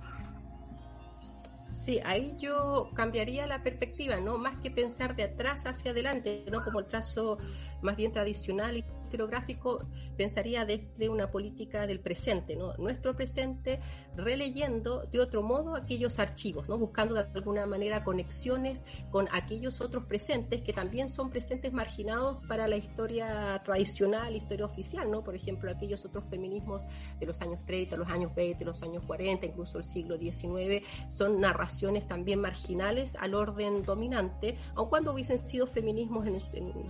Sí, 1.73 2.01
ahí 2.05 2.35
yo 2.41 2.91
cambiaría 2.95 3.47
la 3.47 3.63
perspectiva, 3.63 4.19
¿no? 4.19 4.39
Más 4.39 4.59
que 4.61 4.71
pensar 4.71 5.15
de 5.15 5.25
atrás 5.25 5.67
hacia 5.67 5.93
adelante, 5.93 6.45
¿no? 6.51 6.65
Como 6.65 6.81
el 6.81 6.87
trazo 6.87 7.39
más 7.83 7.97
bien 7.97 8.13
tradicional 8.13 8.77
y 8.77 8.85
gráfico 9.19 9.85
pensaría 10.17 10.65
desde 10.65 11.09
una 11.09 11.31
política 11.31 11.87
del 11.87 12.01
presente, 12.01 12.57
¿no? 12.57 12.75
Nuestro 12.77 13.17
presente 13.17 13.81
releyendo 14.17 15.07
de 15.11 15.21
otro 15.21 15.43
modo 15.43 15.75
aquellos 15.75 16.19
archivos, 16.19 16.69
¿no? 16.69 16.79
Buscando 16.79 17.15
de 17.15 17.27
alguna 17.35 17.67
manera 17.67 18.05
conexiones 18.05 18.83
con 19.11 19.29
aquellos 19.33 19.81
otros 19.81 20.05
presentes 20.05 20.63
que 20.63 20.73
también 20.73 21.09
son 21.09 21.31
presentes 21.31 21.73
marginados 21.73 22.39
para 22.47 22.69
la 22.69 22.77
historia 22.77 23.61
tradicional, 23.65 24.37
historia 24.37 24.67
oficial, 24.67 25.11
¿no? 25.11 25.25
Por 25.25 25.35
ejemplo, 25.35 25.71
aquellos 25.71 26.05
otros 26.05 26.25
feminismos 26.29 26.85
de 27.19 27.27
los 27.27 27.41
años 27.41 27.65
30, 27.65 27.97
los 27.97 28.09
años 28.09 28.35
20, 28.35 28.65
los 28.65 28.83
años 28.83 29.03
40, 29.07 29.47
incluso 29.47 29.79
el 29.79 29.85
siglo 29.85 30.19
XIX, 30.19 30.87
son 31.09 31.41
narraciones 31.41 32.07
también 32.07 32.41
marginales 32.41 33.17
al 33.17 33.35
orden 33.35 33.83
dominante, 33.83 34.57
aun 34.75 34.89
cuando 34.89 35.13
hubiesen 35.13 35.39
sido 35.39 35.67
feminismos, 35.67 36.27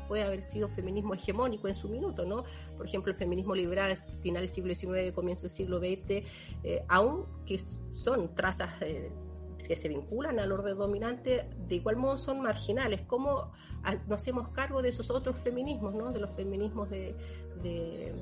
puede 0.09 0.23
haber 0.23 0.43
sido 0.43 0.69
feminismo 0.81 1.15
hegemónico 1.15 1.69
en 1.69 1.75
su 1.75 1.89
minuto, 1.89 2.45
por 2.77 2.87
ejemplo, 2.87 3.13
el 3.13 3.19
feminismo 3.19 3.55
liberal, 3.55 3.97
final 4.23 4.43
del 4.43 4.51
siglo 4.51 4.75
XIX, 4.75 5.13
comienzo 5.13 5.43
del 5.43 5.51
siglo 5.51 5.79
XX, 5.79 6.25
eh, 6.65 6.85
aún 6.89 7.27
que 7.47 7.59
son 7.95 8.35
trazas 8.35 8.71
eh, 8.81 9.11
que 9.67 9.77
se 9.77 9.89
vinculan 9.89 10.39
al 10.39 10.53
orden 10.53 10.77
dominante, 10.77 11.47
de 11.69 11.75
igual 11.75 11.97
modo 11.97 12.19
son 12.19 12.41
marginales. 12.41 13.03
¿Cómo 13.03 13.53
nos 14.09 14.23
hacemos 14.23 14.49
cargo 14.49 14.83
de 14.83 14.89
esos 14.89 15.11
otros 15.11 15.37
feminismos, 15.39 15.95
¿no? 15.95 16.13
de 16.13 16.21
los 16.21 16.31
feminismos 16.31 16.91
de, 16.91 17.15
del, 17.63 18.15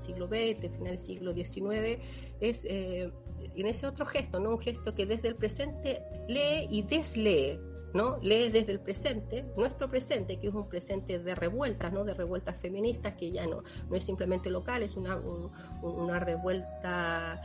siglo 0.00 0.26
XX, 0.26 0.70
final 0.76 0.96
del 0.96 0.98
siglo 0.98 1.34
XIX? 1.34 2.00
Es 2.40 2.64
eh, 2.64 3.10
en 3.54 3.66
ese 3.66 3.86
otro 3.86 4.06
gesto, 4.06 4.40
¿no? 4.40 4.50
un 4.50 4.60
gesto 4.60 4.94
que 4.94 5.06
desde 5.06 5.28
el 5.28 5.36
presente 5.36 6.02
lee 6.28 6.68
y 6.70 6.82
deslee 6.82 7.58
¿no? 7.96 8.18
Lee 8.20 8.50
desde 8.50 8.72
el 8.72 8.80
presente, 8.80 9.44
nuestro 9.56 9.88
presente, 9.88 10.38
que 10.38 10.48
es 10.48 10.54
un 10.54 10.68
presente 10.68 11.18
de 11.18 11.34
revueltas, 11.34 11.92
¿no? 11.92 12.04
De 12.04 12.14
revueltas 12.14 12.56
feministas, 12.56 13.14
que 13.14 13.32
ya 13.32 13.46
no, 13.46 13.62
no 13.88 13.96
es 13.96 14.04
simplemente 14.04 14.50
local, 14.50 14.82
es 14.82 14.96
una, 14.96 15.18
una 15.82 16.20
revuelta 16.20 17.40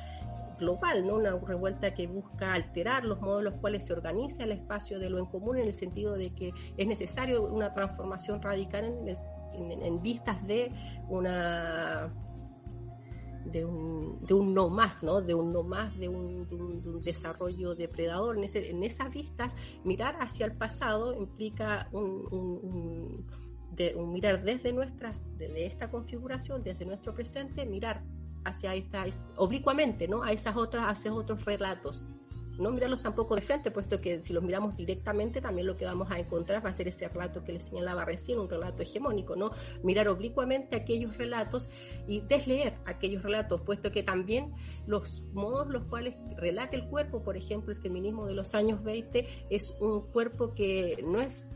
global. 0.59 1.09
Una 1.11 1.31
revuelta 1.31 1.93
que 1.93 2.05
busca 2.05 2.53
alterar 2.53 3.03
los 3.03 3.19
modos 3.19 3.39
en 3.39 3.45
los 3.45 3.55
cuales 3.55 3.85
se 3.85 3.93
organiza 3.93 4.43
el 4.43 4.51
espacio 4.51 4.99
de 4.99 5.09
lo 5.09 5.17
en 5.17 5.25
común 5.25 5.57
en 5.57 5.67
el 5.67 5.73
sentido 5.73 6.13
de 6.13 6.35
que 6.35 6.53
es 6.77 6.87
necesario 6.87 7.43
una 7.43 7.73
transformación 7.73 8.41
radical 8.41 8.85
en 9.53 10.01
vistas 10.01 10.45
de 10.45 10.71
una 11.09 12.13
de 13.45 13.65
un, 13.65 14.23
de 14.25 14.33
un 14.33 14.53
no 14.53 14.69
más, 14.69 15.03
¿no? 15.03 15.21
De 15.21 15.33
un 15.33 15.51
no 15.51 15.63
más, 15.63 15.97
de 15.97 16.07
un, 16.07 16.47
desarrollo 17.03 17.75
depredador. 17.75 18.37
En, 18.37 18.43
en 18.43 18.83
esas 18.83 19.11
vistas, 19.11 19.55
mirar 19.83 20.15
hacia 20.19 20.45
el 20.45 20.53
pasado 20.53 21.13
implica 21.13 21.89
un, 21.91 23.25
mirar 24.11 24.43
desde 24.43 24.73
nuestras, 24.73 25.25
desde 25.37 25.65
esta 25.65 25.89
configuración, 25.89 26.63
desde 26.63 26.85
nuestro 26.85 27.13
presente, 27.13 27.65
mirar 27.65 28.03
hacia 28.43 28.75
esta, 28.75 29.05
oblicuamente, 29.35 30.07
¿no? 30.07 30.23
A 30.23 30.31
esas 30.31 30.55
otras, 30.55 30.83
a 30.85 30.91
esos 30.91 31.17
otros 31.17 31.43
relatos 31.45 32.07
no 32.61 32.71
mirarlos 32.71 33.01
tampoco 33.01 33.35
de 33.35 33.41
frente, 33.41 33.71
puesto 33.71 33.99
que 33.99 34.23
si 34.23 34.33
los 34.33 34.43
miramos 34.43 34.75
directamente, 34.75 35.41
también 35.41 35.67
lo 35.67 35.77
que 35.77 35.85
vamos 35.85 36.09
a 36.11 36.19
encontrar 36.19 36.63
va 36.65 36.69
a 36.69 36.73
ser 36.73 36.87
ese 36.87 37.07
relato 37.07 37.43
que 37.43 37.53
les 37.53 37.65
señalaba 37.65 38.05
recién, 38.05 38.39
un 38.39 38.49
relato 38.49 38.83
hegemónico, 38.83 39.35
¿no? 39.35 39.51
Mirar 39.83 40.07
oblicuamente 40.07 40.75
aquellos 40.75 41.17
relatos 41.17 41.69
y 42.07 42.21
desleer 42.21 42.75
aquellos 42.85 43.23
relatos, 43.23 43.61
puesto 43.61 43.91
que 43.91 44.03
también 44.03 44.53
los 44.87 45.21
modos 45.33 45.67
los 45.67 45.83
cuales 45.85 46.15
relata 46.37 46.75
el 46.75 46.87
cuerpo, 46.87 47.23
por 47.23 47.37
ejemplo, 47.37 47.73
el 47.73 47.79
feminismo 47.79 48.25
de 48.27 48.33
los 48.33 48.53
años 48.55 48.83
20, 48.83 49.27
es 49.49 49.73
un 49.79 50.01
cuerpo 50.11 50.53
que 50.53 51.03
no 51.03 51.21
es 51.21 51.49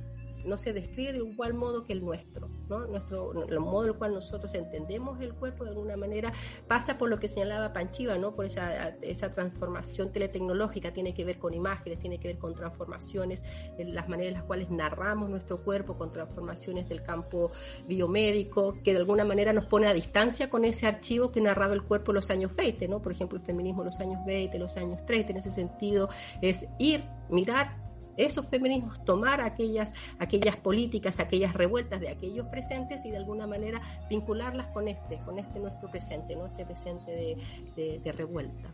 no 0.45 0.57
se 0.57 0.73
describe 0.73 1.13
de 1.13 1.19
igual 1.19 1.53
modo 1.53 1.83
que 1.83 1.93
el 1.93 2.03
nuestro, 2.03 2.49
¿no? 2.69 2.85
Nuestro, 2.87 3.47
el 3.47 3.59
modo 3.59 3.83
en 3.83 3.89
el 3.91 3.97
cual 3.97 4.13
nosotros 4.13 4.53
entendemos 4.55 5.19
el 5.21 5.33
cuerpo 5.33 5.63
de 5.63 5.71
alguna 5.71 5.97
manera 5.97 6.31
pasa 6.67 6.97
por 6.97 7.09
lo 7.09 7.19
que 7.19 7.27
señalaba 7.27 7.73
Panchiva, 7.73 8.17
¿no? 8.17 8.35
Por 8.35 8.45
esa, 8.45 8.89
esa 9.01 9.31
transformación 9.31 10.11
teletecnológica, 10.11 10.93
tiene 10.93 11.13
que 11.13 11.25
ver 11.25 11.39
con 11.39 11.53
imágenes, 11.53 11.99
tiene 11.99 12.19
que 12.19 12.29
ver 12.29 12.37
con 12.37 12.55
transformaciones, 12.55 13.43
en 13.77 13.93
las 13.93 14.07
maneras 14.07 14.33
en 14.33 14.39
las 14.39 14.43
cuales 14.43 14.69
narramos 14.69 15.29
nuestro 15.29 15.63
cuerpo, 15.63 15.97
con 15.97 16.11
transformaciones 16.11 16.89
del 16.89 17.03
campo 17.03 17.51
biomédico, 17.87 18.75
que 18.83 18.93
de 18.93 18.99
alguna 18.99 19.25
manera 19.25 19.53
nos 19.53 19.65
pone 19.65 19.87
a 19.87 19.93
distancia 19.93 20.49
con 20.49 20.65
ese 20.65 20.87
archivo 20.87 21.31
que 21.31 21.41
narraba 21.41 21.73
el 21.73 21.83
cuerpo 21.83 22.11
en 22.11 22.15
los 22.15 22.29
años 22.29 22.55
20, 22.55 22.87
¿no? 22.87 23.01
Por 23.01 23.11
ejemplo, 23.11 23.37
el 23.37 23.45
feminismo 23.45 23.81
en 23.81 23.87
los 23.87 23.99
años 23.99 24.19
20, 24.25 24.57
los 24.59 24.77
años 24.77 25.05
30, 25.05 25.31
en 25.31 25.37
ese 25.37 25.51
sentido, 25.51 26.09
es 26.41 26.65
ir, 26.79 27.03
mirar 27.29 27.84
esos 28.17 28.47
feminismos, 28.47 29.03
tomar 29.05 29.41
aquellas, 29.41 29.93
aquellas 30.19 30.55
políticas, 30.57 31.19
aquellas 31.19 31.53
revueltas 31.53 31.99
de 31.99 32.09
aquellos 32.09 32.47
presentes 32.47 33.05
y 33.05 33.11
de 33.11 33.17
alguna 33.17 33.47
manera 33.47 33.81
vincularlas 34.09 34.71
con 34.71 34.87
este, 34.87 35.19
con 35.25 35.39
este 35.39 35.59
nuestro 35.59 35.89
presente, 35.89 36.35
¿no? 36.35 36.47
este 36.47 36.65
presente 36.65 37.37
de, 37.75 38.11
revuelta. 38.11 38.73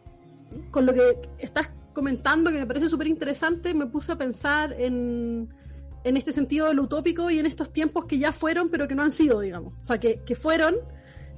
Con 0.70 0.86
lo 0.86 0.94
que 0.94 1.30
estás 1.39 1.70
comentando, 1.94 2.52
que 2.52 2.60
me 2.60 2.68
parece 2.68 2.89
súper 2.89 3.08
interesante, 3.08 3.74
me 3.74 3.86
puse 3.88 4.12
a 4.12 4.18
pensar 4.18 4.74
en, 4.74 5.50
en 6.04 6.18
este 6.18 6.34
sentido 6.34 6.68
de 6.68 6.74
lo 6.74 6.84
utópico 6.84 7.30
y 7.30 7.39
en 7.39 7.46
estos 7.46 7.72
tiempos 7.72 8.06
que 8.06 8.20
ya 8.20 8.32
fueron, 8.32 8.70
pero 8.70 8.88
que 8.88 8.96
no 8.96 9.04
han 9.04 9.12
sido, 9.12 9.39
digamos. 9.39 9.74
O 9.82 9.86
sea, 9.86 10.00
que, 10.00 10.20
que 10.26 10.36
fueron, 10.36 10.76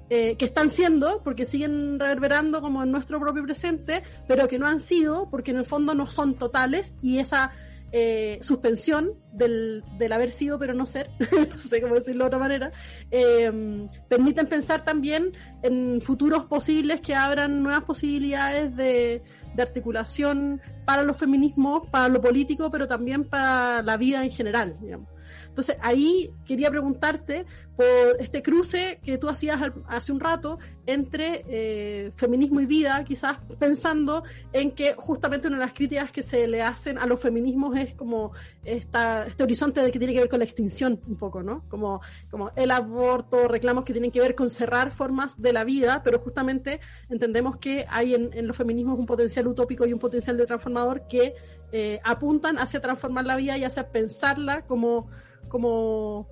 eh, 0.09 0.35
que 0.35 0.45
están 0.45 0.71
siendo, 0.71 1.21
porque 1.23 1.45
siguen 1.45 1.99
reverberando 1.99 2.61
como 2.61 2.83
en 2.83 2.91
nuestro 2.91 3.19
propio 3.19 3.43
presente, 3.43 4.03
pero 4.27 4.47
que 4.47 4.59
no 4.59 4.67
han 4.67 4.79
sido, 4.79 5.29
porque 5.29 5.51
en 5.51 5.57
el 5.57 5.65
fondo 5.65 5.93
no 5.93 6.07
son 6.07 6.33
totales 6.33 6.93
y 7.01 7.19
esa 7.19 7.51
eh, 7.95 8.39
suspensión 8.41 9.11
del, 9.31 9.83
del, 9.99 10.11
haber 10.13 10.31
sido 10.31 10.57
pero 10.57 10.73
no 10.73 10.87
ser, 10.87 11.09
no 11.49 11.57
sé 11.59 11.79
cómo 11.79 11.93
decirlo 11.93 12.23
de 12.23 12.27
otra 12.27 12.39
manera, 12.39 12.71
eh, 13.11 13.87
permiten 14.09 14.47
pensar 14.47 14.83
también 14.83 15.31
en 15.61 16.01
futuros 16.01 16.45
posibles 16.45 17.01
que 17.01 17.13
abran 17.13 17.61
nuevas 17.61 17.83
posibilidades 17.83 18.75
de, 18.75 19.21
de, 19.55 19.61
articulación 19.61 20.59
para 20.85 21.03
los 21.03 21.17
feminismos, 21.17 21.87
para 21.91 22.09
lo 22.09 22.19
político, 22.19 22.71
pero 22.71 22.87
también 22.87 23.25
para 23.25 23.83
la 23.83 23.95
vida 23.95 24.23
en 24.23 24.31
general. 24.31 24.75
Digamos. 24.81 25.07
Entonces 25.53 25.77
ahí 25.81 26.33
quería 26.47 26.71
preguntarte 26.71 27.45
por 27.77 27.85
este 28.19 28.41
cruce 28.41 28.99
que 29.03 29.19
tú 29.19 29.29
hacías 29.29 29.61
hace 29.87 30.11
un 30.11 30.19
rato 30.19 30.57
entre 30.87 31.45
eh, 31.47 32.11
feminismo 32.15 32.59
y 32.59 32.65
vida, 32.65 33.03
quizás 33.03 33.37
pensando 33.59 34.23
en 34.51 34.71
que 34.71 34.95
justamente 34.95 35.47
una 35.47 35.57
de 35.57 35.65
las 35.65 35.73
críticas 35.73 36.11
que 36.11 36.23
se 36.23 36.47
le 36.47 36.63
hacen 36.63 36.97
a 36.97 37.05
los 37.05 37.21
feminismos 37.21 37.77
es 37.77 37.93
como 37.93 38.31
esta, 38.65 39.27
este 39.27 39.43
horizonte 39.43 39.81
de 39.81 39.91
que 39.91 39.99
tiene 39.99 40.13
que 40.13 40.21
ver 40.21 40.29
con 40.29 40.39
la 40.39 40.45
extinción 40.45 40.99
un 41.07 41.17
poco, 41.17 41.43
¿no? 41.43 41.63
Como, 41.69 42.01
como 42.31 42.51
el 42.55 42.71
aborto, 42.71 43.47
reclamos 43.47 43.85
que 43.85 43.93
tienen 43.93 44.09
que 44.09 44.21
ver 44.21 44.33
con 44.33 44.49
cerrar 44.49 44.91
formas 44.91 45.39
de 45.39 45.53
la 45.53 45.63
vida, 45.63 46.01
pero 46.03 46.17
justamente 46.17 46.79
entendemos 47.09 47.57
que 47.57 47.85
hay 47.89 48.15
en, 48.15 48.31
en 48.33 48.47
los 48.47 48.57
feminismos 48.57 48.97
un 48.97 49.05
potencial 49.05 49.47
utópico 49.47 49.85
y 49.85 49.93
un 49.93 49.99
potencial 49.99 50.35
de 50.35 50.47
transformador 50.47 51.07
que 51.07 51.35
eh, 51.75 51.99
apuntan 52.03 52.59
hacia 52.59 52.79
transformar 52.79 53.25
la 53.25 53.35
vida 53.35 53.57
y 53.57 53.63
hacia 53.63 53.89
pensarla 53.89 54.61
como, 54.61 55.09
como, 55.47 56.27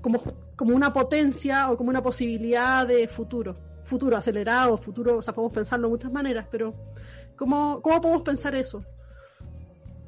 como, 0.00 0.20
como 0.56 0.74
una 0.74 0.92
potencia 0.92 1.70
o 1.70 1.76
como 1.76 1.90
una 1.90 2.02
posibilidad 2.02 2.86
de 2.86 3.08
futuro, 3.08 3.56
futuro 3.84 4.16
acelerado, 4.16 4.76
futuro, 4.76 5.18
o 5.18 5.22
sea, 5.22 5.34
podemos 5.34 5.54
pensarlo 5.54 5.88
de 5.88 5.92
muchas 5.92 6.12
maneras, 6.12 6.46
pero 6.50 6.74
¿cómo, 7.36 7.80
cómo 7.82 8.00
podemos 8.00 8.22
pensar 8.22 8.54
eso? 8.54 8.84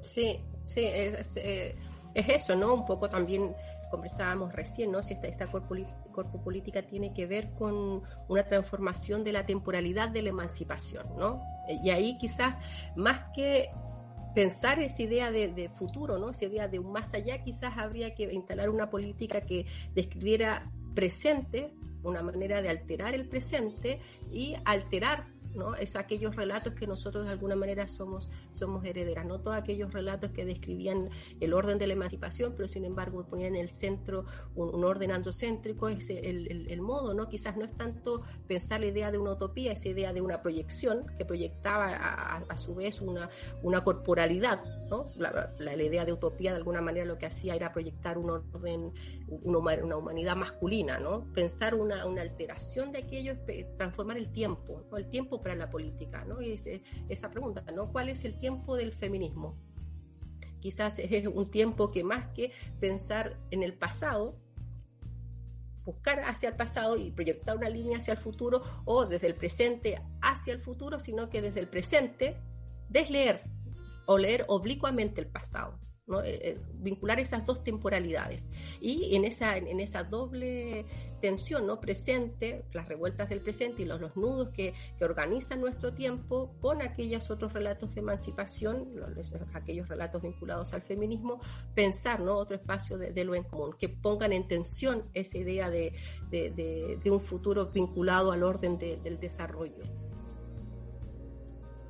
Sí, 0.01 0.41
sí, 0.63 0.85
es, 0.85 1.37
eh, 1.37 1.77
es, 2.15 2.29
eso, 2.29 2.57
¿no? 2.57 2.75
Un 2.75 2.85
poco 2.85 3.09
también 3.09 3.55
conversábamos 3.91 4.53
recién, 4.53 4.91
¿no? 4.91 5.03
Si 5.03 5.15
esta, 5.15 5.29
esta 5.29 5.47
corpo, 5.47 6.43
política 6.43 6.83
tiene 6.83 7.13
que 7.15 7.27
ver 7.27 7.51
con 7.51 8.03
una 8.29 8.43
transformación 8.45 9.23
de 9.23 9.33
la 9.33 9.47
temporalidad 9.47 10.09
de 10.09 10.23
la 10.23 10.31
emancipación, 10.31 11.07
¿no? 11.17 11.43
Y 11.69 11.91
ahí 11.91 12.19
quizás 12.19 12.59
más 12.97 13.33
que 13.35 13.71
pensar 14.35 14.81
esa 14.81 15.03
idea 15.03 15.31
de, 15.31 15.69
futuro, 15.71 16.19
¿no? 16.19 16.31
Esa 16.31 16.47
idea 16.47 16.69
de 16.69 16.79
un 16.79 16.93
más 16.93 17.15
allá, 17.15 17.43
quizás 17.43 17.77
habría 17.77 18.15
que 18.15 18.25
instalar 18.33 18.71
una 18.71 18.91
política 18.91 19.43
que 19.43 19.67
describiera 19.95 20.71
presente, 20.95 21.73
una 22.03 22.23
manera 22.23 22.63
de 22.63 22.69
alterar 22.69 23.15
el 23.15 23.29
presente 23.29 24.01
y 24.31 24.55
alterar 24.65 25.27
Es 25.79 25.97
aquellos 25.97 26.37
relatos 26.37 26.75
que 26.75 26.87
nosotros 26.87 27.27
de 27.27 27.33
alguna 27.33 27.57
manera 27.57 27.89
somos, 27.89 28.31
somos 28.51 28.85
herederas, 28.85 29.27
no 29.27 29.41
todos 29.41 29.57
aquellos 29.57 29.93
relatos 29.93 30.31
que 30.31 30.45
describían 30.45 31.11
el 31.41 31.53
orden 31.53 31.79
de 31.79 31.87
la 31.87 31.93
emancipación, 31.93 32.55
pero 32.57 32.69
sin 32.69 32.85
embargo 32.85 33.25
ponían 33.25 33.55
en 33.55 33.63
el 33.63 33.71
centro 33.71 34.25
un, 34.55 34.83
orden 34.85 35.11
androcéntrico, 35.11 35.89
es 35.89 36.09
el, 36.11 36.69
el, 36.69 36.81
modo, 36.81 37.15
¿no? 37.15 37.29
Quizás 37.29 37.57
no 37.57 37.65
es 37.65 37.77
tanto 37.77 38.23
pensar 38.47 38.81
la 38.81 38.87
idea 38.87 39.11
de 39.11 39.19
una 39.19 39.33
utopía, 39.33 39.73
esa 39.73 39.89
idea 39.89 40.13
de 40.13 40.21
una 40.21 40.43
proyección 40.43 41.07
que 41.19 41.25
proyectaba 41.25 41.91
a, 41.93 42.57
su 42.57 42.75
vez 42.75 43.01
una, 43.01 43.29
una 43.63 43.85
corporalidad, 43.85 44.63
¿no? 44.89 45.11
La, 45.17 45.53
la, 45.59 45.83
idea 45.83 46.05
de 46.05 46.13
utopía 46.13 46.53
de 46.53 46.59
alguna 46.59 46.81
manera 46.81 47.07
lo 47.07 47.19
que 47.19 47.27
hacía 47.27 47.55
era 47.55 47.73
proyectar 47.73 48.19
un 48.19 48.31
orden, 48.31 48.93
una, 49.43 49.97
humanidad 49.97 50.37
masculina, 50.37 50.99
¿no? 50.99 51.25
Pensar 51.33 51.75
una, 51.75 52.03
alteración 52.03 52.93
de 52.93 52.99
aquello, 52.99 53.37
transformar 53.77 54.17
el 54.17 54.31
tiempo. 54.31 54.85
El 54.97 55.09
tiempo 55.09 55.41
para 55.41 55.55
la 55.55 55.71
política, 55.71 56.25
¿no? 56.25 56.43
Y 56.43 56.61
esa 57.09 57.31
pregunta, 57.31 57.65
¿no? 57.75 57.91
¿Cuál 57.91 58.09
es 58.09 58.25
el 58.25 58.39
tiempo 58.39 58.77
del 58.77 58.93
feminismo? 58.93 59.57
Quizás 60.61 60.99
es 60.99 61.27
un 61.27 61.47
tiempo 61.47 61.91
que 61.91 62.05
más 62.05 62.29
que 62.35 62.53
pensar 62.79 63.37
en 63.51 63.63
el 63.63 63.75
pasado, 63.75 64.37
buscar 65.85 66.21
hacia 66.21 66.51
el 66.51 66.57
pasado 66.57 66.97
y 66.97 67.11
proyectar 67.11 67.57
una 67.57 67.69
línea 67.69 67.99
hacia 67.99 68.13
el 68.13 68.19
futuro 68.19 68.63
o 68.85 69.07
desde 69.07 69.27
el 69.27 69.35
presente 69.35 70.01
hacia 70.21 70.53
el 70.53 70.61
futuro, 70.61 71.01
sino 71.01 71.29
que 71.29 71.43
desde 71.43 71.61
el 71.61 71.69
presente 71.69 72.37
desleer 72.89 73.43
o 74.07 74.19
leer 74.19 74.45
oblicuamente 74.49 75.21
el 75.21 75.27
pasado. 75.27 75.82
Eh, 76.09 76.41
eh, 76.43 76.61
vincular 76.81 77.21
esas 77.21 77.47
dos 77.47 77.63
temporalidades. 77.63 78.51
Y 78.81 79.15
en 79.15 79.25
esa, 79.25 79.57
en 79.57 79.79
esa 79.79 80.03
doble 80.03 80.85
tensión 81.21 81.65
¿no? 81.65 81.79
presente, 81.79 82.65
las 82.73 82.89
revueltas 82.89 83.29
del 83.29 83.41
presente 83.41 83.83
y 83.83 83.85
los, 83.85 84.17
nudos 84.17 84.49
que, 84.49 84.75
que, 84.99 85.05
organizan 85.05 85.61
nuestro 85.61 85.95
tiempo 85.95 86.57
con 86.61 86.83
aquellos 86.83 87.31
otros 87.31 87.53
relatos 87.53 87.95
de 87.95 88.01
emancipación, 88.01 88.89
los, 88.97 89.33
aquellos 89.55 89.89
relatos 89.89 90.23
vinculados 90.23 90.75
al 90.75 90.83
feminismo, 90.83 91.41
pensar 91.73 92.19
¿no? 92.19 92.37
otro 92.37 92.57
espacio 92.57 92.99
de, 92.99 93.25
lo 93.25 93.37
en 93.37 93.45
común, 93.45 93.77
que 93.79 93.89
pongan 93.89 94.33
en 94.33 94.49
tensión 94.49 95.05
esa 95.15 95.39
idea 95.39 95.71
de, 95.71 95.95
de, 96.31 96.99
de 97.01 97.11
un 97.13 97.21
futuro 97.21 97.67
vinculado 97.67 98.33
al 98.33 98.43
orden 98.43 98.77
del 98.77 99.21
desarrollo. 99.21 99.85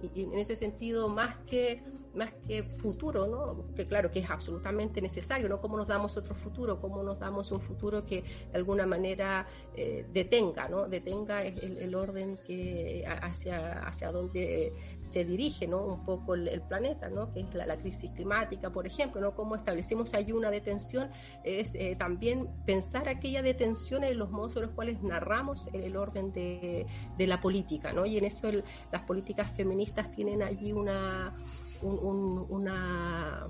Y, 0.02 0.22
en 0.22 0.38
ese 0.38 0.56
sentido, 0.56 1.08
más 1.08 1.36
que 1.46 1.82
más 2.14 2.32
que 2.46 2.62
futuro, 2.62 3.26
¿no? 3.26 3.74
Que 3.74 3.86
claro 3.86 4.10
que 4.10 4.20
es 4.20 4.30
absolutamente 4.30 5.00
necesario, 5.00 5.48
¿no? 5.48 5.60
Cómo 5.60 5.76
nos 5.76 5.88
damos 5.88 6.16
otro 6.16 6.34
futuro, 6.34 6.80
cómo 6.80 7.02
nos 7.02 7.18
damos 7.18 7.50
un 7.52 7.60
futuro 7.60 8.04
que 8.04 8.22
de 8.22 8.56
alguna 8.56 8.86
manera 8.86 9.46
eh, 9.74 10.06
detenga, 10.12 10.68
¿no? 10.68 10.88
Detenga 10.88 11.44
el, 11.44 11.94
orden 11.94 12.38
que 12.46 13.04
hacia, 13.06 13.86
hacia 13.86 14.10
donde 14.10 14.72
se 15.04 15.24
dirige, 15.24 15.66
¿no? 15.66 15.84
Un 15.84 16.04
poco 16.04 16.34
el, 16.34 16.62
planeta, 16.62 17.08
¿no? 17.08 17.32
Que 17.32 17.40
es 17.40 17.54
la, 17.54 17.76
crisis 17.76 18.10
climática, 18.12 18.70
por 18.70 18.86
ejemplo, 18.86 19.20
¿no? 19.20 19.34
Cómo 19.34 19.56
establecemos 19.56 20.14
ahí 20.14 20.32
una 20.32 20.50
detención, 20.50 21.10
es 21.44 21.74
eh, 21.74 21.96
también 21.98 22.48
pensar 22.66 23.08
aquella 23.08 23.42
detención 23.42 24.04
en 24.04 24.18
los 24.18 24.30
modos 24.30 24.56
en 24.56 24.62
los 24.62 24.70
cuales 24.72 25.02
narramos 25.02 25.68
el, 25.72 25.96
orden 25.96 26.32
de, 26.32 26.86
de, 27.16 27.26
la 27.26 27.40
política, 27.40 27.92
¿no? 27.92 28.06
Y 28.06 28.18
en 28.18 28.24
eso 28.24 28.50
las 28.90 29.02
políticas 29.02 29.50
feministas 29.52 30.12
tienen 30.12 30.42
allí 30.42 30.72
una 30.72 31.34
un, 31.82 32.46
una, 32.48 33.48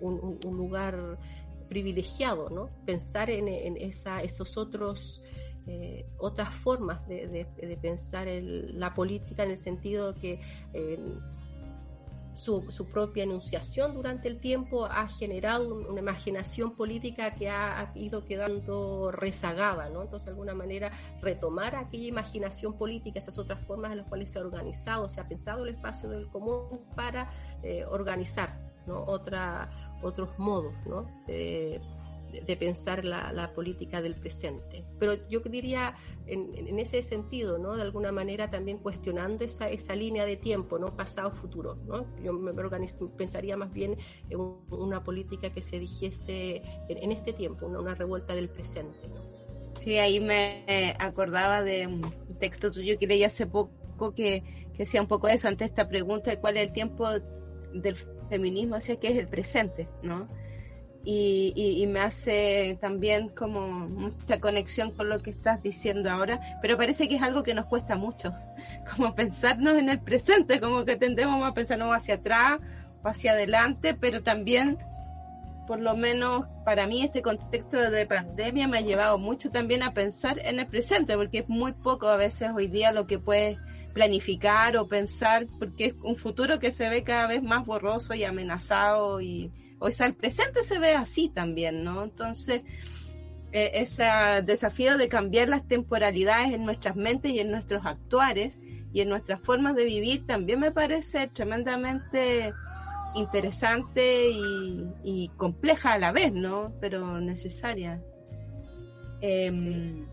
un, 0.00 0.56
lugar 0.56 1.18
privilegiado, 1.68 2.50
¿no? 2.50 2.68
Pensar 2.84 3.30
en, 3.30 3.48
esa, 3.76 4.22
esos 4.22 4.56
otros 4.56 5.22
eh, 5.66 6.04
otras 6.18 6.52
formas 6.54 7.06
de, 7.06 7.46
pensar 7.80 8.26
la 8.28 8.92
política 8.94 9.44
en 9.44 9.52
el 9.52 9.58
sentido 9.58 10.14
que 10.14 10.40
eh, 10.72 10.98
su, 12.32 12.86
propia 12.92 13.24
enunciación 13.24 13.94
durante 13.94 14.28
el 14.28 14.40
tiempo 14.40 14.86
ha 14.86 15.08
generado 15.08 15.74
una 15.74 16.00
imaginación 16.00 16.74
política 16.74 17.34
que 17.34 17.50
ha, 17.50 17.92
ido 17.94 18.24
quedando 18.24 19.10
rezagada, 19.12 19.88
¿no? 19.88 20.02
Entonces, 20.02 20.26
de 20.26 20.30
alguna 20.32 20.54
manera, 20.54 20.92
retomar 21.20 21.76
aquella 21.76 22.06
imaginación 22.06 22.76
política, 22.76 23.18
esas 23.18 23.38
otras 23.38 23.60
formas 23.66 23.92
en 23.92 23.98
las 23.98 24.08
cuales 24.08 24.30
se 24.30 24.38
ha 24.38 24.42
organizado, 24.42 25.08
se 25.08 25.20
ha 25.20 25.28
pensado 25.28 25.64
el 25.64 25.74
espacio 25.74 26.08
del 26.08 26.28
común 26.28 26.80
para 26.94 27.30
eh, 27.62 27.84
organizar, 27.84 28.58
¿no? 28.86 29.04
Otros 29.04 30.38
modos, 30.38 30.74
¿no? 30.86 31.06
De 32.32 32.56
pensar 32.56 33.04
la, 33.04 33.52
política 33.54 34.00
del 34.00 34.14
presente. 34.14 34.84
Pero 34.98 35.14
yo 35.28 35.40
diría 35.40 35.94
en, 36.26 36.78
ese 36.78 37.02
sentido, 37.02 37.58
¿no? 37.58 37.76
De 37.76 37.82
alguna 37.82 38.12
manera 38.12 38.50
también 38.50 38.78
cuestionando 38.78 39.44
esa, 39.44 39.68
esa 39.68 39.94
línea 39.94 40.24
de 40.24 40.36
tiempo, 40.36 40.78
¿no? 40.78 40.96
Pasado-futuro, 40.96 41.76
¿no? 41.86 42.06
Yo 42.22 42.32
me 42.32 42.52
pensaría 43.16 43.56
más 43.56 43.72
bien 43.72 43.96
en 44.30 44.40
una 44.70 45.04
política 45.04 45.50
que 45.50 45.60
se 45.60 45.78
dijese 45.78 46.62
en, 46.88 47.12
este 47.12 47.32
tiempo, 47.32 47.66
una, 47.66 47.94
revuelta 47.94 48.34
del 48.34 48.48
presente, 48.48 48.98
Sí, 49.80 49.98
ahí 49.98 50.20
me 50.20 50.94
acordaba 51.00 51.62
de 51.62 51.88
un 51.88 52.02
texto 52.38 52.70
tuyo 52.70 52.96
que 52.98 53.06
leí 53.08 53.24
hace 53.24 53.46
poco 53.46 54.14
que, 54.14 54.44
que 54.72 54.78
decía 54.78 55.00
un 55.00 55.08
poco 55.08 55.26
eso, 55.26 55.48
ante 55.48 55.64
esta 55.64 55.88
pregunta 55.88 56.30
de 56.30 56.38
cuál 56.38 56.56
es 56.56 56.68
el 56.68 56.72
tiempo 56.72 57.08
del 57.74 57.96
feminismo, 58.28 58.76
o 58.76 58.80
sea, 58.80 58.96
que 58.96 59.08
es 59.08 59.16
el 59.16 59.26
presente, 59.26 59.88
¿no? 60.02 60.28
Y, 61.04 61.84
me 61.88 62.00
hace 62.00 62.78
también 62.80 63.28
como 63.28 63.68
mucha 63.68 64.40
conexión 64.40 64.92
con 64.92 65.08
lo 65.08 65.18
que 65.18 65.30
estás 65.30 65.62
diciendo 65.62 66.10
ahora, 66.10 66.40
pero 66.62 66.76
parece 66.76 67.08
que 67.08 67.16
es 67.16 67.22
algo 67.22 67.42
que 67.42 67.54
nos 67.54 67.66
cuesta 67.66 67.96
mucho, 67.96 68.34
como 68.94 69.14
pensarnos 69.14 69.76
en 69.78 69.88
el 69.88 70.00
presente, 70.00 70.60
como 70.60 70.84
que 70.84 70.96
tendemos 70.96 71.44
a 71.44 71.54
pensarnos 71.54 71.90
hacia 71.90 72.16
atrás 72.16 72.60
o 73.02 73.08
hacia 73.08 73.32
adelante, 73.32 73.94
pero 73.94 74.22
también, 74.22 74.78
por 75.66 75.80
lo 75.80 75.96
menos 75.96 76.46
para 76.64 76.86
mí, 76.86 77.02
este 77.02 77.22
contexto 77.22 77.78
de 77.78 78.06
pandemia 78.06 78.68
me 78.68 78.78
ha 78.78 78.82
llevado 78.82 79.18
mucho 79.18 79.50
también 79.50 79.82
a 79.82 79.92
pensar 79.92 80.38
en 80.38 80.60
el 80.60 80.66
presente, 80.66 81.16
porque 81.16 81.38
es 81.38 81.48
muy 81.48 81.72
poco 81.72 82.08
a 82.08 82.16
veces 82.16 82.50
hoy 82.54 82.68
día 82.68 82.92
lo 82.92 83.06
que 83.06 83.18
puedes 83.18 83.58
planificar 83.92 84.76
o 84.76 84.86
pensar, 84.86 85.46
porque 85.58 85.86
es 85.86 85.94
un 86.02 86.16
futuro 86.16 86.58
que 86.58 86.70
se 86.70 86.88
ve 86.88 87.02
cada 87.02 87.26
vez 87.26 87.42
más 87.42 87.66
borroso 87.66 88.14
y 88.14 88.24
amenazado 88.24 89.20
y 89.20 89.52
o 89.82 89.90
sea, 89.90 90.06
el 90.06 90.14
presente 90.14 90.62
se 90.62 90.78
ve 90.78 90.94
así 90.94 91.28
también, 91.28 91.82
¿no? 91.82 92.04
Entonces, 92.04 92.62
eh, 93.52 93.70
ese 93.74 94.04
desafío 94.44 94.96
de 94.96 95.08
cambiar 95.08 95.48
las 95.48 95.66
temporalidades 95.66 96.52
en 96.52 96.64
nuestras 96.64 96.96
mentes 96.96 97.32
y 97.32 97.40
en 97.40 97.50
nuestros 97.50 97.84
actuares 97.84 98.60
y 98.92 99.00
en 99.00 99.08
nuestras 99.08 99.40
formas 99.40 99.74
de 99.74 99.84
vivir 99.84 100.26
también 100.26 100.60
me 100.60 100.70
parece 100.70 101.26
tremendamente 101.28 102.52
interesante 103.14 104.30
y, 104.30 105.30
compleja 105.36 105.92
a 105.92 105.98
la 105.98 106.12
vez, 106.12 106.32
¿no? 106.32 106.72
Pero 106.80 107.20
necesaria. 107.20 108.00
Em, 109.20 110.06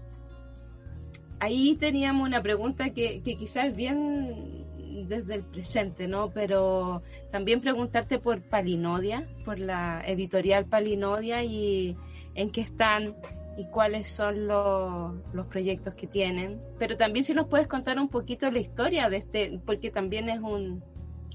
ahí 1.39 1.76
teníamos 1.76 2.28
una 2.28 2.41
pregunta 2.41 2.89
que, 2.89 3.22
que 3.22 3.38
quizás 3.38 3.67
es 3.67 3.76
bien 3.76 4.59
desde 5.07 5.35
el 5.35 5.43
presente, 5.43 6.07
¿no? 6.07 6.31
Pero 6.31 7.01
también 7.31 7.61
preguntarte 7.61 8.19
por 8.19 8.41
Palinodia, 8.41 9.23
por 9.45 9.59
la 9.59 10.03
editorial 10.05 10.65
Palinodia 10.65 11.43
y 11.43 11.95
en 12.35 12.51
qué 12.51 12.61
están 12.61 13.15
y 13.57 13.65
cuáles 13.65 14.09
son 14.09 14.47
los, 14.47 15.13
los 15.33 15.45
proyectos 15.47 15.93
que 15.95 16.07
tienen. 16.07 16.61
Pero 16.77 16.97
también 16.97 17.25
si 17.25 17.33
nos 17.33 17.47
puedes 17.47 17.67
contar 17.67 17.99
un 17.99 18.09
poquito 18.09 18.49
la 18.49 18.59
historia 18.59 19.09
de 19.09 19.17
este, 19.17 19.59
porque 19.65 19.91
también 19.91 20.29
es 20.29 20.39
un, 20.39 20.83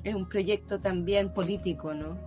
es 0.04 0.14
un 0.14 0.28
proyecto 0.28 0.80
también 0.80 1.32
político, 1.32 1.92
¿no? 1.92 2.18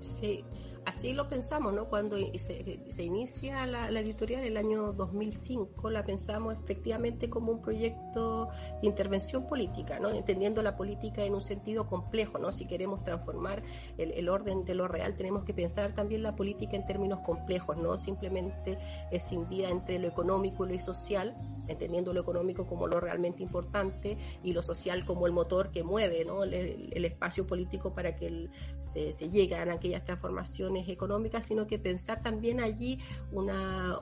Sí, 0.00 0.44
así 0.84 1.12
lo 1.12 1.28
pensamos, 1.28 1.72
¿no? 1.72 1.88
Cuando 1.88 2.16
se, 2.38 3.02
inicia 3.02 3.66
la, 3.66 3.88
editorial 4.00 4.42
el 4.44 4.56
año 4.56 4.92
2005, 4.92 5.90
la 5.90 6.04
pensamos 6.04 6.56
efectivamente 6.62 7.28
como 7.28 7.52
un 7.52 7.62
proyecto 7.62 8.48
de 8.80 8.88
intervención 8.88 9.46
política, 9.46 9.98
¿no? 9.98 10.10
Entendiendo 10.10 10.62
la 10.62 10.76
política 10.76 11.24
en 11.24 11.34
un 11.34 11.42
sentido 11.42 11.86
complejo, 11.86 12.38
¿no? 12.38 12.52
Si 12.52 12.66
queremos 12.66 13.02
transformar 13.04 13.62
el, 13.98 14.28
orden 14.28 14.64
de 14.64 14.74
lo 14.74 14.88
real, 14.88 15.16
tenemos 15.16 15.44
que 15.44 15.54
pensar 15.54 15.94
también 15.94 16.22
la 16.22 16.36
política 16.36 16.76
en 16.76 16.86
términos 16.86 17.20
complejos, 17.20 17.76
¿no? 17.76 17.98
Simplemente 17.98 18.78
escindida 19.10 19.70
entre 19.70 19.98
lo 19.98 20.08
económico 20.08 20.66
y 20.66 20.72
lo 20.72 20.80
social, 20.80 21.36
entendiendo 21.68 22.12
lo 22.12 22.20
económico 22.20 22.66
como 22.66 22.86
lo 22.86 23.00
realmente 23.00 23.42
importante 23.42 24.16
y 24.42 24.52
lo 24.52 24.62
social 24.62 25.04
como 25.04 25.26
el 25.26 25.32
motor 25.32 25.70
que 25.70 25.82
mueve, 25.82 26.24
¿no? 26.24 26.44
El, 26.44 27.04
espacio 27.10 27.46
político 27.46 27.92
para 27.92 28.14
que 28.14 28.50
se, 28.80 29.12
se 29.12 29.24
a 29.54 29.72
aquellas 29.72 30.04
transformaciones 30.04 30.69
económicas, 30.76 31.46
sino 31.46 31.66
que 31.66 31.78
pensar 31.78 32.22
también 32.22 32.60
allí 32.60 32.98
una, 33.32 33.98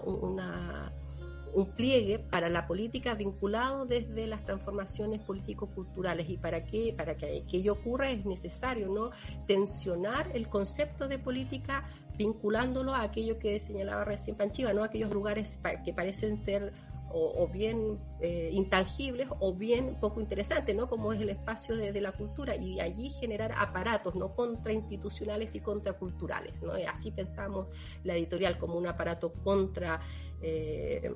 un 1.54 1.66
pliegue 1.72 2.18
para 2.18 2.48
la 2.48 2.66
política 2.66 3.14
vinculado 3.14 3.86
desde 3.86 4.26
las 4.26 4.44
transformaciones 4.44 5.20
político-culturales 5.20 6.28
y 6.28 6.38
para 6.38 6.64
que 6.64 6.94
para 6.96 7.16
que, 7.16 7.44
ello 7.52 7.72
ocurra 7.72 8.10
es 8.10 8.24
necesario 8.24 8.88
no 8.88 9.10
tensionar 9.46 10.30
el 10.34 10.48
concepto 10.48 11.08
de 11.08 11.18
política 11.18 11.88
vinculándolo 12.16 12.94
a 12.94 13.02
aquello 13.02 13.38
que 13.38 13.60
señalaba 13.60 14.04
recién 14.04 14.36
Panchiva, 14.36 14.72
¿no? 14.72 14.82
aquellos 14.82 15.12
lugares 15.12 15.60
que 15.84 15.92
parecen 15.92 16.36
ser 16.36 16.72
o, 17.10 17.48
bien 17.48 17.98
eh, 18.20 18.50
intangibles 18.52 19.28
o 19.40 19.54
bien 19.54 19.98
poco 20.00 20.20
interesantes, 20.20 20.74
¿no? 20.76 20.88
Como 20.88 21.12
es 21.12 21.20
el 21.20 21.30
espacio 21.30 21.76
de, 21.76 21.98
la 22.00 22.12
cultura 22.12 22.54
y 22.56 22.80
allí 22.80 23.10
generar 23.10 23.52
aparatos, 23.56 24.14
¿no? 24.14 24.34
Contrainstitucionales 24.34 25.54
y 25.54 25.60
contraculturales, 25.60 26.60
¿no? 26.62 26.78
Y 26.78 26.82
así 26.82 27.10
pensamos 27.10 27.68
la 28.04 28.14
editorial 28.14 28.58
como 28.58 28.76
un 28.76 28.86
aparato 28.86 29.32
contra... 29.32 30.00
Eh, 30.40 31.10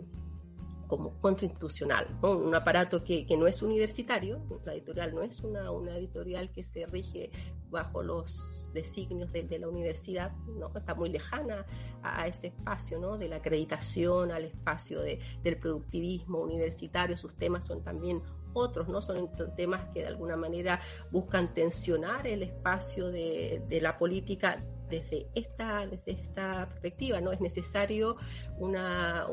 como 0.88 1.18
contrainstitucional, 1.22 2.18
un 2.20 2.54
aparato 2.54 3.02
que, 3.02 3.24
que, 3.24 3.34
no 3.34 3.46
es 3.46 3.62
universitario, 3.62 4.42
la 4.66 4.74
editorial 4.74 5.14
no 5.14 5.22
es 5.22 5.40
una, 5.40 5.70
una 5.70 5.96
editorial 5.96 6.52
que 6.52 6.64
se 6.64 6.84
rige 6.84 7.30
bajo 7.70 8.02
los 8.02 8.61
designios 8.72 9.32
de, 9.32 9.44
de, 9.44 9.58
la 9.58 9.68
universidad, 9.68 10.32
¿no? 10.46 10.70
está 10.74 10.94
muy 10.94 11.10
lejana 11.10 11.66
a, 12.02 12.26
ese 12.26 12.48
espacio 12.48 12.98
¿no? 12.98 13.18
de 13.18 13.28
la 13.28 13.36
acreditación, 13.36 14.30
al 14.32 14.44
espacio 14.44 15.00
de, 15.00 15.20
del 15.42 15.58
productivismo 15.58 16.40
universitario, 16.40 17.16
sus 17.16 17.34
temas 17.36 17.64
son 17.64 17.82
también 17.82 18.22
otros, 18.54 18.88
¿no? 18.88 19.00
Son, 19.00 19.30
temas 19.56 19.88
que 19.94 20.00
de 20.00 20.08
alguna 20.08 20.36
manera 20.36 20.80
buscan 21.10 21.54
tensionar 21.54 22.26
el 22.26 22.42
espacio 22.42 23.08
de, 23.08 23.62
de 23.68 23.80
la 23.80 23.96
política 23.96 24.62
desde 24.92 25.26
esta, 25.34 25.86
desde 25.86 26.12
esta 26.12 26.68
perspectiva, 26.68 27.20
¿no? 27.20 27.32
Es 27.32 27.40
necesario 27.40 28.16
una, 28.58 29.26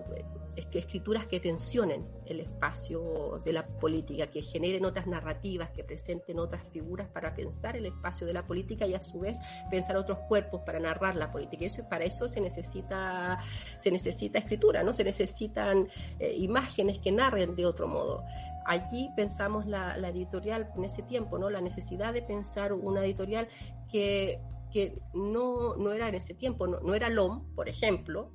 escrituras 0.56 1.28
que 1.28 1.40
tensionen 1.42 2.08
el 2.26 2.40
espacio 2.40 3.42
de 3.44 3.54
la 3.54 3.68
política, 3.68 4.28
que 4.28 4.42
generen 4.42 4.86
otras 4.86 5.06
narrativas, 5.06 5.70
que 5.72 5.84
presenten 5.84 6.40
otras 6.40 6.64
figuras 6.72 7.10
para 7.10 7.36
pensar 7.36 7.76
el 7.76 7.86
espacio 7.86 8.26
de 8.26 8.34
la 8.34 8.48
política 8.48 8.88
y 8.88 8.94
a 8.94 9.02
su 9.02 9.20
vez 9.20 9.38
pensar 9.70 9.98
otros 9.98 10.20
cuerpos 10.30 10.62
para 10.66 10.80
narrar 10.80 11.16
la 11.16 11.30
política. 11.30 11.66
Y 11.66 11.70
para 11.90 12.06
eso 12.06 12.28
se 12.30 12.40
necesita, 12.40 13.40
se 13.80 13.92
necesita 13.92 14.40
escritura, 14.40 14.82
¿no? 14.82 14.94
Se 14.94 15.04
necesitan 15.04 15.90
eh, 16.20 16.34
imágenes 16.38 17.00
que 17.00 17.12
narren 17.12 17.56
de 17.56 17.66
otro 17.66 17.88
modo 17.88 18.24
allí 18.66 19.10
pensamos 19.16 19.66
la, 19.66 19.98
la, 19.98 20.10
editorial 20.10 20.70
en 20.78 20.84
ese 20.84 21.02
tiempo, 21.02 21.40
¿no? 21.40 21.50
La 21.50 21.60
necesidad 21.60 22.14
de 22.14 22.22
pensar 22.22 22.72
una 22.72 23.04
editorial 23.04 23.48
que 23.92 24.40
que 24.72 25.02
no, 25.14 25.76
no 25.76 25.92
era 25.92 26.10
en 26.10 26.16
ese 26.16 26.34
tiempo, 26.34 26.68
no, 26.68 26.80
no 26.80 26.94
era 26.94 27.10
LOM, 27.10 27.44
por 27.56 27.70
ejemplo, 27.70 28.30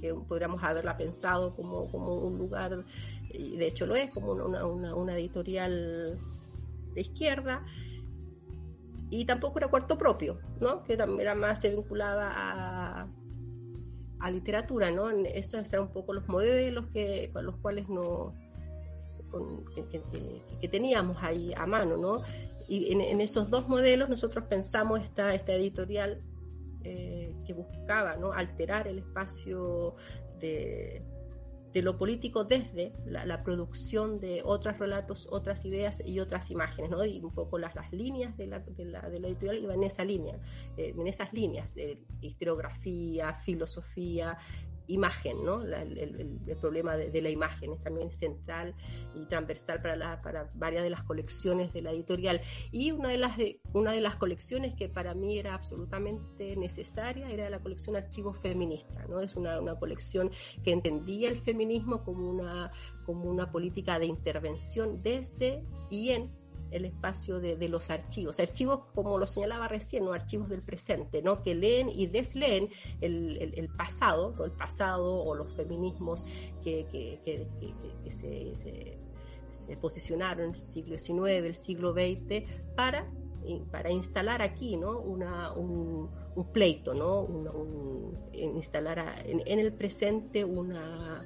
que 0.00 0.14
podríamos 0.14 0.62
haberla 0.62 0.96
pensado 0.96 1.54
como, 1.56 1.90
como 1.90 2.14
un 2.14 2.38
lugar, 2.38 2.84
y 3.30 3.56
de 3.56 3.66
hecho 3.66 3.86
lo 3.86 3.96
es, 3.96 4.10
como 4.10 4.32
una, 4.32 4.64
una, 4.64 4.94
una 4.94 5.16
editorial 5.16 6.18
de 6.94 7.00
izquierda, 7.00 7.64
y 9.10 9.24
tampoco 9.24 9.58
era 9.58 9.68
cuarto 9.68 9.96
propio, 9.96 10.38
¿no? 10.60 10.84
que 10.84 10.96
también 10.96 11.20
era 11.22 11.34
más 11.34 11.60
se 11.60 11.70
vinculaba 11.70 12.30
a, 12.34 13.08
a 14.20 14.30
literatura, 14.30 14.90
¿no? 14.90 15.10
Esos 15.10 15.72
eran 15.72 15.86
un 15.86 15.92
poco 15.92 16.12
los 16.12 16.28
modelos 16.28 16.86
que, 16.92 17.30
con 17.32 17.46
los 17.46 17.56
cuales 17.56 17.88
no, 17.88 18.34
que, 20.60 20.68
teníamos 20.68 21.16
ahí 21.20 21.52
a 21.54 21.66
mano, 21.66 21.96
¿no? 21.96 22.22
Y 22.68 22.92
en, 22.92 23.20
esos 23.20 23.48
dos 23.48 23.66
modelos 23.68 24.08
nosotros 24.08 24.44
pensamos 24.44 25.02
esta, 25.02 25.34
esta 25.34 25.54
editorial 25.54 26.22
eh, 26.84 27.34
que 27.46 27.54
buscaba 27.54 28.16
¿no? 28.16 28.32
alterar 28.32 28.86
el 28.86 28.98
espacio 28.98 29.96
de, 30.38 31.02
de 31.72 31.82
lo 31.82 31.98
político 31.98 32.44
desde 32.44 32.92
la, 33.06 33.42
producción 33.42 34.20
de 34.20 34.42
otros 34.44 34.78
relatos, 34.78 35.28
otras 35.30 35.64
ideas 35.64 36.02
y 36.04 36.20
otras 36.20 36.50
imágenes, 36.50 36.90
¿no? 36.90 37.04
Y 37.04 37.20
un 37.20 37.32
poco 37.32 37.58
las, 37.58 37.74
las 37.74 37.92
líneas 37.92 38.36
de 38.36 38.46
la, 38.46 38.60
de, 38.60 38.84
la, 38.84 39.08
de 39.08 39.20
la 39.20 39.28
editorial 39.28 39.62
iban 39.62 39.78
en 39.78 39.84
esa 39.84 40.04
línea, 40.04 40.38
eh, 40.76 40.94
en 40.96 41.06
esas 41.06 41.32
líneas, 41.32 41.76
eh, 41.76 42.02
historiografía, 42.20 43.34
filosofía, 43.34 44.38
imagen, 44.88 45.44
¿no? 45.44 45.62
el, 45.62 46.56
problema 46.60 46.96
de, 46.96 47.22
la 47.22 47.30
imagen 47.30 47.72
es 47.72 47.82
también 47.82 48.12
central 48.12 48.74
y 49.14 49.26
transversal 49.26 49.80
para, 49.80 49.96
la, 49.96 50.22
para 50.22 50.50
varias 50.54 50.82
de 50.82 50.90
las 50.90 51.04
colecciones 51.04 51.72
de 51.72 51.82
la 51.82 51.92
editorial. 51.92 52.40
Y 52.72 52.90
una 52.90 53.10
de, 53.10 53.18
las 53.18 53.36
una 53.72 53.92
de 53.92 54.00
las 54.00 54.16
colecciones 54.16 54.74
que 54.74 54.88
para 54.88 55.14
mí 55.14 55.38
era 55.38 55.54
absolutamente 55.54 56.56
necesaria 56.56 57.30
era 57.30 57.48
la 57.50 57.60
colección 57.60 57.96
Archivos 57.96 58.38
Feministas, 58.40 59.08
¿no? 59.08 59.20
Es 59.20 59.36
una, 59.36 59.60
una 59.60 59.78
colección 59.78 60.30
que 60.64 60.72
entendía 60.72 61.28
el 61.28 61.40
feminismo 61.40 62.02
como 62.04 62.28
una, 62.28 62.72
como 63.04 63.30
una 63.30 63.52
política 63.52 63.98
de 63.98 64.06
intervención 64.06 65.02
desde 65.02 65.62
y 65.90 66.10
en 66.10 66.30
el 66.70 66.84
espacio 66.84 67.40
de, 67.40 67.68
los 67.68 67.90
archivos. 67.90 68.40
Archivos, 68.40 68.80
como 68.94 69.18
lo 69.18 69.26
señalaba 69.26 69.68
recién, 69.68 70.04
¿no? 70.04 70.12
archivos 70.12 70.48
del 70.48 70.62
presente, 70.62 71.22
¿no? 71.22 71.42
que 71.42 71.54
leen 71.54 71.88
y 71.88 72.06
desleen 72.06 72.70
el, 73.00 73.68
pasado, 73.76 74.34
el 74.44 74.52
pasado 74.52 75.22
o 75.22 75.34
los 75.34 75.52
feminismos 75.54 76.26
que, 76.62 76.86
se, 78.10 79.76
posicionaron 79.80 80.44
en 80.44 80.50
el 80.50 80.56
siglo 80.56 80.98
XIX, 80.98 81.46
el 81.46 81.54
siglo 81.54 81.92
XX, 81.92 82.44
para, 82.74 83.06
para 83.70 83.90
instalar 83.90 84.40
aquí 84.40 84.76
¿no? 84.76 84.98
Un, 85.00 86.08
pleito, 86.52 86.94
¿no? 86.94 87.28
instalar 88.32 89.24
en, 89.26 89.58
el 89.58 89.72
presente 89.72 90.44
una 90.44 91.22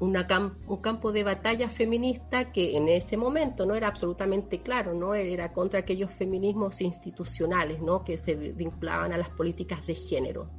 un 0.00 0.76
campo 0.80 1.12
de 1.12 1.24
batalla 1.24 1.68
feminista 1.68 2.52
que 2.52 2.76
en 2.76 2.88
ese 2.88 3.16
momento 3.16 3.64
no 3.64 3.74
era 3.74 3.88
absolutamente 3.88 4.60
claro, 4.60 4.94
no 4.94 5.14
era 5.14 5.52
contra 5.52 5.80
aquellos 5.80 6.10
feminismos 6.10 6.80
institucionales, 6.80 7.80
¿no? 7.80 8.04
que 8.04 8.18
se 8.18 8.34
vinculaban 8.34 9.12
a 9.12 9.18
las 9.18 9.30
políticas 9.30 9.86
de 9.86 9.94
género. 9.94 10.50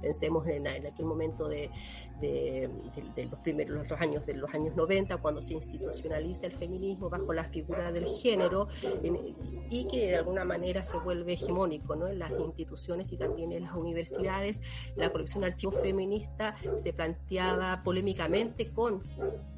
Pensemos 0.00 0.46
en, 0.48 0.66
en 0.66 0.86
aquel 0.86 1.06
momento 1.06 1.48
de, 1.48 1.70
de, 2.20 2.70
los 3.30 3.38
primeros 3.40 3.90
años 4.00 4.26
de 4.26 4.34
los 4.34 4.52
años 4.54 4.76
90 4.76 5.16
cuando 5.18 5.42
se 5.42 5.54
institucionaliza 5.54 6.46
el 6.46 6.52
feminismo 6.52 7.10
bajo 7.10 7.32
la 7.32 7.44
figura 7.44 7.92
del 7.92 8.06
género 8.06 8.68
y 9.70 9.86
que 9.86 10.08
de 10.08 10.16
alguna 10.16 10.44
manera 10.44 10.84
se 10.84 10.98
vuelve 10.98 11.34
hegemónico 11.34 11.96
¿no? 11.96 12.08
en 12.08 12.18
las 12.18 12.32
instituciones 12.32 13.12
y 13.12 13.16
también 13.16 13.52
en 13.52 13.64
las 13.64 13.74
universidades 13.74 14.62
la 14.96 15.10
colección 15.10 15.40
de 15.42 15.48
archivos 15.48 15.76
feminista 15.80 16.54
se 16.76 16.92
planteaba 16.92 17.82
polémicamente 17.82 18.72
con 18.72 19.02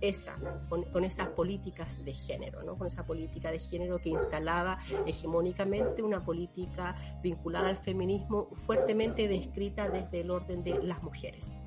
esa 0.01 0.37
con, 0.69 1.05
esas 1.05 1.29
políticas 1.31 2.05
de 2.05 2.15
género 2.15 2.63
¿no? 2.63 2.77
con 2.77 2.87
esa 2.87 3.05
política 3.05 3.51
de 3.51 3.59
género 3.59 3.99
que 3.99 4.09
instalaba 4.09 4.79
hegemónicamente 5.07 6.03
una 6.03 6.25
política 6.25 6.97
vinculada 7.23 7.69
al 7.69 7.79
feminismo 7.79 8.49
fuertemente 8.55 9.29
descrita 9.29 9.89
desde 9.89 10.21
el 10.21 10.31
orden 10.31 10.63
de 10.65 10.83
las 10.83 11.03
mujeres 11.03 11.66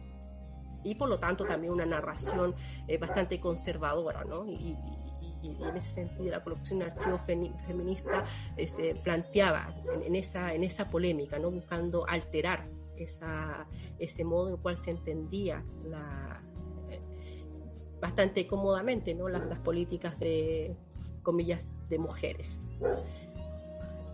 y 0.83 0.95
por 0.95 1.09
lo 1.09 1.19
tanto 1.19 1.45
también 1.45 1.73
una 1.73 1.85
narración 1.85 2.55
eh, 2.87 2.97
bastante 2.97 3.39
conservadora, 3.39 4.23
¿no? 4.23 4.45
Y, 4.45 4.77
en 5.41 5.77
ese 5.77 5.89
sentido 5.89 6.31
la 6.31 6.43
colección 6.43 6.79
de 6.79 6.85
archivos 6.85 7.21
feminista 7.65 8.25
eh, 8.57 8.67
se 8.67 8.93
planteaba 8.95 9.73
en, 10.05 10.13
esa, 10.13 10.53
en 10.53 10.65
esa 10.65 10.89
polémica, 10.89 11.39
¿no? 11.39 11.49
Buscando 11.49 12.05
alterar 12.05 12.67
esa, 12.97 13.65
ese 13.99 14.25
modo 14.25 14.49
en 14.49 14.55
el 14.55 14.59
cual 14.59 14.77
se 14.77 14.91
entendía 14.91 15.63
la, 15.85 16.43
bastante 17.99 18.47
cómodamente 18.47 19.13
¿no? 19.13 19.27
las 19.27 19.59
políticas 19.59 20.19
de, 20.19 20.75
comillas, 21.21 21.67
de 21.89 21.99
mujeres. 21.99 22.67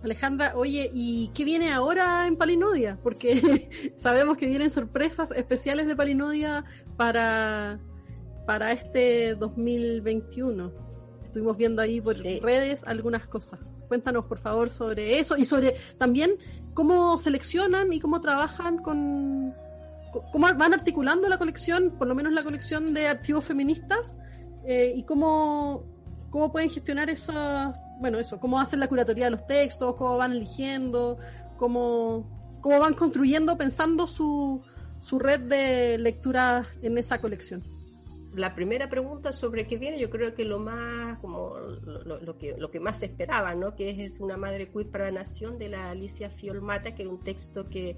Alejandra, 0.05 0.53
oye, 0.55 0.91
¿y 0.93 1.29
qué 1.29 1.43
viene 1.43 1.73
ahora 1.73 2.27
en 2.27 2.37
Palinodia? 2.37 2.99
Porque 3.01 3.91
sabemos 3.97 4.37
que 4.37 4.45
vienen 4.45 4.69
sorpresas 4.69 5.31
especiales 5.31 5.87
de 5.87 5.95
Palinodia 5.95 6.63
para, 6.95 7.79
para 8.45 8.71
este 8.71 9.33
2021. 9.33 10.71
Estuvimos 11.25 11.57
viendo 11.57 11.81
ahí 11.81 12.01
por 12.01 12.15
redes 12.15 12.83
algunas 12.85 13.25
cosas. 13.25 13.59
Cuéntanos, 13.87 14.25
por 14.25 14.37
favor, 14.37 14.69
sobre 14.69 15.17
eso 15.17 15.37
y 15.37 15.45
sobre 15.45 15.75
también 15.97 16.37
cómo 16.75 17.17
seleccionan 17.17 17.91
y 17.91 17.99
cómo 17.99 18.21
trabajan 18.21 18.77
con, 18.77 19.55
cómo 20.31 20.47
van 20.55 20.75
articulando 20.75 21.27
la 21.29 21.39
colección, 21.39 21.95
por 21.97 22.07
lo 22.07 22.13
menos 22.13 22.31
la 22.31 22.43
colección 22.43 22.93
de 22.93 23.07
archivos 23.07 23.43
feministas, 23.43 24.13
eh, 24.67 24.93
y 24.95 25.03
cómo, 25.03 25.83
cómo 26.35 26.51
pueden 26.51 26.69
gestionar 26.69 27.09
esa, 27.09 27.79
bueno, 27.97 28.19
eso, 28.19 28.41
cómo 28.41 28.59
hacen 28.59 28.81
la 28.81 28.89
curatoría 28.89 29.23
de 29.23 29.31
los 29.31 29.47
textos, 29.47 29.95
cómo 29.95 30.17
van 30.17 30.33
eligiendo, 30.33 31.17
cómo, 31.55 32.59
cómo 32.59 32.77
van 32.77 32.93
construyendo, 32.93 33.57
pensando 33.57 34.05
su, 34.05 34.61
su 34.99 35.17
red 35.17 35.39
de 35.39 35.97
lectura 35.97 36.67
en 36.81 36.97
esa 36.97 37.21
colección 37.21 37.63
la 38.33 38.53
primera 38.53 38.89
pregunta 38.89 39.31
sobre 39.31 39.65
qué 39.65 39.77
viene, 39.77 39.97
yo 39.97 40.09
creo 40.09 40.35
que 40.35 40.43
lo 40.43 40.59
más, 40.59 41.17
como 41.19 41.57
lo, 41.57 42.37
que, 42.37 42.55
lo 42.57 42.69
que 42.69 42.81
más 42.81 42.99
se 42.99 43.05
esperaba, 43.05 43.55
¿no? 43.55 43.75
Que 43.75 44.03
es 44.03 44.19
una 44.19 44.35
madre 44.35 44.69
queer 44.69 44.89
para 44.89 45.05
la 45.05 45.19
nación 45.19 45.57
de 45.57 45.69
la 45.69 45.91
Alicia 45.91 46.29
Fiolmata, 46.29 46.93
que 46.95 47.03
era 47.03 47.11
un 47.11 47.23
texto 47.23 47.69
que, 47.69 47.97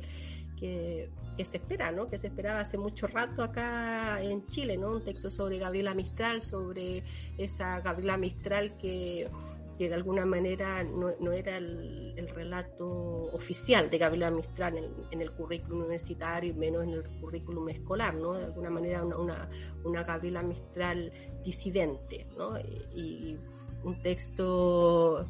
que, 0.59 1.09
se 1.37 1.57
espera, 1.57 1.91
¿no? 1.91 2.09
Que 2.09 2.17
se 2.17 2.27
esperaba 2.27 2.59
hace 2.59 2.77
mucho 2.77 3.07
rato 3.07 3.43
acá 3.43 4.21
en 4.21 4.45
Chile, 4.47 4.77
¿no? 4.77 4.91
Un 4.91 5.03
texto 5.03 5.29
sobre 5.29 5.59
Gabriela 5.59 5.93
Mistral, 5.93 6.41
sobre 6.41 7.03
esa 7.37 7.79
Gabriela 7.81 8.17
Mistral 8.17 8.75
que 8.77 9.29
que 9.77 9.89
de 9.89 9.95
alguna 9.95 10.25
manera 10.25 10.83
no, 10.83 11.31
era 11.31 11.57
el, 11.57 12.27
relato 12.33 12.87
oficial 13.33 13.89
de 13.89 13.97
Gabriela 13.97 14.31
Mistral 14.31 14.77
en, 15.11 15.21
el 15.21 15.31
currículum 15.31 15.81
universitario 15.81 16.51
y 16.51 16.53
menos 16.53 16.83
en 16.83 16.89
el 16.89 17.03
currículum 17.21 17.69
escolar, 17.69 18.15
¿no? 18.15 18.33
De 18.33 18.45
alguna 18.45 18.69
manera 18.69 19.03
una, 19.03 19.49
una, 19.83 20.03
Gabriela 20.03 20.41
Mistral 20.41 21.11
disidente, 21.43 22.27
¿no? 22.37 22.59
Y, 22.59 23.37
un 23.83 24.01
texto 24.01 25.27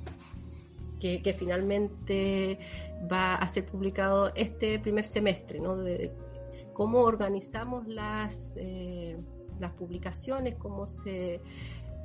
que, 1.00 1.36
finalmente 1.38 2.60
va 3.12 3.36
a 3.36 3.48
ser 3.48 3.66
publicado 3.66 4.32
este 4.36 4.80
primer 4.80 5.06
semestre, 5.06 5.60
¿no? 5.60 5.78
Cómo 6.74 7.02
organizamos 7.02 7.88
las, 7.88 8.56
eh, 8.58 9.18
las 9.60 9.74
publicaciones, 9.74 10.56
cómo 10.56 10.88
se 10.88 11.42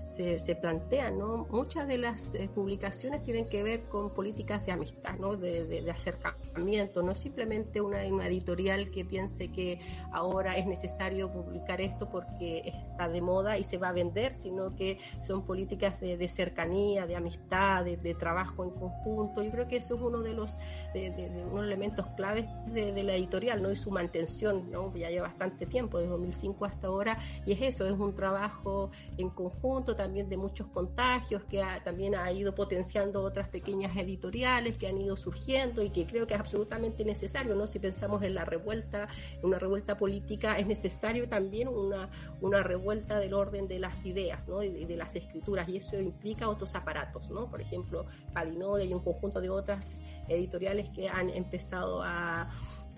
se, 0.02 0.38
se 0.40 0.56
plantean, 0.56 1.16
¿no? 1.16 1.46
Muchas 1.50 1.86
de 1.86 1.96
las 1.96 2.34
eh, 2.34 2.50
publicaciones 2.52 3.22
tienen 3.22 3.46
que 3.46 3.62
ver 3.62 3.84
con 3.84 4.10
políticas 4.10 4.66
de 4.66 4.72
amistad, 4.72 5.16
¿no? 5.18 5.36
De, 5.36 5.88
acercamiento, 5.92 7.02
no 7.02 7.14
simplemente 7.14 7.80
una, 7.80 8.02
editorial 8.02 8.90
que 8.90 9.04
piense 9.04 9.52
que 9.52 9.78
ahora 10.10 10.56
es 10.56 10.66
necesario 10.66 11.30
publicar 11.30 11.80
esto 11.80 12.08
porque 12.10 12.62
está 12.66 13.08
de 13.08 13.20
moda 13.20 13.58
y 13.58 13.64
se 13.64 13.78
va 13.78 13.90
a 13.90 13.92
vender, 13.92 14.34
sino 14.34 14.74
que 14.74 14.98
son 15.20 15.44
políticas 15.44 16.00
de, 16.00 16.28
cercanía, 16.28 17.06
de 17.06 17.14
amistad, 17.14 17.84
de, 17.84 18.14
trabajo 18.14 18.64
en 18.64 18.70
conjunto. 18.70 19.42
Yo 19.42 19.50
creo 19.50 19.68
que 19.68 19.76
eso 19.76 19.94
es 19.94 20.00
uno 20.00 20.20
de 20.20 20.34
los 20.34 20.58
unos 21.50 21.64
elementos 21.64 22.06
claves 22.16 22.48
de, 22.66 23.02
la 23.02 23.14
editorial, 23.14 23.62
¿no? 23.62 23.70
Y 23.70 23.76
su 23.76 23.90
mantención, 23.90 24.70
¿no? 24.70 24.94
Ya 24.96 25.10
lleva 25.10 25.28
bastante 25.28 25.66
tiempo, 25.66 25.98
desde 25.98 26.10
2005 26.10 26.64
hasta 26.64 26.86
ahora, 26.88 27.18
y 27.44 27.52
es 27.52 27.62
eso, 27.62 27.86
es 27.86 27.92
un 27.92 28.14
trabajo 28.14 28.90
en 29.16 29.30
conjunto 29.30 29.91
también 29.96 30.28
de 30.28 30.36
muchos 30.36 30.66
contagios, 30.68 31.42
que 31.44 31.62
también 31.84 32.14
ha 32.14 32.30
ido 32.32 32.54
potenciando 32.54 33.22
otras 33.22 33.48
pequeñas 33.48 33.96
editoriales 33.96 34.76
que 34.76 34.88
han 34.88 34.98
ido 34.98 35.16
surgiendo 35.16 35.82
y 35.82 35.90
que 35.90 36.06
creo 36.06 36.26
que 36.26 36.34
es 36.34 36.40
absolutamente 36.40 37.04
necesario, 37.04 37.54
¿no? 37.54 37.66
Si 37.66 37.78
pensamos 37.78 38.22
en 38.22 38.34
la 38.34 38.44
revuelta, 38.44 39.08
en 39.38 39.44
una 39.44 39.58
revuelta 39.58 39.96
política, 39.96 40.58
es 40.58 40.66
necesario 40.66 41.28
también 41.28 41.68
una, 41.68 42.10
una 42.40 42.62
revuelta 42.62 43.18
del 43.18 43.34
orden 43.34 43.68
de 43.68 43.78
las 43.78 44.04
ideas, 44.04 44.48
¿no? 44.48 44.62
Y 44.62 44.84
de, 44.84 44.96
las 44.96 45.14
escrituras, 45.16 45.68
y 45.68 45.78
eso 45.78 45.98
implica 45.98 46.48
otros 46.48 46.74
aparatos, 46.74 47.30
¿no? 47.30 47.48
Por 47.48 47.60
ejemplo, 47.60 48.06
Palinode 48.32 48.84
y 48.84 48.92
un 48.92 49.00
conjunto 49.00 49.40
de 49.40 49.50
otras 49.50 49.98
editoriales 50.28 50.88
que 50.90 51.08
han 51.08 51.30
empezado 51.30 52.02
a 52.02 52.48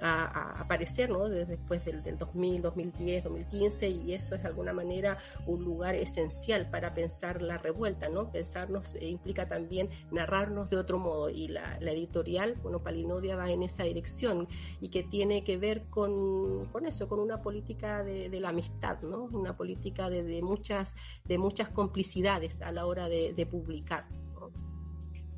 a, 0.04 0.60
aparecer 0.60 1.10
¿no? 1.10 1.28
después 1.28 1.84
del, 1.84 2.02
2000, 2.18 2.62
2010, 2.62 3.24
2015 3.24 3.88
y 3.88 4.12
eso 4.12 4.34
es 4.34 4.42
de 4.42 4.48
alguna 4.48 4.72
manera 4.72 5.18
un 5.46 5.64
lugar 5.64 5.94
esencial 5.94 6.68
para 6.68 6.94
pensar 6.94 7.40
la 7.40 7.58
revuelta, 7.58 8.08
¿no? 8.08 8.30
Pensarnos 8.30 8.94
eh, 8.96 9.08
implica 9.08 9.48
también 9.48 9.88
narrarnos 10.10 10.70
de 10.70 10.76
otro 10.76 10.98
modo 10.98 11.30
y 11.30 11.48
la, 11.48 11.78
editorial, 11.80 12.56
bueno, 12.62 12.82
Palinodia 12.82 13.36
va 13.36 13.50
en 13.50 13.62
esa 13.62 13.84
dirección 13.84 14.48
y 14.80 14.88
que 14.88 15.02
tiene 15.04 15.44
que 15.44 15.56
ver 15.56 15.84
con, 15.88 16.66
con 16.66 16.86
eso, 16.86 17.08
con 17.08 17.20
una 17.20 17.40
política 17.40 18.02
de, 18.02 18.28
la 18.40 18.48
amistad, 18.50 19.00
¿no? 19.02 19.24
Una 19.24 19.56
política 19.56 20.10
de, 20.10 20.42
muchas, 20.42 20.96
de 21.24 21.38
muchas 21.38 21.68
complicidades 21.68 22.62
a 22.62 22.72
la 22.72 22.84
hora 22.84 23.08
de 23.08 23.46
publicar. 23.50 24.06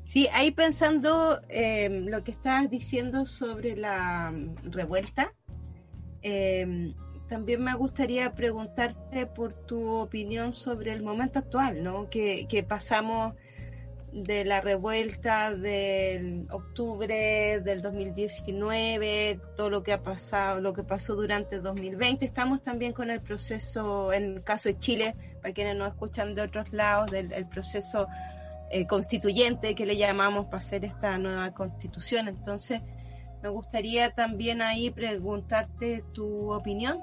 Sí, 0.07 0.29
ahí 0.31 0.51
pensando 0.51 1.41
eh, 1.49 1.89
lo 1.89 2.23
que 2.23 2.31
estabas 2.31 2.69
diciendo 2.69 3.25
sobre 3.25 3.75
la 3.75 4.31
mm, 4.31 4.71
revuelta, 4.71 5.33
em, 6.21 6.95
también 7.27 7.61
me 7.61 7.73
gustaría 7.73 8.33
preguntarte 8.33 9.25
por 9.25 9.53
tu 9.53 9.85
opinión 9.95 10.53
sobre 10.55 10.93
el 10.93 11.03
momento 11.03 11.39
actual, 11.39 11.83
¿no? 11.83 12.09
Que, 12.09 12.47
que 12.47 12.63
pasamos 12.63 13.35
de 14.13 14.45
la 14.45 14.61
revuelta 14.61 15.53
del 15.53 16.47
octubre 16.51 17.59
del 17.59 17.81
2019, 17.81 19.41
todo 19.57 19.69
lo 19.69 19.83
que 19.83 19.91
ha 19.91 20.03
pasado, 20.03 20.61
lo 20.61 20.71
que 20.71 20.83
pasó 20.83 21.15
durante 21.15 21.57
el 21.57 21.63
2020. 21.63 22.23
Estamos 22.23 22.63
también 22.63 22.93
con 22.93 23.09
el 23.09 23.19
proceso, 23.19 24.13
en 24.13 24.35
el 24.37 24.43
caso 24.45 24.69
de 24.69 24.79
Chile, 24.79 25.15
para 25.41 25.53
quienes 25.53 25.75
nos 25.75 25.89
escuchan 25.89 26.33
de 26.33 26.43
otros 26.43 26.71
lados, 26.71 27.11
del 27.11 27.33
el 27.33 27.45
proceso 27.49 28.07
eh, 28.71 28.85
constituyente 28.85 29.75
que 29.75 29.85
le 29.85 29.97
llamamos 29.97 30.45
para 30.45 30.57
hacer 30.57 30.85
esta 30.85 31.17
nueva 31.17 31.51
constitución. 31.53 32.27
Entonces, 32.27 32.81
me 33.41 33.49
gustaría 33.49 34.11
también 34.11 34.61
ahí 34.61 34.89
preguntarte 34.89 36.03
tu 36.13 36.51
opinión 36.51 36.99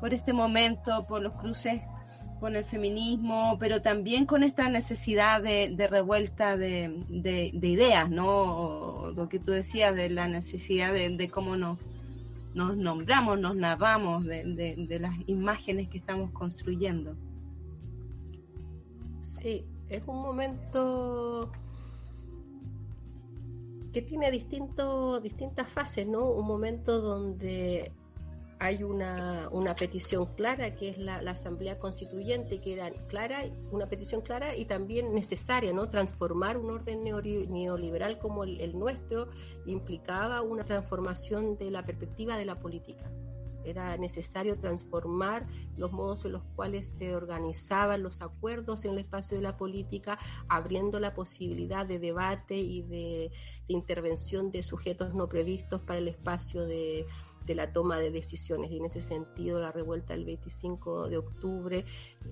por 0.00 0.14
este 0.14 0.32
momento, 0.32 1.06
por 1.06 1.22
los 1.22 1.34
cruces 1.34 1.82
con 2.40 2.56
el 2.56 2.64
feminismo, 2.64 3.58
pero 3.60 3.82
también 3.82 4.24
con 4.24 4.42
esta 4.42 4.70
necesidad 4.70 5.42
de, 5.42 5.86
revuelta 5.88 6.56
de, 6.56 7.04
ideas, 7.62 8.10
¿no? 8.10 9.12
Lo 9.14 9.28
que 9.28 9.38
tú 9.38 9.52
decías 9.52 9.94
de 9.94 10.08
la 10.08 10.26
necesidad 10.26 10.94
de, 10.94 11.28
cómo 11.28 11.56
nos, 11.56 11.78
nos 12.54 12.76
nombramos, 12.78 13.38
nos 13.38 13.54
narramos, 13.54 14.24
de, 14.24 14.98
las 14.98 15.14
imágenes 15.26 15.88
que 15.88 15.98
estamos 15.98 16.30
construyendo. 16.30 17.14
Sí, 19.20 19.66
es 19.90 20.02
un 20.06 20.22
momento 20.22 21.50
que 23.92 24.02
tiene 24.02 24.30
distinto, 24.30 25.20
distintas 25.20 25.68
fases, 25.68 26.06
¿no? 26.06 26.30
Un 26.30 26.46
momento 26.46 27.00
donde 27.00 27.92
hay 28.60 28.84
una, 28.84 29.48
una 29.50 29.74
petición 29.74 30.26
clara, 30.36 30.76
que 30.76 30.90
es 30.90 30.98
la, 30.98 31.16
Asamblea 31.16 31.76
Constituyente, 31.76 32.60
que 32.60 32.74
era 32.74 32.90
clara, 33.08 33.44
una 33.72 33.88
petición 33.88 34.20
clara 34.20 34.54
y 34.54 34.66
también 34.66 35.12
necesaria, 35.12 35.72
¿no? 35.72 35.88
Transformar 35.88 36.56
un 36.56 36.70
orden 36.70 37.02
neoliberal 37.02 38.18
como 38.18 38.44
el 38.44 38.78
nuestro 38.78 39.28
implicaba 39.66 40.42
una 40.42 40.64
transformación 40.64 41.56
de 41.58 41.70
la 41.70 41.84
perspectiva 41.84 42.36
de 42.36 42.44
la 42.44 42.60
política. 42.60 43.10
Era 43.64 43.96
necesario 43.96 44.58
transformar 44.58 45.46
los 45.76 45.92
modos 45.92 46.24
en 46.24 46.32
los 46.32 46.42
cuales 46.56 46.88
se 46.88 47.14
organizaban 47.14 48.02
los 48.02 48.22
acuerdos 48.22 48.84
en 48.84 48.92
el 48.92 48.98
espacio 48.98 49.36
de 49.36 49.42
la 49.42 49.56
política, 49.56 50.18
abriendo 50.48 51.00
la 51.00 51.14
posibilidad 51.14 51.86
de 51.86 51.98
debate 51.98 52.56
y 52.56 52.82
de, 52.82 53.32
intervención 53.68 54.50
de 54.50 54.62
sujetos 54.62 55.14
no 55.14 55.28
previstos 55.28 55.80
para 55.82 56.00
el 56.00 56.08
espacio 56.08 56.66
de, 56.66 57.06
de 57.50 57.56
la 57.56 57.72
toma 57.72 57.98
de 57.98 58.12
decisiones. 58.12 58.70
Y 58.70 58.76
en 58.76 58.84
ese 58.84 59.02
sentido, 59.02 59.58
la 59.58 59.72
revuelta 59.72 60.14
del 60.14 60.24
25 60.24 61.08
de 61.08 61.16
octubre 61.16 61.84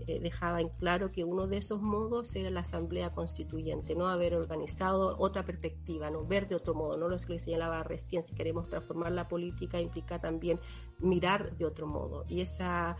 eh, 0.06 0.20
dejaba 0.20 0.60
en 0.60 0.68
claro 0.68 1.10
que 1.10 1.24
uno 1.24 1.48
de 1.48 1.56
esos 1.56 1.82
modos 1.82 2.36
era 2.36 2.50
la 2.50 2.60
Asamblea 2.60 3.12
Constituyente, 3.12 3.96
no 3.96 4.06
haber 4.06 4.36
organizado 4.36 5.16
otra 5.18 5.44
perspectiva, 5.44 6.08
no 6.08 6.24
ver 6.24 6.46
de 6.46 6.54
otro 6.54 6.74
modo, 6.74 6.96
no 6.96 7.08
lo 7.08 7.16
que 7.16 7.40
señalaba 7.40 7.82
recién, 7.82 8.22
si 8.22 8.32
queremos 8.32 8.68
transformar 8.68 9.10
la 9.10 9.26
política 9.26 9.80
implica 9.80 10.20
también 10.20 10.60
mirar 11.00 11.56
de 11.56 11.64
otro 11.64 11.88
modo. 11.88 12.24
Y 12.28 12.40
esa 12.40 12.96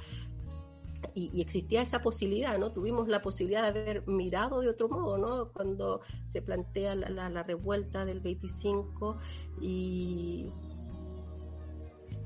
y, 1.14 1.41
existía 1.41 1.83
esa 1.83 2.03
posibilidad, 2.03 2.59
¿no? 2.59 2.73
Tuvimos 2.73 3.07
la 3.07 3.23
posibilidad 3.23 3.62
de 3.62 3.69
haber 3.69 4.09
mirado 4.09 4.61
de 4.61 4.69
otro 4.69 4.89
modo, 4.89 5.19
¿no? 5.19 5.53
Cuando 5.53 6.01
se 6.25 6.43
plantea 6.43 6.97
la, 6.97 7.31
la 7.31 7.43
revuelta 7.45 8.05
del 8.05 8.19
25 8.19 9.16
y 9.61 10.49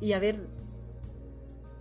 y 0.03 0.15
haber 0.15 0.49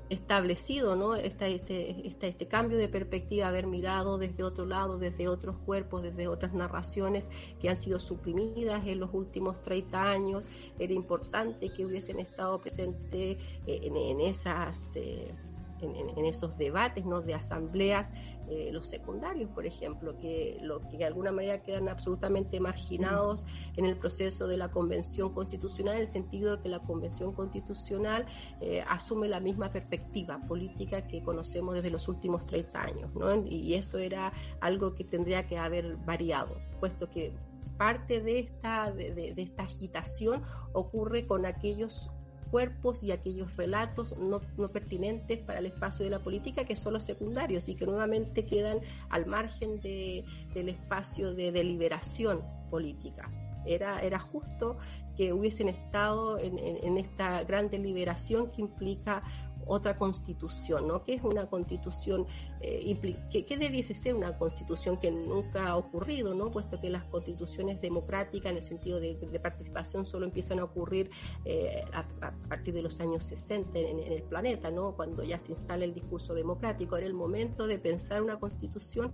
establecido, 0.09 0.95
¿no? 0.95 1.15
Este, 1.15 1.55
este, 1.55 2.28
este, 2.28 2.47
cambio 2.47 2.78
de 2.78 2.88
perspectiva, 2.88 3.47
haber 3.47 3.65
mirado 3.65 4.19
desde 4.19 4.43
otro 4.43 4.65
lado, 4.65 4.99
desde 4.99 5.28
otros 5.28 5.57
cuerpos, 5.65 6.03
desde 6.03 6.28
otras 6.28 6.53
narraciones 6.53 7.30
que 7.59 7.69
han 7.69 7.78
sido 7.78 7.97
suprimidas 7.97 8.86
en 8.86 8.99
los 8.99 9.11
últimos 9.13 9.63
30 9.63 10.03
años. 10.03 10.49
Era 10.78 10.93
importante 10.93 11.69
que 11.69 11.86
hubiesen 11.86 12.19
estado 12.19 12.59
presentes 12.59 13.38
en, 13.65 14.22
esas... 14.22 14.95
Eh, 14.95 15.34
en, 15.82 16.25
esos 16.25 16.57
debates, 16.57 17.05
¿no? 17.05 17.21
de 17.21 17.34
asambleas, 17.34 18.11
eh, 18.47 18.69
los 18.71 18.88
secundarios, 18.88 19.49
por 19.51 19.65
ejemplo, 19.65 20.17
que, 20.17 20.57
lo, 20.61 20.88
que 20.89 20.97
de 20.97 21.05
alguna 21.05 21.32
manera 21.32 21.63
quedan 21.63 21.89
absolutamente 21.89 22.59
marginados 22.59 23.45
en 23.77 23.86
el 23.86 23.97
proceso 23.97 24.47
de 24.47 24.57
la 24.57 24.71
Convención 24.71 25.34
Constitucional, 25.34 25.95
en 25.95 26.01
el 26.01 26.07
sentido 26.07 26.57
de 26.57 26.63
que 26.63 26.69
la 26.69 26.79
Convención 26.79 27.34
Constitucional 27.34 28.25
eh, 28.59 28.84
asume 28.88 29.27
la 29.27 29.39
misma 29.39 29.71
perspectiva 29.71 30.39
política 30.47 31.07
que 31.07 31.23
conocemos 31.23 31.75
desde 31.75 31.89
los 31.89 32.07
últimos 32.07 32.45
30 32.45 32.82
años, 32.82 33.15
¿no? 33.15 33.36
y 33.45 33.73
eso 33.75 33.97
era 33.97 34.34
algo 34.59 34.95
que 34.95 35.03
tendría 35.03 35.47
que 35.47 35.57
haber 35.57 35.95
variado, 35.97 36.55
puesto 36.79 37.09
que 37.09 37.34
parte 37.77 38.21
de 38.21 38.39
esta, 38.39 38.91
de 38.91 39.34
esta 39.38 39.63
agitación 39.63 40.43
ocurre 40.73 41.25
con 41.25 41.45
aquellos 41.45 42.11
cuerpos 42.52 43.02
y 43.02 43.12
aquellos 43.12 43.56
relatos 43.56 44.16
no, 44.18 44.41
pertinentes 44.72 45.39
para 45.39 45.60
el 45.60 45.66
espacio 45.68 46.06
de 46.06 46.12
la 46.12 46.20
política 46.20 46.66
que 46.66 46.76
son 46.76 46.93
los 46.93 47.06
secundarios 47.06 47.70
y 47.70 47.76
que 47.76 47.86
nuevamente 47.86 48.45
quedan 48.45 48.80
al 49.10 49.26
margen 49.26 49.80
de, 49.82 50.26
del 50.54 50.70
espacio 50.70 51.34
de 51.34 51.52
deliberación 51.52 52.41
política. 52.70 53.32
Era, 53.66 54.02
era 54.02 54.20
justo 54.20 54.78
que 55.16 55.34
hubiesen 55.34 55.70
estado 55.70 56.39
en, 56.39 56.58
en, 56.58 56.97
esta 56.97 57.43
gran 57.43 57.70
deliberación 57.70 58.52
que 58.52 58.62
implica 58.62 59.24
otra 59.66 59.95
constitución, 59.95 60.88
¿no? 60.88 61.03
¿Qué 61.03 61.16
es 61.16 61.24
una 61.24 61.47
constitución? 61.47 62.26
Eh, 62.62 63.20
¿qué, 63.32 63.57
debiese 63.57 63.95
ser 63.95 64.16
una 64.16 64.38
constitución 64.38 64.97
que 64.97 65.12
nunca 65.12 65.68
ha 65.68 65.78
ocurrido, 65.78 66.34
¿no? 66.34 66.51
Puesto 66.51 66.80
que 66.80 66.89
las 66.89 67.05
constituciones 67.05 67.82
democráticas 67.82 68.51
en 68.51 68.57
el 68.57 68.64
sentido 68.64 68.99
de, 68.99 69.16
participación 69.41 70.05
solo 70.05 70.26
empiezan 70.26 70.59
a 70.59 70.64
ocurrir 70.64 71.09
eh, 71.45 71.84
a, 71.93 72.05
partir 72.47 72.74
de 72.74 72.82
los 72.82 72.99
años 72.99 73.24
60 73.24 73.80
en, 73.80 73.99
el 73.99 74.24
planeta, 74.24 74.72
¿no? 74.72 74.95
Cuando 74.95 75.24
ya 75.24 75.39
se 75.39 75.51
instala 75.51 75.86
el 75.86 75.93
discurso 75.93 76.34
democrático. 76.34 76.97
Era 76.97 77.07
el 77.07 77.14
momento 77.14 77.68
de 77.68 77.80
pensar 77.80 78.22
una 78.22 78.39
constitución 78.39 79.14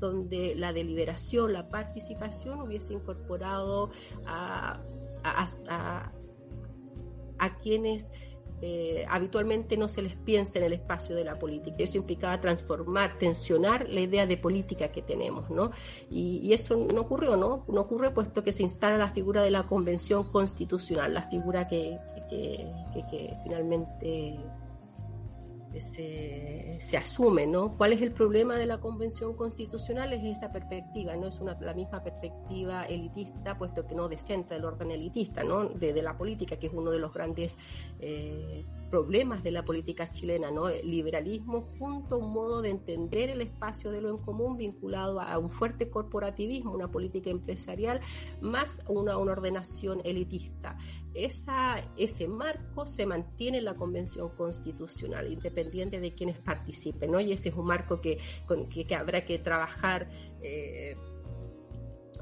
donde 0.00 0.54
la 0.54 0.72
deliberación, 0.72 1.52
la 1.52 1.68
participación 1.68 2.60
hubiese 2.60 2.94
incorporado 2.94 3.90
a, 4.26 4.80
a 7.38 7.56
quienes 7.56 8.10
eh, 8.60 9.04
habitualmente 9.08 9.76
no 9.76 9.88
se 9.88 10.02
les 10.02 10.16
piensa 10.16 10.58
en 10.58 10.64
el 10.64 10.72
espacio 10.72 11.14
de 11.14 11.24
la 11.24 11.38
política. 11.38 11.76
Eso 11.78 11.98
implicaba 11.98 12.40
transformar, 12.40 13.18
tensionar 13.18 13.88
la 13.88 14.00
idea 14.00 14.26
de 14.26 14.36
política 14.36 14.88
que 14.88 15.02
tenemos, 15.02 15.48
¿no? 15.50 15.70
Y, 16.10 16.52
eso 16.52 16.76
no 16.76 17.02
ocurrió, 17.02 17.36
¿no? 17.36 17.64
No 17.68 17.82
ocurre 17.82 18.10
puesto 18.10 18.42
que 18.42 18.52
se 18.52 18.62
instala 18.62 18.96
la 18.96 19.10
figura 19.10 19.42
de 19.42 19.50
la 19.50 19.64
convención 19.64 20.24
constitucional, 20.24 21.14
la 21.14 21.22
figura 21.22 21.68
que, 21.68 21.98
que 22.28 23.36
finalmente 23.44 24.38
se, 25.78 26.78
se, 26.80 26.96
asume, 26.96 27.46
¿no? 27.46 27.76
¿Cuál 27.76 27.92
es 27.92 28.02
el 28.02 28.12
problema 28.12 28.56
de 28.56 28.66
la 28.66 28.78
Convención 28.78 29.34
Constitucional? 29.34 30.12
Es 30.12 30.38
esa 30.38 30.50
perspectiva, 30.50 31.14
no 31.16 31.28
es 31.28 31.40
una, 31.40 31.58
la 31.60 31.74
misma 31.74 32.02
perspectiva 32.02 32.84
elitista, 32.86 33.56
puesto 33.56 33.86
que 33.86 33.94
no 33.94 34.08
descentra 34.08 34.56
el 34.56 34.64
orden 34.64 34.90
elitista, 34.90 35.44
¿no? 35.44 35.68
De, 35.68 35.98
la 36.02 36.16
política, 36.16 36.56
que 36.56 36.68
es 36.68 36.72
uno 36.72 36.90
de 36.90 36.98
los 36.98 37.12
grandes 37.12 37.58
eh, 38.00 38.64
problemas 38.90 39.42
de 39.42 39.50
la 39.50 39.64
política 39.64 40.10
chilena, 40.10 40.50
¿no? 40.50 40.68
El 40.68 40.90
liberalismo 40.90 41.68
junto 41.78 42.14
a 42.14 42.18
un 42.18 42.32
modo 42.32 42.62
de 42.62 42.70
entender 42.70 43.30
el 43.30 43.40
espacio 43.40 43.90
de 43.90 44.00
lo 44.00 44.10
en 44.10 44.18
común 44.18 44.56
vinculado 44.56 45.20
a 45.20 45.38
un 45.38 45.50
fuerte 45.50 45.90
corporativismo, 45.90 46.72
una 46.72 46.90
política 46.90 47.30
empresarial, 47.30 48.00
más 48.40 48.82
una, 48.88 49.18
una 49.18 49.32
ordenación 49.32 50.00
elitista. 50.04 50.76
Esa, 51.24 51.82
ese 51.96 52.28
marco 52.28 52.86
se 52.86 53.04
mantiene 53.06 53.58
en 53.58 53.64
la 53.64 53.74
Convención 53.74 54.28
Constitucional, 54.36 55.32
independiente 55.32 56.00
de 56.00 56.12
quienes 56.12 56.38
participen, 56.38 57.10
¿no? 57.10 57.20
Y 57.20 57.32
ese 57.32 57.48
es 57.48 57.54
un 57.56 57.66
marco 57.66 58.00
que, 58.00 58.18
que, 58.70 58.86
que 58.86 58.94
habrá 58.94 59.24
que 59.24 59.38
trabajar. 59.38 60.08
Eh, 60.40 60.94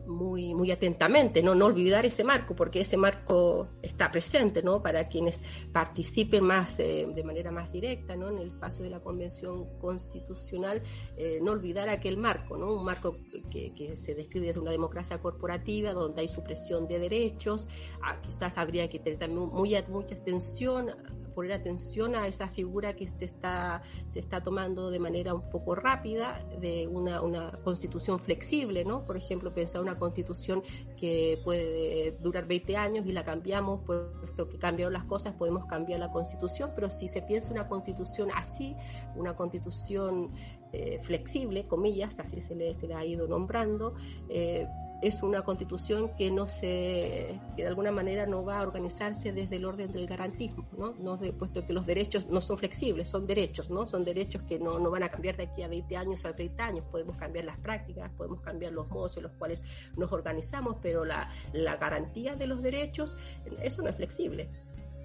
muy, 0.06 0.54
muy 0.54 0.70
atentamente, 0.70 1.42
¿no? 1.42 1.54
no 1.54 1.66
olvidar 1.66 2.06
ese 2.06 2.24
marco, 2.24 2.54
porque 2.54 2.80
ese 2.80 2.96
marco 2.96 3.68
está 3.82 4.10
presente 4.10 4.62
¿no? 4.62 4.82
para 4.82 5.08
quienes 5.08 5.42
participen 5.72 6.44
más 6.44 6.78
eh, 6.78 7.06
de 7.14 7.24
manera 7.24 7.50
más 7.50 7.70
directa 7.72 8.16
¿no? 8.16 8.28
en 8.28 8.38
el 8.38 8.48
espacio 8.48 8.84
de 8.84 8.90
la 8.90 9.00
Convención 9.00 9.66
Constitucional, 9.78 10.82
eh, 11.16 11.38
no 11.42 11.52
olvidar 11.52 11.88
aquel 11.88 12.16
marco, 12.16 12.56
¿no? 12.56 12.74
un 12.74 12.84
marco 12.84 13.16
que, 13.50 13.72
que, 13.72 13.96
se 13.96 14.14
describe 14.14 14.46
desde 14.46 14.60
una 14.60 14.70
democracia 14.70 15.18
corporativa, 15.18 15.92
donde 15.92 16.22
hay 16.22 16.28
supresión 16.28 16.86
de 16.86 16.98
derechos, 16.98 17.68
ah, 18.02 18.20
quizás 18.20 18.58
habría 18.58 18.88
que 18.88 18.98
tener 18.98 19.18
también 19.18 19.48
muy, 19.48 19.74
mucha 19.88 20.14
atención 20.14 20.90
poner 21.36 21.52
atención 21.52 22.16
a 22.16 22.26
esa 22.26 22.48
figura 22.48 22.96
que 22.96 23.06
se 23.06 23.26
está, 23.26 23.82
se 24.08 24.20
está 24.20 24.42
tomando 24.42 24.90
de 24.90 24.98
manera 24.98 25.34
un 25.34 25.50
poco 25.50 25.74
rápida 25.74 26.42
de 26.58 26.88
una, 26.88 27.20
una 27.20 27.52
constitución 27.62 28.18
flexible, 28.18 28.86
¿no? 28.86 29.04
Por 29.04 29.18
ejemplo, 29.18 29.52
pensar 29.52 29.82
una 29.82 29.98
constitución 29.98 30.62
que 30.98 31.38
puede 31.44 32.12
durar 32.22 32.46
20 32.46 32.78
años 32.78 33.06
y 33.06 33.12
la 33.12 33.22
cambiamos, 33.22 33.82
puesto 33.84 34.48
que 34.48 34.58
cambiaron 34.58 34.94
las 34.94 35.04
cosas, 35.04 35.34
podemos 35.34 35.66
cambiar 35.66 36.00
la 36.00 36.10
constitución, 36.10 36.72
pero 36.74 36.88
si 36.88 37.06
se 37.06 37.20
piensa 37.20 37.52
una 37.52 37.68
constitución 37.68 38.30
así, 38.34 38.74
una 39.14 39.36
constitución 39.36 40.32
eh, 40.72 41.00
flexible, 41.02 41.66
comillas, 41.66 42.18
así 42.18 42.40
se 42.40 42.54
le, 42.54 42.72
se 42.72 42.88
le 42.88 42.94
ha 42.94 43.04
ido 43.04 43.28
nombrando, 43.28 43.94
eh, 44.30 44.66
es 45.02 45.22
una 45.22 45.42
constitución 45.42 46.10
que 46.16 46.30
no 46.30 46.48
se, 46.48 47.38
que 47.54 47.62
de 47.62 47.68
alguna 47.68 47.92
manera 47.92 48.26
no 48.26 48.44
va 48.44 48.60
a 48.60 48.62
organizarse 48.62 49.32
desde 49.32 49.56
el 49.56 49.64
orden 49.64 49.92
del 49.92 50.06
garantismo, 50.06 50.66
¿no? 50.76 50.94
no 50.98 51.18
puesto 51.38 51.66
que 51.66 51.72
los 51.72 51.86
derechos 51.86 52.26
no 52.28 52.40
son 52.40 52.58
flexibles, 52.58 53.08
son 53.08 53.26
derechos, 53.26 53.70
¿no? 53.70 53.86
Son 53.86 54.04
derechos 54.04 54.42
que 54.42 54.58
no, 54.58 54.78
no 54.78 54.90
van 54.90 55.02
a 55.02 55.08
cambiar 55.08 55.36
de 55.36 55.44
aquí 55.44 55.62
a 55.62 55.68
20 55.68 55.96
años 55.96 56.24
o 56.24 56.28
a 56.28 56.32
30 56.34 56.64
años. 56.64 56.84
Podemos 56.90 57.16
cambiar 57.16 57.44
las 57.44 57.58
prácticas, 57.58 58.10
podemos 58.12 58.40
cambiar 58.40 58.72
los 58.72 58.88
modos 58.88 59.16
en 59.16 59.24
los 59.24 59.32
cuales 59.32 59.64
nos 59.96 60.12
organizamos, 60.12 60.76
pero 60.80 61.04
la, 61.04 61.30
la 61.52 61.76
garantía 61.76 62.36
de 62.36 62.46
los 62.46 62.62
derechos, 62.62 63.18
eso 63.62 63.82
no 63.82 63.88
es 63.88 63.96
flexible. 63.96 64.48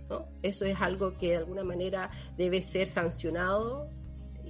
¿no? 0.10 0.26
Eso 0.42 0.66
es 0.66 0.80
algo 0.80 1.18
que 1.18 1.30
de 1.30 1.38
alguna 1.38 1.64
manera 1.64 2.12
debe 2.38 2.64
ser 2.64 2.88
sancionado 2.88 3.90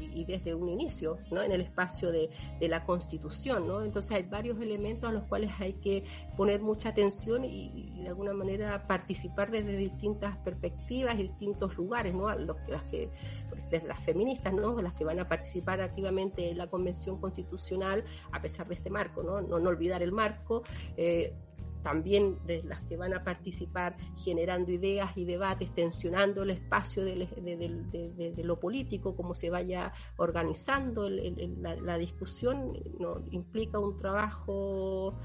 y 0.01 0.25
desde 0.25 0.53
un 0.53 0.69
inicio, 0.69 1.19
¿no? 1.31 1.41
En 1.41 1.51
el 1.51 1.61
espacio 1.61 2.11
de, 2.11 2.29
de, 2.59 2.67
la 2.67 2.85
Constitución, 2.85 3.67
¿no? 3.67 3.83
Entonces 3.83 4.11
hay 4.11 4.23
varios 4.23 4.59
elementos 4.61 5.09
a 5.09 5.13
los 5.13 5.23
cuales 5.23 5.51
hay 5.59 5.73
que 5.73 6.03
poner 6.35 6.61
mucha 6.61 6.89
atención 6.89 7.45
y, 7.45 8.01
de 8.01 8.09
alguna 8.09 8.33
manera 8.33 8.87
participar 8.87 9.51
desde 9.51 9.77
distintas 9.77 10.37
perspectivas 10.37 11.17
distintos 11.21 11.75
lugares, 11.77 12.13
¿no? 12.13 12.33
Las 12.33 12.83
que, 12.85 13.09
las 13.85 13.99
feministas, 14.03 14.53
¿no? 14.53 14.81
Las 14.81 14.93
que 14.93 15.05
van 15.05 15.19
a 15.19 15.27
participar 15.27 15.81
activamente 15.81 16.49
en 16.49 16.57
la 16.57 16.67
Convención 16.67 17.19
Constitucional 17.19 18.03
a 18.31 18.41
pesar 18.41 18.67
de 18.67 18.75
este 18.75 18.89
marco, 18.89 19.23
¿no? 19.23 19.41
No, 19.41 19.59
no 19.59 19.69
olvidar 19.69 20.01
el 20.01 20.11
marco. 20.11 20.63
Eh, 20.97 21.33
también 21.83 22.37
de 22.45 22.63
las 22.63 22.81
que 22.81 22.97
van 22.97 23.13
a 23.13 23.23
participar 23.23 23.97
generando 24.23 24.71
ideas 24.71 25.11
y 25.15 25.25
debates, 25.25 25.73
tensionando 25.73 26.43
el 26.43 26.51
espacio 26.51 27.03
de, 27.03 28.33
lo 28.43 28.59
político, 28.59 29.15
cómo 29.15 29.35
se 29.35 29.49
vaya 29.49 29.93
organizando 30.17 31.09
la, 31.09 31.97
discusión, 31.97 32.73
no, 32.99 33.23
implica 33.31 33.79
un 33.79 33.97
trabajo 33.97 35.15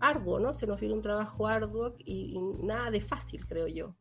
arduo, 0.00 0.38
¿no? 0.38 0.54
Se 0.54 0.66
nos 0.66 0.80
viene 0.80 0.94
un 0.94 1.02
trabajo 1.02 1.46
arduo 1.46 1.94
y 1.98 2.38
nada 2.62 2.90
de 2.90 3.00
fácil, 3.00 3.46
creo 3.46 3.66
yo. 3.66 3.94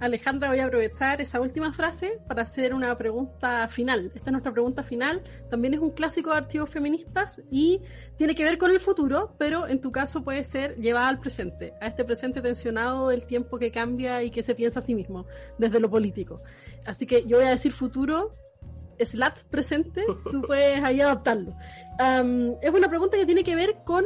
Alejandra, 0.00 0.48
voy 0.48 0.58
a 0.58 0.66
aprovechar 0.66 1.20
esa 1.20 1.40
última 1.40 1.72
frase 1.72 2.18
para 2.26 2.42
hacer 2.42 2.74
una 2.74 2.96
pregunta 2.98 3.68
final. 3.68 4.10
Esta 4.14 4.30
es 4.30 4.32
nuestra 4.32 4.52
pregunta 4.52 4.82
final. 4.82 5.22
También 5.50 5.74
es 5.74 5.80
un 5.80 5.90
clásico 5.90 6.30
de 6.30 6.38
archivos 6.38 6.68
feministas 6.68 7.40
y 7.50 7.80
tiene 8.16 8.34
que 8.34 8.44
ver 8.44 8.58
con 8.58 8.70
el 8.70 8.80
futuro, 8.80 9.34
pero 9.38 9.68
en 9.68 9.80
tu 9.80 9.92
caso 9.92 10.24
puede 10.24 10.42
ser 10.44 10.76
llevada 10.76 11.08
al 11.08 11.20
presente, 11.20 11.74
a 11.80 11.86
este 11.86 12.04
presente 12.04 12.42
tensionado 12.42 13.08
del 13.08 13.24
tiempo 13.26 13.58
que 13.58 13.70
cambia 13.70 14.22
y 14.22 14.30
que 14.30 14.42
se 14.42 14.54
piensa 14.54 14.80
a 14.80 14.82
sí 14.82 14.94
mismo 14.94 15.26
desde 15.58 15.78
lo 15.78 15.88
político. 15.88 16.42
Así 16.84 17.06
que 17.06 17.24
yo 17.26 17.38
voy 17.38 17.46
a 17.46 17.50
decir 17.50 17.72
futuro, 17.72 18.34
slash 18.98 19.42
presente, 19.48 20.04
tú 20.30 20.42
puedes 20.46 20.82
ahí 20.82 21.00
adaptarlo. 21.00 21.54
es 22.60 22.70
una 22.70 22.88
pregunta 22.88 23.16
que 23.16 23.26
tiene 23.26 23.44
que 23.44 23.54
ver 23.54 23.76
con 23.84 24.04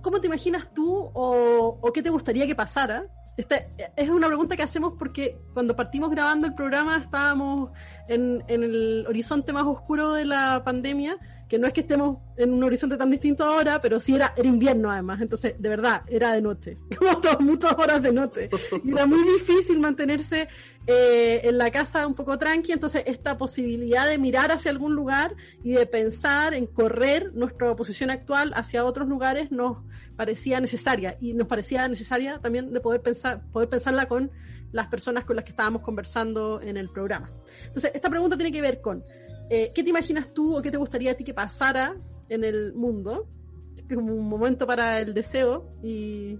cómo 0.00 0.20
te 0.20 0.26
imaginas 0.26 0.72
tú 0.72 1.10
o, 1.12 1.78
o 1.80 1.92
qué 1.92 2.02
te 2.02 2.10
gustaría 2.10 2.46
que 2.46 2.56
pasara 2.56 3.06
esta 3.38 3.68
es 3.96 4.10
una 4.10 4.26
pregunta 4.26 4.56
que 4.56 4.64
hacemos 4.64 4.94
porque 4.98 5.38
cuando 5.54 5.76
partimos 5.76 6.10
grabando 6.10 6.48
el 6.48 6.54
programa 6.54 6.96
estábamos 6.98 7.70
en, 8.08 8.42
el 8.48 9.06
horizonte 9.08 9.52
más 9.52 9.64
oscuro 9.64 10.12
de 10.12 10.24
la 10.24 10.64
pandemia 10.64 11.18
que 11.48 11.56
no 11.56 11.68
es 11.68 11.72
que 11.72 11.82
estemos 11.82 12.18
en 12.36 12.52
un 12.52 12.64
horizonte 12.64 12.96
tan 12.96 13.10
distinto 13.10 13.44
ahora, 13.44 13.80
pero 13.80 14.00
sí 14.00 14.14
era, 14.16 14.34
era 14.36 14.48
invierno 14.48 14.90
además, 14.90 15.20
entonces 15.20 15.54
de 15.56 15.68
verdad 15.68 16.02
era 16.08 16.32
de 16.32 16.42
noche, 16.42 16.78
como 16.98 17.18
todas, 17.20 17.40
muchas 17.40 17.72
horas 17.78 18.02
de 18.02 18.12
noche. 18.12 18.50
Y 18.84 18.90
era 18.90 19.06
muy 19.06 19.22
difícil 19.22 19.78
mantenerse 19.78 20.48
eh, 20.90 21.42
en 21.44 21.58
la 21.58 21.70
casa 21.70 22.06
un 22.06 22.14
poco 22.14 22.38
tranqui, 22.38 22.72
entonces 22.72 23.02
esta 23.04 23.36
posibilidad 23.36 24.06
de 24.06 24.16
mirar 24.16 24.50
hacia 24.50 24.70
algún 24.70 24.94
lugar 24.94 25.36
y 25.62 25.72
de 25.72 25.84
pensar 25.84 26.54
en 26.54 26.66
correr 26.66 27.34
nuestra 27.34 27.76
posición 27.76 28.08
actual 28.08 28.52
hacia 28.54 28.86
otros 28.86 29.06
lugares 29.06 29.50
nos 29.50 29.84
parecía 30.16 30.60
necesaria 30.60 31.18
y 31.20 31.34
nos 31.34 31.46
parecía 31.46 31.86
necesaria 31.88 32.38
también 32.38 32.72
de 32.72 32.80
poder 32.80 33.02
pensar, 33.02 33.42
poder 33.52 33.68
pensarla 33.68 34.08
con 34.08 34.30
las 34.72 34.86
personas 34.86 35.26
con 35.26 35.36
las 35.36 35.44
que 35.44 35.50
estábamos 35.50 35.82
conversando 35.82 36.62
en 36.62 36.78
el 36.78 36.88
programa. 36.88 37.28
Entonces, 37.66 37.90
esta 37.92 38.08
pregunta 38.08 38.36
tiene 38.36 38.50
que 38.50 38.62
ver 38.62 38.80
con 38.80 39.04
eh, 39.50 39.72
¿qué 39.74 39.82
te 39.82 39.90
imaginas 39.90 40.32
tú 40.32 40.56
o 40.56 40.62
qué 40.62 40.70
te 40.70 40.78
gustaría 40.78 41.10
a 41.10 41.14
ti 41.14 41.22
que 41.22 41.34
pasara 41.34 41.96
en 42.30 42.44
el 42.44 42.72
mundo? 42.72 43.28
Este 43.76 43.92
es 43.92 44.00
como 44.00 44.14
un 44.14 44.26
momento 44.26 44.66
para 44.66 45.00
el 45.00 45.12
deseo 45.12 45.70
y, 45.82 46.38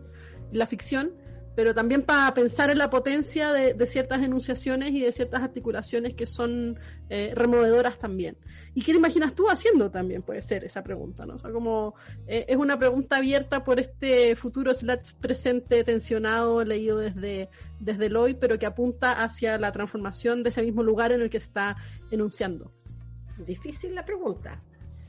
la 0.52 0.66
ficción, 0.66 1.12
pero 1.58 1.74
también 1.74 2.04
para 2.04 2.32
pensar 2.34 2.70
en 2.70 2.78
la 2.78 2.88
potencia 2.88 3.52
de, 3.52 3.84
ciertas 3.88 4.22
enunciaciones 4.22 4.92
y 4.92 5.00
de 5.00 5.10
ciertas 5.10 5.42
articulaciones 5.42 6.14
que 6.14 6.24
son 6.24 6.78
eh, 7.10 7.32
removedoras 7.34 7.98
también. 7.98 8.36
¿Y 8.74 8.82
qué 8.84 8.92
te 8.92 8.98
imaginas 8.98 9.34
tú 9.34 9.50
haciendo 9.50 9.90
también? 9.90 10.22
Puede 10.22 10.40
ser 10.40 10.62
esa 10.62 10.84
pregunta, 10.84 11.26
¿no? 11.26 11.34
O 11.34 11.38
sea, 11.40 11.50
como 11.50 11.96
eh, 12.28 12.44
es 12.46 12.56
una 12.56 12.78
pregunta 12.78 13.16
abierta 13.16 13.64
por 13.64 13.80
este 13.80 14.36
futuro 14.36 14.72
slash 14.72 15.14
presente 15.14 15.82
tensionado, 15.82 16.62
leído 16.62 16.98
desde, 16.98 17.50
desde 17.80 18.06
el 18.06 18.14
hoy, 18.14 18.34
pero 18.34 18.56
que 18.56 18.66
apunta 18.66 19.24
hacia 19.24 19.58
la 19.58 19.72
transformación 19.72 20.44
de 20.44 20.50
ese 20.50 20.62
mismo 20.62 20.84
lugar 20.84 21.10
en 21.10 21.22
el 21.22 21.28
que 21.28 21.40
se 21.40 21.46
está 21.46 21.76
enunciando. 22.12 22.72
Difícil 23.36 23.96
la 23.96 24.04
pregunta. 24.04 24.62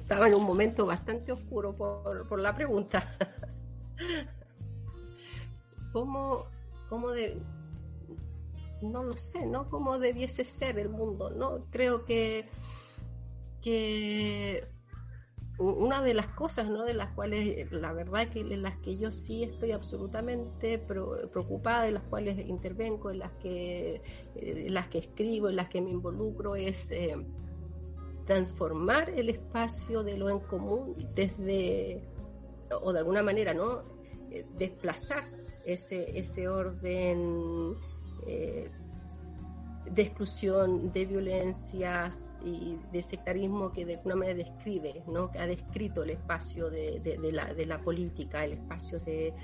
Estaba 0.00 0.26
en 0.26 0.34
un 0.34 0.44
momento 0.44 0.84
bastante 0.84 1.30
oscuro 1.30 1.76
por, 1.76 2.28
por 2.28 2.40
la 2.40 2.52
pregunta. 2.56 3.16
¿Cómo, 5.92 6.46
cómo 6.88 7.10
de, 7.10 7.40
no 8.82 9.02
lo 9.02 9.12
sé, 9.12 9.46
¿no? 9.46 9.68
Cómo 9.68 9.98
debiese 9.98 10.44
ser 10.44 10.78
el 10.78 10.88
mundo, 10.88 11.30
¿no? 11.30 11.66
Creo 11.70 12.04
que, 12.04 12.48
que 13.62 14.66
una 15.58 16.02
de 16.02 16.14
las 16.14 16.28
cosas, 16.28 16.70
¿no? 16.70 16.84
De 16.84 16.94
las 16.94 17.12
cuales, 17.12 17.70
la 17.70 17.92
verdad 17.92 18.28
que 18.28 18.40
en 18.40 18.62
las 18.62 18.78
que 18.78 18.96
yo 18.96 19.10
sí 19.10 19.42
estoy 19.42 19.72
absolutamente 19.72 20.78
preocupada, 20.78 21.86
en 21.86 21.94
las 21.94 22.04
cuales 22.04 22.38
intervengo, 22.46 23.10
en 23.10 23.18
las 23.18 23.32
que, 23.32 24.00
eh, 24.36 24.66
las 24.70 24.88
que 24.88 24.98
escribo, 24.98 25.50
en 25.50 25.56
las 25.56 25.68
que 25.68 25.82
me 25.82 25.90
involucro, 25.90 26.56
es 26.56 26.90
eh, 26.90 27.14
transformar 28.24 29.10
el 29.10 29.28
espacio 29.28 30.02
de 30.02 30.16
lo 30.16 30.30
en 30.30 30.40
común 30.40 30.96
desde, 31.14 32.08
o 32.70 32.92
de 32.92 32.98
alguna 32.98 33.22
manera, 33.22 33.52
¿no? 33.52 33.82
Eh, 34.30 34.46
desplazar 34.56 35.24
ese, 35.64 36.18
ese 36.18 36.48
orden 36.48 37.76
eh, 38.26 38.70
de 39.90 40.02
exclusión, 40.02 40.92
de 40.92 41.04
violencias 41.04 42.36
y 42.44 42.78
de 42.92 43.02
sectarismo 43.02 43.72
que 43.72 43.84
de 43.84 43.96
alguna 43.96 44.16
manera 44.16 44.36
describe, 44.36 45.02
¿no? 45.08 45.30
que 45.30 45.38
ha 45.38 45.46
descrito 45.46 46.04
el 46.04 46.10
espacio 46.10 46.70
de, 46.70 47.18
la, 47.32 47.52
de 47.54 47.66
la, 47.66 47.80
política, 47.80 48.44
el 48.44 48.52
espacio 48.52 49.00
de, 49.00 49.34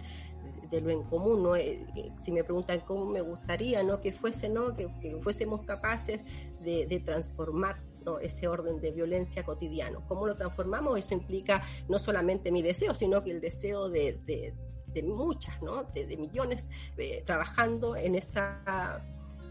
lo 0.70 0.90
en 0.90 1.02
común. 1.04 1.42
¿no? 1.42 1.56
Eh, 1.56 1.84
si 2.22 2.30
me 2.30 2.44
preguntan 2.44 2.80
cómo 2.80 3.06
me 3.06 3.22
gustaría 3.22 3.82
¿no? 3.82 4.00
que 4.00 4.12
fuese, 4.12 4.48
¿no? 4.48 4.76
que, 4.76 4.88
fuésemos 5.20 5.62
capaces 5.62 6.22
de, 6.62 7.02
transformar 7.04 7.82
ese 8.20 8.46
orden 8.46 8.80
de 8.80 8.92
violencia 8.92 9.42
cotidiano. 9.42 10.06
¿Cómo 10.06 10.28
lo 10.28 10.36
transformamos? 10.36 10.96
Eso 10.96 11.14
implica 11.14 11.60
no 11.88 11.98
solamente 11.98 12.52
mi 12.52 12.62
deseo, 12.62 12.94
sino 12.94 13.24
que 13.24 13.32
el 13.32 13.40
deseo 13.40 13.88
de, 13.88 14.20
de 14.24 14.54
muchas, 15.02 15.60
¿no? 15.62 15.84
de, 15.94 16.16
millones 16.16 16.70
eh, 16.96 17.22
trabajando 17.26 17.96
en 17.96 18.14
esa 18.14 19.02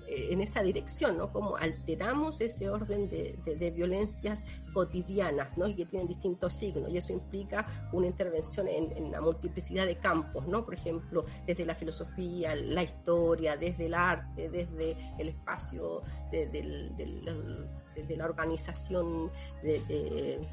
eh, 0.07 0.27
en 0.31 0.41
esa 0.41 0.61
dirección, 0.61 1.17
¿no? 1.17 1.31
Cómo 1.31 1.57
alteramos 1.57 2.39
ese 2.39 2.69
orden 2.69 3.09
de, 3.09 3.71
violencias 3.71 4.43
cotidianas, 4.71 5.57
¿no? 5.57 5.67
Y 5.67 5.73
que 5.73 5.85
tienen 5.85 6.07
distintos 6.07 6.53
signos, 6.53 6.91
y 6.91 6.97
eso 6.97 7.11
implica 7.13 7.67
una 7.91 8.05
intervención 8.05 8.67
en, 8.67 9.11
la 9.11 9.19
multiplicidad 9.19 9.87
de 9.87 9.97
campos, 9.97 10.47
¿no? 10.47 10.63
Por 10.63 10.75
ejemplo, 10.75 11.25
desde 11.47 11.65
la 11.65 11.73
filosofía, 11.73 12.55
la 12.55 12.83
historia, 12.83 13.57
desde 13.57 13.87
el 13.87 13.95
arte, 13.95 14.49
desde 14.49 14.95
el 15.17 15.29
espacio 15.29 16.03
de, 16.31 18.15
la 18.15 18.25
organización 18.25 19.31
de 19.63 20.47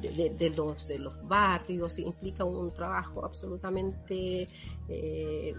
de, 0.00 0.50
los, 0.50 0.86
de 0.86 0.98
los 0.98 1.26
barrios, 1.26 1.98
implica 1.98 2.44
un 2.44 2.72
trabajo 2.72 3.24
absolutamente 3.24 4.48
eh, 4.88 5.54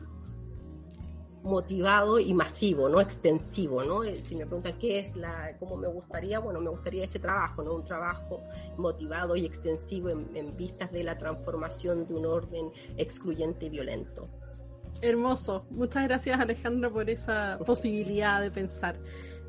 motivado 1.44 2.20
y 2.20 2.34
masivo, 2.34 2.90
no 2.90 3.00
extensivo, 3.00 3.84
¿no? 3.84 4.04
Eh, 4.04 4.22
si 4.22 4.36
me 4.36 4.46
preguntan 4.46 4.78
qué 4.78 5.00
es 5.00 5.16
la, 5.16 5.56
cómo 5.60 5.78
me 5.78 5.88
gustaría, 5.88 6.40
bueno, 6.40 6.60
me 6.60 6.70
gustaría 6.70 7.06
ese 7.06 7.20
trabajo, 7.20 7.64
¿no? 7.64 7.76
Un 7.76 7.86
trabajo 7.86 8.42
motivado 8.78 9.36
y 9.36 9.46
extensivo 9.46 10.10
en, 10.10 10.30
en 10.36 10.56
vistas 10.56 10.92
de 10.92 11.04
la 11.04 11.18
transformación 11.18 12.08
de 12.08 12.14
un 12.14 12.26
orden 12.26 12.72
excluyente 12.98 13.68
y 13.68 13.70
violento. 13.70 14.30
Hermoso. 15.02 15.66
Muchas 15.70 16.04
gracias 16.06 16.40
Alejandra 16.40 16.90
por 16.90 17.10
esa 17.10 17.60
posibilidad 17.66 18.42
de 18.42 18.52
pensar 18.52 19.00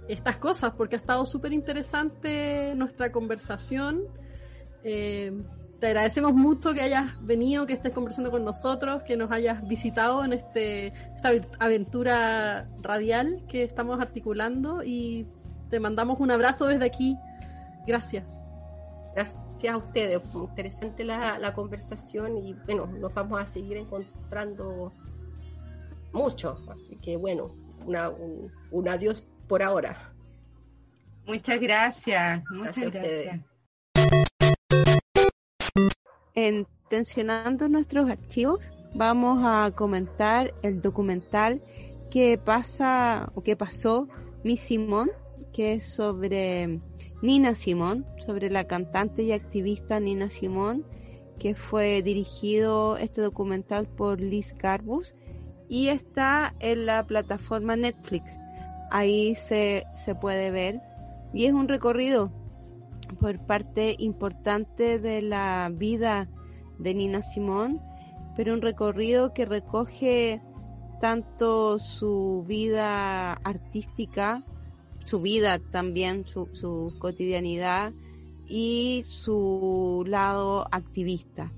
estas 0.09 0.39
cosas, 0.39 0.73
porque 0.77 0.97
ha 0.97 0.99
estado 0.99 1.27
súper 1.27 1.53
interesante 1.53 2.75
nuestra 2.75 3.13
conversación 3.13 4.05
eh, 4.85 5.33
te 5.81 5.87
agradecemos 5.87 6.35
mucho 6.35 6.75
que 6.75 6.81
hayas 6.81 7.25
venido, 7.25 7.67
que 7.67 7.75
estés 7.75 7.93
conversando 7.93 8.31
con 8.31 8.45
nosotros, 8.45 9.03
que 9.03 9.17
nos 9.17 9.31
hayas 9.31 9.67
visitado 9.67 10.25
en 10.25 10.33
este, 10.33 10.89
esta 10.89 11.31
aventura 11.61 12.69
radial 12.83 13.45
que 13.49 13.63
estamos 13.63 14.01
articulando 14.01 14.83
y 14.83 15.29
te 15.71 15.79
mandamos 15.79 16.19
un 16.19 16.31
abrazo 16.31 16.67
desde 16.67 16.85
aquí. 16.85 17.17
Gracias. 17.87 18.25
Gracias 19.15 19.73
a 19.73 19.77
ustedes, 19.77 20.21
interesante 20.35 21.05
la, 21.05 21.53
conversación 21.55 22.37
y 22.37 22.55
bueno, 22.67 22.87
nos 22.87 23.13
vamos 23.15 23.41
a 23.41 23.47
seguir 23.47 23.77
encontrando 23.77 24.93
mucho, 26.13 26.57
así 26.71 26.97
que 26.97 27.17
bueno, 27.17 27.51
un, 28.71 28.89
adiós 28.89 29.27
por 29.49 29.63
ahora. 29.63 30.13
Muchas 31.27 31.61
gracias, 31.61 32.43
muchas 32.51 32.93
gracias 32.93 33.41
en 36.39 36.69
Tensionando 36.89 37.69
nuestros 37.69 38.09
archivos 38.09 38.61
vamos 38.95 39.43
a 39.45 39.73
comentar 39.75 40.53
el 40.63 40.81
documental 40.81 41.61
que 42.13 42.39
pasa 42.39 43.33
o 43.35 43.43
que 43.43 43.57
pasó 43.57 44.09
Mi 44.45 44.57
Simón, 44.57 45.11
que 45.53 45.75
es 45.75 45.85
sobre 45.85 46.81
Nina 47.23 47.57
Simón, 47.57 48.07
sobre 48.25 48.51
la 48.51 48.69
cantante 48.69 49.25
y 49.25 49.33
activista 49.33 49.99
Nina 49.99 50.31
Simón, 50.31 50.87
que 51.41 51.57
fue 51.57 52.03
dirigido 52.03 52.97
este 52.97 53.21
documental 53.21 53.89
por 53.89 54.21
Liz 54.21 54.55
Garbus 54.57 55.17
y 55.69 55.89
está 55.89 56.55
en 56.61 56.87
la 56.87 57.03
plataforma 57.03 57.75
Netflix. 57.75 58.25
Ahí 58.93 59.35
se, 59.35 59.85
se 59.95 60.15
puede 60.15 60.53
ver 60.53 60.81
y 61.35 61.47
es 61.47 61.53
un 61.53 61.67
recorrido 61.67 62.31
por 63.21 63.39
parte 63.47 63.97
importante 63.99 64.99
de 64.99 65.23
la 65.23 65.71
vida 65.73 66.29
de 66.79 66.95
Nina 66.95 67.23
Simón, 67.23 67.81
pero 68.37 68.55
un 68.55 68.63
recorrido 68.63 69.33
que 69.35 69.45
recoge 69.45 70.41
tanto 71.01 71.79
su 71.79 72.45
vida 72.47 73.33
artística, 73.33 74.45
su 75.05 75.21
vida 75.21 75.59
también, 75.59 76.25
su, 76.25 76.95
cotidianidad 76.99 77.93
y 78.47 79.05
su 79.09 80.05
lado 80.07 80.67
activista, 80.71 81.53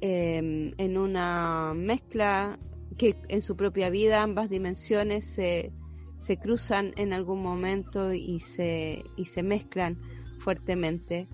em, 0.00 0.72
en 0.78 0.98
una 0.98 1.72
mezcla 1.74 2.58
que 2.98 3.16
en 3.28 3.42
su 3.42 3.56
propia 3.56 3.90
vida 3.90 4.22
ambas 4.22 4.50
dimensiones 4.50 5.26
se, 5.26 5.72
se 6.20 6.36
cruzan 6.36 6.92
en 6.96 7.12
algún 7.12 7.42
momento 7.42 8.12
y 8.12 8.40
se, 8.40 9.04
y 9.16 9.24
se 9.26 9.42
mezclan 9.42 9.98
fuertemente 10.42 11.28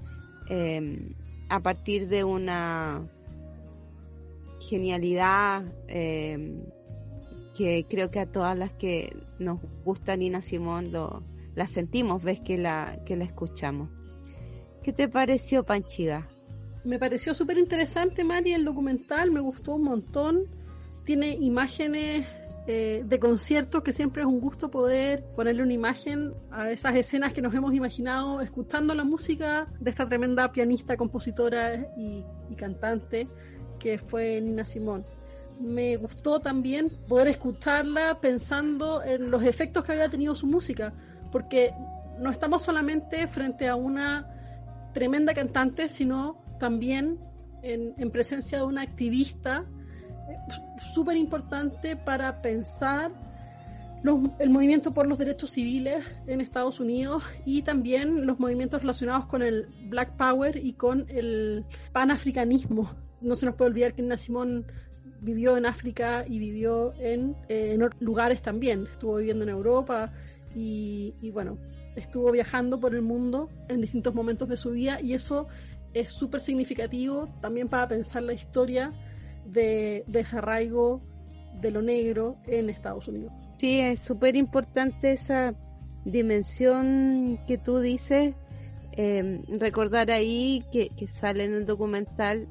em, 0.48 1.14
a 1.48 1.60
partir 1.60 2.08
de 2.08 2.24
una 2.24 3.02
genialidad 4.60 5.64
em, 5.88 6.60
que 7.56 7.86
creo 7.88 8.10
que 8.10 8.20
a 8.20 8.26
todas 8.26 8.56
las 8.56 8.72
que 8.72 9.16
nos 9.38 9.60
gusta 9.84 10.16
Nina 10.16 10.42
Simón 10.42 10.92
lo, 10.92 11.22
la 11.54 11.66
sentimos, 11.66 12.22
ves 12.22 12.40
que 12.40 12.58
la, 12.58 13.00
que 13.04 13.16
la 13.16 13.24
escuchamos. 13.24 13.88
¿Qué 14.82 14.92
te 14.92 15.08
pareció, 15.08 15.64
Panchida? 15.64 16.28
Me 16.84 16.98
pareció 16.98 17.34
súper 17.34 17.58
interesante, 17.58 18.22
Mari, 18.24 18.52
el 18.52 18.64
documental, 18.64 19.30
me 19.30 19.40
gustó 19.40 19.74
un 19.74 19.82
montón. 19.82 20.44
Tiene 21.04 21.32
imágenes 21.34 22.26
eh, 22.70 23.02
de 23.02 23.18
conciertos 23.18 23.82
que 23.82 23.94
siempre 23.94 24.20
es 24.20 24.28
un 24.28 24.40
gusto 24.40 24.70
poder 24.70 25.24
ponerle 25.34 25.62
una 25.62 25.72
imagen 25.72 26.34
a 26.50 26.70
esas 26.70 26.94
escenas 26.96 27.32
que 27.32 27.40
nos 27.40 27.54
hemos 27.54 27.72
imaginado 27.72 28.42
escuchando 28.42 28.94
la 28.94 29.04
música 29.04 29.68
de 29.80 29.88
esta 29.88 30.06
tremenda 30.06 30.52
pianista, 30.52 30.94
compositora 30.98 31.88
y, 31.96 32.22
cantante 32.56 33.26
que 33.80 33.96
fue 33.96 34.42
Nina 34.42 34.66
Simón. 34.66 35.06
Me 35.58 35.96
gustó 35.96 36.40
también 36.40 36.90
poder 37.08 37.28
escucharla 37.28 38.20
pensando 38.20 39.02
en 39.02 39.30
los 39.30 39.44
efectos 39.44 39.82
que 39.82 39.92
había 39.92 40.10
tenido 40.10 40.34
su 40.34 40.46
música, 40.46 40.92
porque 41.32 41.72
no 42.18 42.30
estamos 42.30 42.64
solamente 42.64 43.28
frente 43.28 43.66
a 43.66 43.76
una 43.76 44.28
tremenda 44.92 45.32
cantante, 45.32 45.88
sino 45.88 46.44
también 46.60 47.18
en, 47.62 48.10
presencia 48.10 48.58
de 48.58 48.64
una 48.64 48.82
activista 48.82 49.64
súper 50.94 51.16
importante 51.16 51.96
para 51.96 52.40
pensar 52.40 53.10
el 54.38 54.50
movimiento 54.50 54.94
por 54.94 55.06
los 55.06 55.18
derechos 55.18 55.50
civiles 55.50 56.04
en 56.26 56.40
Estados 56.40 56.78
Unidos 56.78 57.22
y 57.44 57.62
también 57.62 58.26
los 58.26 58.38
movimientos 58.38 58.82
relacionados 58.82 59.26
con 59.26 59.42
el 59.42 59.66
Black 59.88 60.16
Power 60.16 60.56
y 60.56 60.74
con 60.74 61.06
el 61.08 61.64
panafricanismo. 61.92 62.94
No 63.20 63.34
se 63.34 63.46
nos 63.46 63.56
puede 63.56 63.70
olvidar 63.70 63.94
que 63.94 64.02
Nina 64.02 64.16
Simón 64.16 64.66
vivió 65.20 65.56
en 65.56 65.66
África 65.66 66.24
y 66.28 66.38
vivió 66.38 66.94
en, 66.94 67.36
eh, 67.48 67.72
en 67.74 67.90
lugares 67.98 68.40
también. 68.40 68.86
Estuvo 68.90 69.16
viviendo 69.16 69.42
en 69.42 69.50
Europa 69.50 70.12
y, 70.54 71.14
y 71.20 71.30
bueno, 71.30 71.58
estuvo 71.96 72.30
viajando 72.30 72.78
por 72.78 72.94
el 72.94 73.02
mundo 73.02 73.50
en 73.68 73.80
distintos 73.80 74.14
momentos 74.14 74.48
de 74.48 74.56
su 74.56 74.70
vida 74.70 75.00
y 75.00 75.14
eso 75.14 75.48
es 75.92 76.10
súper 76.10 76.40
significativo 76.40 77.28
también 77.40 77.68
para 77.68 77.88
pensar 77.88 78.22
la 78.22 78.32
historia 78.32 78.92
de 79.52 80.04
desarraigo 80.06 81.02
de 81.60 81.70
lo 81.70 81.82
negro 81.82 82.36
en 82.46 82.70
Estados 82.70 83.08
Unidos. 83.08 83.32
Sí, 83.58 83.80
es 83.80 84.00
súper 84.00 84.36
importante 84.36 85.12
esa 85.12 85.54
dimensión 86.04 87.38
que 87.46 87.58
tú 87.58 87.80
dices. 87.80 88.36
Em, 88.92 89.42
recordar 89.60 90.10
ahí 90.10 90.64
que, 90.72 90.90
que 90.90 91.06
sale 91.06 91.44
en 91.44 91.54
el 91.54 91.66
documental 91.66 92.48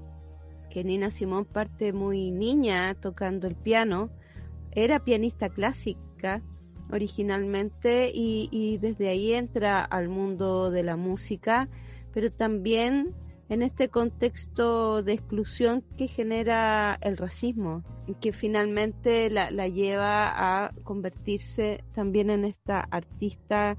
que 0.70 0.84
Nina 0.84 1.12
Simón 1.12 1.46
parte 1.46 1.92
muy 1.94 2.32
niña 2.32 2.96
tocando 2.96 3.48
el 3.48 3.56
piano. 3.56 4.10
Era 4.72 5.04
pianista 5.04 5.50
clásica 5.50 6.42
originalmente 6.92 8.12
y, 8.14 8.48
y 8.52 8.78
desde 8.78 9.10
ahí 9.10 9.34
entra 9.34 9.84
al 9.84 10.08
mundo 10.08 10.72
de 10.72 10.84
la 10.84 10.96
música, 10.96 11.68
pero 12.14 12.32
también 12.32 13.14
en 13.50 13.62
este 13.62 13.90
contexto 13.90 15.04
de 15.04 15.14
exclusión 15.14 15.84
que 15.98 16.08
genera 16.08 16.98
el 17.02 17.18
racismo, 17.18 17.84
que 18.20 18.34
finalmente 18.34 19.30
la, 19.30 19.52
la, 19.52 19.68
lleva 19.68 20.66
a 20.66 20.72
convertirse 20.84 21.84
también 21.94 22.30
en 22.30 22.46
esta 22.46 22.80
artista. 22.80 23.78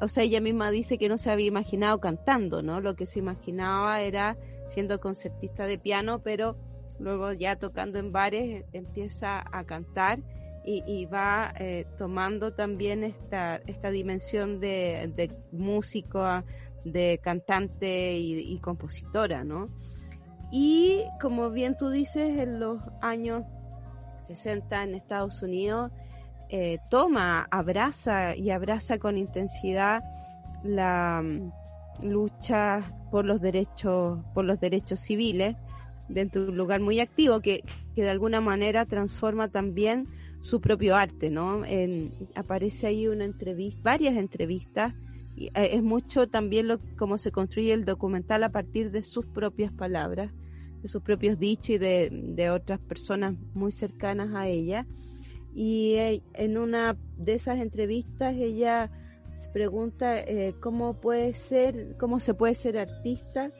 O 0.00 0.08
sea, 0.08 0.22
ella 0.24 0.40
misma 0.40 0.70
dice 0.70 0.98
que 0.98 1.08
no 1.08 1.16
se 1.16 1.30
había 1.30 1.46
imaginado 1.46 1.98
cantando, 2.00 2.62
¿no? 2.62 2.80
Lo 2.80 2.94
que 2.94 3.06
se 3.06 3.18
imaginaba 3.18 4.02
era 4.02 4.36
siendo 4.68 5.00
concertista 5.00 5.66
de 5.66 5.78
piano, 5.78 6.22
pero 6.22 6.56
luego 6.98 7.32
ya 7.32 7.56
tocando 7.56 7.98
en 7.98 8.12
bares 8.12 8.64
empieza 8.72 9.44
a 9.50 9.64
cantar 9.64 10.20
y, 10.68 11.06
va 11.06 11.54
eh, 11.60 11.86
tomando 11.96 12.52
también 12.52 13.04
esta, 13.04 13.60
esta 13.68 13.90
dimensión 13.90 14.58
de, 14.58 15.12
de 15.14 15.30
músico, 15.52 16.20
de 16.92 17.20
cantante 17.22 18.16
y, 18.16 18.58
compositora, 18.60 19.44
¿no? 19.44 19.68
Y 20.52 21.02
como 21.20 21.50
bien 21.50 21.76
tú 21.76 21.90
dices, 21.90 22.38
en 22.38 22.60
los 22.60 22.80
años 23.00 23.44
60 24.20 24.84
en 24.84 24.94
Estados 24.94 25.42
Unidos, 25.42 25.90
eh, 26.48 26.78
toma, 26.90 27.48
abraza 27.50 28.36
y 28.36 28.50
abraza 28.50 28.98
con 28.98 29.18
intensidad 29.18 30.02
la 30.62 31.22
mm, 31.22 32.06
lucha 32.06 32.92
por 33.10 33.24
los 33.24 33.40
derechos, 33.40 34.20
por 34.32 34.44
los 34.44 34.60
derechos 34.60 35.00
civiles 35.00 35.56
dentro 36.08 36.44
de 36.44 36.50
un 36.50 36.56
lugar 36.56 36.80
muy 36.80 37.00
activo 37.00 37.40
que, 37.40 37.64
que 37.96 38.02
de 38.02 38.10
alguna 38.10 38.40
manera 38.40 38.86
transforma 38.86 39.48
también 39.48 40.06
su 40.46 40.60
propio 40.60 40.94
arte, 40.94 41.28
¿no? 41.28 41.62
aparece 42.36 42.86
ahí 42.86 43.08
una 43.08 43.24
entrevista, 43.24 43.80
varias 43.82 44.16
entrevistas, 44.16 44.94
es 45.36 45.82
mucho 45.82 46.28
también 46.28 46.68
lo 46.68 46.80
cómo 46.98 47.18
se 47.18 47.30
construye 47.30 47.72
el 47.72 47.84
documental 47.84 48.42
a 48.44 48.50
partir 48.50 48.90
de 48.90 49.02
sus 49.02 49.26
propias 49.26 49.72
palabras, 49.72 50.32
de 50.82 50.88
sus 50.88 51.02
propios 51.02 51.38
dichos 51.38 51.70
y 51.70 51.78
de, 51.78 52.50
otras 52.50 52.80
personas 52.80 53.34
muy 53.54 53.72
cercanas 53.72 54.34
a 54.34 54.48
ella. 54.48 54.86
Y 55.54 55.94
eh, 55.94 56.22
en 56.34 56.58
una 56.58 56.96
de 57.16 57.34
esas 57.34 57.58
entrevistas 57.58 58.34
ella 58.36 58.90
se 59.40 59.48
pregunta 59.48 60.18
eh, 60.18 60.54
cómo 60.60 60.94
puede 61.00 61.34
ser, 61.34 61.94
cómo 61.98 62.20
se 62.20 62.34
puede 62.34 62.54
ser 62.54 62.78
artista 62.78 63.50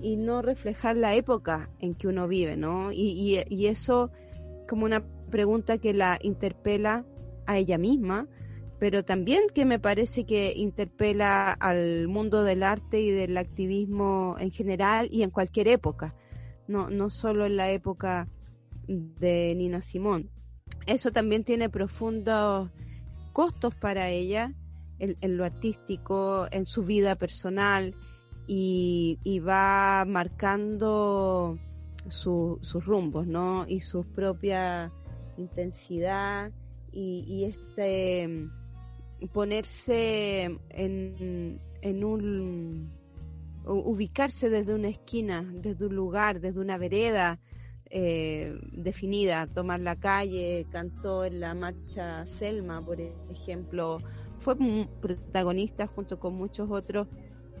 y 0.00 0.16
no 0.16 0.42
reflejar 0.42 0.96
la 0.96 1.14
época 1.14 1.70
en 1.80 1.94
que 1.94 2.08
uno 2.08 2.28
vive, 2.28 2.56
¿no? 2.56 2.92
Y, 2.92 3.42
y 3.48 3.66
eso 3.66 4.10
como 4.68 4.84
una 4.84 5.02
pregunta 5.30 5.78
que 5.78 5.92
la 5.92 6.18
interpela 6.22 7.04
a 7.46 7.58
ella 7.58 7.78
misma, 7.78 8.28
pero 8.78 9.04
también 9.04 9.42
que 9.54 9.64
me 9.64 9.78
parece 9.78 10.24
que 10.24 10.52
interpela 10.56 11.52
al 11.52 12.08
mundo 12.08 12.44
del 12.44 12.62
arte 12.62 13.00
y 13.00 13.10
del 13.10 13.36
activismo 13.36 14.36
en 14.38 14.50
general 14.50 15.08
y 15.10 15.22
en 15.22 15.30
cualquier 15.30 15.68
época, 15.68 16.14
no, 16.66 16.90
no 16.90 17.10
solo 17.10 17.46
en 17.46 17.56
la 17.56 17.70
época 17.70 18.28
de 18.86 19.54
Nina 19.56 19.82
Simón. 19.82 20.30
Eso 20.86 21.10
también 21.10 21.44
tiene 21.44 21.68
profundos 21.68 22.70
costos 23.32 23.74
para 23.74 24.08
ella 24.10 24.54
en, 24.98 25.36
lo 25.36 25.44
artístico, 25.44 26.46
en 26.50 26.66
su 26.66 26.84
vida 26.84 27.14
personal 27.16 27.94
y, 28.46 29.40
va 29.46 30.04
marcando 30.06 31.58
sus 32.08 32.84
rumbos, 32.84 33.26
¿no? 33.26 33.66
Y 33.68 33.80
sus 33.80 34.06
propias 34.06 34.90
intensidad 35.36 36.50
y, 36.92 37.44
este 37.44 38.48
ponerse 39.32 40.44
en, 40.70 41.60
en 41.82 42.04
un 42.04 42.90
ubicarse 43.64 44.48
desde 44.48 44.74
una 44.74 44.88
esquina, 44.88 45.46
desde 45.52 45.86
un 45.86 45.94
lugar, 45.94 46.40
desde 46.40 46.60
una 46.60 46.78
vereda 46.78 47.38
eh, 47.90 48.58
definida, 48.72 49.46
tomar 49.46 49.80
la 49.80 49.96
calle, 49.96 50.66
cantó 50.70 51.24
en 51.24 51.40
la 51.40 51.54
marcha 51.54 52.26
Selma, 52.26 52.84
por 52.84 53.00
ejemplo, 53.00 53.98
fue 54.40 54.56
protagonista 55.00 55.86
junto 55.86 56.18
con 56.18 56.34
muchos 56.34 56.70
otros 56.70 57.08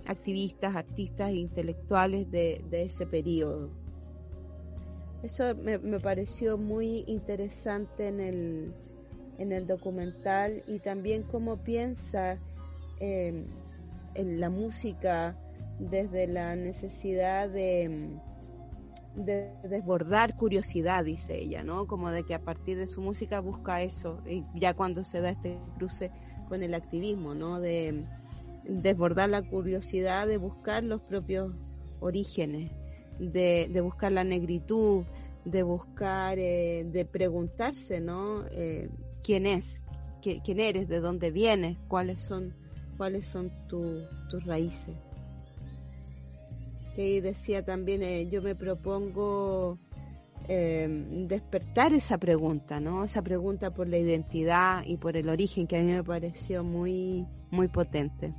activistas, 0.06 0.76
artistas 0.76 1.30
e 1.30 1.36
intelectuales 1.36 2.30
de, 2.30 2.64
de 2.70 2.84
ese 2.84 3.06
periodo. 3.06 3.70
Eso 5.22 5.54
me, 5.56 5.78
pareció 5.98 6.56
muy 6.56 7.04
interesante 7.06 8.08
en 8.08 8.20
el, 8.20 8.74
en 9.38 9.52
el 9.52 9.66
documental 9.66 10.62
y 10.66 10.80
también 10.80 11.22
cómo 11.22 11.58
piensa 11.58 12.36
en 13.00 13.46
la 14.14 14.50
música 14.50 15.36
desde 15.78 16.26
la 16.26 16.56
necesidad 16.56 17.48
de, 17.48 18.10
de, 19.14 19.52
desbordar 19.62 20.36
curiosidad, 20.36 21.04
dice 21.04 21.38
ella, 21.38 21.62
¿no? 21.62 21.86
Como 21.86 22.10
de 22.10 22.24
que 22.24 22.34
a 22.34 22.40
partir 22.40 22.76
de 22.76 22.88
su 22.88 23.00
música 23.00 23.38
busca 23.38 23.82
eso, 23.82 24.20
y 24.26 24.44
ya 24.54 24.74
cuando 24.74 25.04
se 25.04 25.20
da 25.20 25.30
este 25.30 25.56
cruce 25.76 26.10
con 26.48 26.64
el 26.64 26.74
activismo, 26.74 27.34
¿no? 27.34 27.60
De 27.60 28.04
desbordar 28.64 29.28
la 29.28 29.42
curiosidad, 29.42 30.26
de 30.26 30.38
buscar 30.38 30.82
los 30.82 31.00
propios 31.00 31.52
orígenes 32.00 32.72
de, 33.18 33.80
buscar 33.82 34.12
la 34.12 34.24
negritud, 34.24 35.04
de 35.44 35.62
buscar, 35.62 36.38
eh, 36.38 36.86
de 36.90 37.04
preguntarse, 37.04 38.00
¿no? 38.00 38.44
Eh, 38.50 38.88
¿Quién 39.28 39.44
es? 39.44 39.82
¿Quién 40.22 40.58
eres? 40.58 40.88
¿De 40.88 41.00
dónde 41.00 41.30
vienes? 41.30 41.76
¿Cuáles 41.86 42.18
son, 42.22 42.54
cuáles 42.96 43.26
son 43.26 43.52
tus 43.68 44.46
raíces? 44.46 44.96
Y 46.96 47.20
decía 47.20 47.62
también, 47.62 48.02
eh, 48.02 48.26
yo 48.30 48.40
me 48.40 48.54
propongo 48.54 49.78
despertar 50.48 51.92
esa 51.92 52.16
pregunta, 52.16 52.80
¿no? 52.80 53.04
Esa 53.04 53.20
pregunta 53.20 53.70
por 53.70 53.86
la 53.86 53.98
identidad 53.98 54.82
y 54.86 54.96
por 54.96 55.14
el 55.14 55.28
origen 55.28 55.66
que 55.66 55.76
a 55.76 55.82
mí 55.82 55.92
me 55.92 56.02
pareció 56.02 56.64
muy, 56.64 57.26
muy 57.50 57.68
potente. 57.68 58.32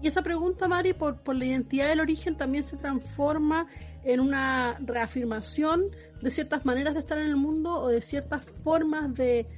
Y 0.00 0.06
esa 0.06 0.22
pregunta, 0.22 0.66
Mari, 0.66 0.94
por, 0.94 1.20
por 1.20 1.36
la 1.36 1.44
identidad 1.44 1.90
del 1.90 2.00
origen 2.00 2.38
también 2.38 2.64
se 2.64 2.78
transforma 2.78 3.66
en 4.02 4.20
una 4.20 4.78
reafirmación 4.80 5.82
de 6.22 6.30
ciertas 6.30 6.64
maneras 6.64 6.94
de 6.94 7.00
estar 7.00 7.18
en 7.18 7.26
el 7.26 7.36
mundo 7.36 7.74
o 7.74 7.88
de 7.88 8.00
ciertas 8.00 8.44
formas 8.62 9.12
de 9.14 9.48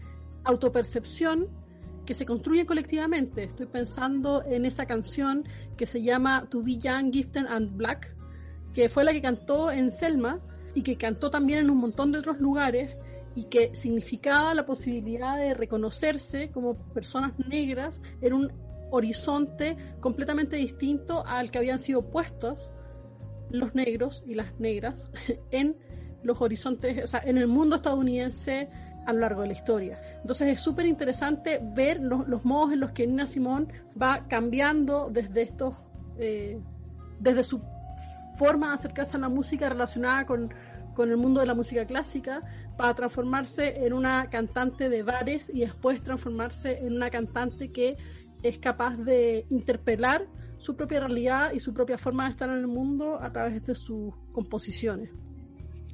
autopercepción 0.44 1.48
que 2.06 2.14
se 2.14 2.26
construyen 2.26 2.66
colectivamente. 2.66 3.44
Estoy 3.44 3.66
pensando 3.66 4.42
en 4.44 4.64
esa 4.64 4.86
canción 4.86 5.44
que 5.76 5.86
se 5.86 6.02
llama 6.02 6.48
To 6.50 6.62
Be 6.62 6.78
Young, 6.78 7.12
Gifted 7.12 7.46
and 7.46 7.76
Black, 7.76 8.14
que 8.72 8.88
fue 8.88 9.04
la 9.04 9.12
que 9.12 9.22
cantó 9.22 9.70
en 9.70 9.92
Selma 9.92 10.40
y 10.74 10.82
que 10.82 10.96
cantó 10.96 11.30
también 11.30 11.60
en 11.60 11.70
un 11.70 11.78
montón 11.78 12.12
de 12.12 12.18
otros 12.18 12.40
lugares 12.40 12.96
y 13.34 13.44
que 13.44 13.74
significaba 13.74 14.54
la 14.54 14.64
posibilidad 14.64 15.36
de 15.36 15.54
reconocerse 15.54 16.50
como 16.50 16.74
personas 16.92 17.32
negras 17.48 18.00
en 18.20 18.32
un 18.32 18.52
horizonte 18.90 19.76
completamente 20.00 20.56
distinto 20.56 21.24
al 21.26 21.50
que 21.50 21.58
habían 21.58 21.78
sido 21.78 22.10
puestos 22.10 22.70
los 23.50 23.74
negros 23.74 24.22
y 24.26 24.34
las 24.34 24.58
negras 24.58 25.10
en 25.50 25.76
los 26.24 26.40
horizontes, 26.40 27.04
o 27.04 27.06
sea, 27.06 27.22
en 27.24 27.38
el 27.38 27.46
mundo 27.46 27.76
estadounidense 27.76 28.68
a 29.06 29.12
lo 29.12 29.20
largo 29.20 29.42
de 29.42 29.48
la 29.48 29.52
historia. 29.52 30.00
Entonces 30.20 30.48
es 30.48 30.60
súper 30.60 30.86
interesante 30.86 31.60
ver 31.62 32.00
los, 32.00 32.44
modos 32.44 32.72
en 32.72 32.80
los 32.80 32.92
que 32.92 33.06
Nina 33.06 33.26
Simón 33.26 33.68
va 34.00 34.26
cambiando 34.28 35.10
desde 35.10 35.42
estos, 35.42 35.74
eh, 36.18 36.58
desde 37.20 37.44
su 37.44 37.60
forma 38.38 38.68
de 38.68 38.74
acercarse 38.74 39.16
a 39.16 39.20
la 39.20 39.28
música 39.28 39.68
relacionada 39.68 40.26
con, 40.26 40.52
con 40.94 41.10
el 41.10 41.16
mundo 41.16 41.40
de 41.40 41.46
la 41.46 41.54
música 41.54 41.86
clásica 41.86 42.42
para 42.76 42.94
transformarse 42.94 43.84
en 43.84 43.92
una 43.92 44.30
cantante 44.30 44.88
de 44.88 45.02
bares 45.02 45.50
y 45.52 45.60
después 45.60 46.02
transformarse 46.02 46.78
en 46.78 46.94
una 46.94 47.10
cantante 47.10 47.70
que 47.70 47.96
es 48.42 48.58
capaz 48.58 48.96
de 48.96 49.46
interpelar 49.50 50.26
su 50.58 50.76
propia 50.76 51.00
realidad 51.00 51.52
y 51.52 51.60
su 51.60 51.74
propia 51.74 51.98
forma 51.98 52.24
de 52.24 52.30
estar 52.30 52.48
en 52.48 52.56
el 52.56 52.66
mundo 52.66 53.18
a 53.20 53.30
través 53.32 53.64
de 53.66 53.74
sus 53.74 54.14
composiciones. 54.32 55.10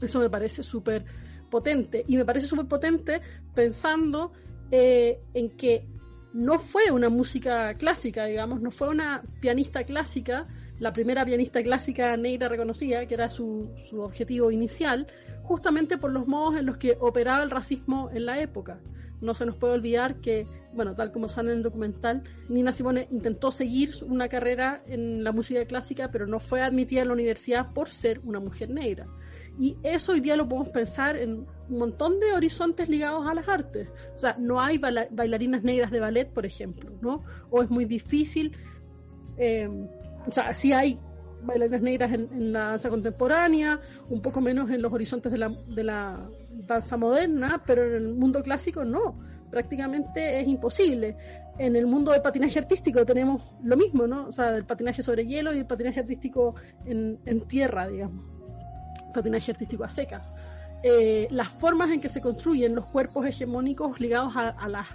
Eso 0.01 0.19
me 0.19 0.31
parece 0.31 0.63
súper 0.63 1.05
potente. 1.51 2.05
Y 2.09 2.17
me 2.17 2.25
parece 2.25 2.47
súper 2.47 2.67
potente 2.67 3.21
pensando 3.55 4.33
eh, 4.71 5.21
en 5.35 5.51
que 5.57 5.87
no 6.33 6.59
fue 6.59 6.91
una 6.91 7.09
música 7.09 7.75
clásica, 7.75 8.27
digamos, 8.27 8.61
no 8.61 8.71
fue 8.71 8.89
una 8.89 9.23
pianista 9.41 9.83
clásica, 9.85 10.47
la 10.79 10.93
primera 10.93 11.25
pianista 11.25 11.63
clásica 11.63 12.17
negra 12.17 12.49
reconocida, 12.49 13.05
que 13.07 13.15
era 13.15 13.31
su, 13.31 13.71
su 13.89 14.01
objetivo 14.01 14.51
inicial, 14.51 15.09
justamente 15.43 15.99
por 15.99 16.13
los 16.13 16.29
modos 16.29 16.57
en 16.61 16.67
los 16.67 16.77
que 16.77 16.97
operaba 17.01 17.43
el 17.43 17.51
racismo 17.51 18.11
en 18.15 18.27
la 18.27 18.41
época. 18.41 18.79
No 19.21 19.35
se 19.35 19.45
nos 19.45 19.57
puede 19.57 19.75
olvidar 19.75 20.21
que, 20.21 20.47
bueno, 20.73 20.95
tal 20.95 21.13
como 21.13 21.29
sale 21.29 21.51
en 21.51 21.59
el 21.59 21.63
documental, 21.63 22.23
Nina 22.49 22.73
Simone 22.73 23.09
intentó 23.11 23.53
seguir 23.53 23.91
una 24.07 24.29
carrera 24.29 24.83
en 24.87 25.23
la 25.25 25.33
música 25.33 25.65
clásica, 25.67 26.09
pero 26.11 26.27
no 26.27 26.41
fue 26.41 26.63
admitida 26.63 27.03
en 27.03 27.09
la 27.09 27.15
universidad 27.15 27.75
por 27.75 27.91
ser 27.91 28.21
una 28.25 28.41
mujer 28.41 28.71
negra. 28.71 29.07
Y 29.59 29.77
eso 29.83 30.13
hoy 30.13 30.21
día 30.21 30.37
lo 30.37 30.49
podemos 30.49 30.69
pensar 30.69 31.17
en 31.17 31.47
un 31.69 31.79
montón 31.79 32.19
de 32.19 32.33
horizontes 32.33 32.89
ligados 32.89 33.27
a 33.27 33.35
las 33.35 33.49
artes. 33.49 33.89
O 34.17 34.19
sea, 34.19 34.37
no 34.39 34.61
hay 34.61 34.79
bailarinas 34.79 35.63
negras 35.63 35.91
de 35.91 36.01
ballet, 36.01 36.29
por 36.33 36.47
ejemplo, 36.47 36.91
¿no? 37.01 37.25
O 37.51 37.63
es 37.63 37.71
muy 37.71 37.85
difícil. 37.85 38.57
Eh, 39.37 39.69
o 40.27 40.33
sea, 40.33 40.55
sí 40.55 40.73
hay 40.73 40.99
bailarinas 41.43 41.83
negras 41.83 42.13
en, 42.13 42.53
la 42.53 42.61
danza 42.71 42.89
contemporánea, 42.89 43.81
un 44.09 44.21
poco 44.21 44.41
menos 44.41 44.71
en 44.71 44.83
los 44.83 44.93
horizontes 44.93 45.33
de 45.33 45.39
la, 45.39 45.49
de 45.49 45.85
la 45.85 46.29
danza 46.51 46.97
moderna, 46.97 47.63
pero 47.67 47.85
en 47.85 47.95
el 47.95 48.15
mundo 48.15 48.43
clásico 48.43 48.85
no. 48.85 49.19
Prácticamente 49.51 50.41
es 50.41 50.49
imposible. 50.49 51.17
En 51.59 51.77
el 51.77 51.87
mundo 51.87 52.13
del 52.13 52.23
patinaje 52.23 52.59
artístico 52.59 53.05
tenemos 53.05 53.43
lo 53.63 53.77
mismo, 53.77 54.07
¿no? 54.07 54.29
O 54.29 54.33
sea, 54.33 54.57
el 54.57 54.65
patinaje 54.65 55.03
sobre 55.03 55.27
hielo 55.27 55.53
y 55.53 55.59
el 55.59 55.67
patinaje 55.67 56.01
artístico 56.01 56.55
en, 56.87 57.19
en 57.27 57.41
tierra, 57.43 57.89
digamos 57.89 58.40
patinaje 59.13 59.51
artístico 59.53 59.85
a 59.85 59.91
secas. 59.91 60.33
Eh, 60.83 61.29
las 61.31 61.49
formas 61.49 61.91
en 61.91 62.01
que 62.01 62.09
se 62.09 62.21
construyen 62.21 62.75
los 62.75 62.87
cuerpos 62.87 63.27
hegemónicos 63.27 64.01
ligados 64.01 64.35
a, 64.37 64.69
las 64.69 64.87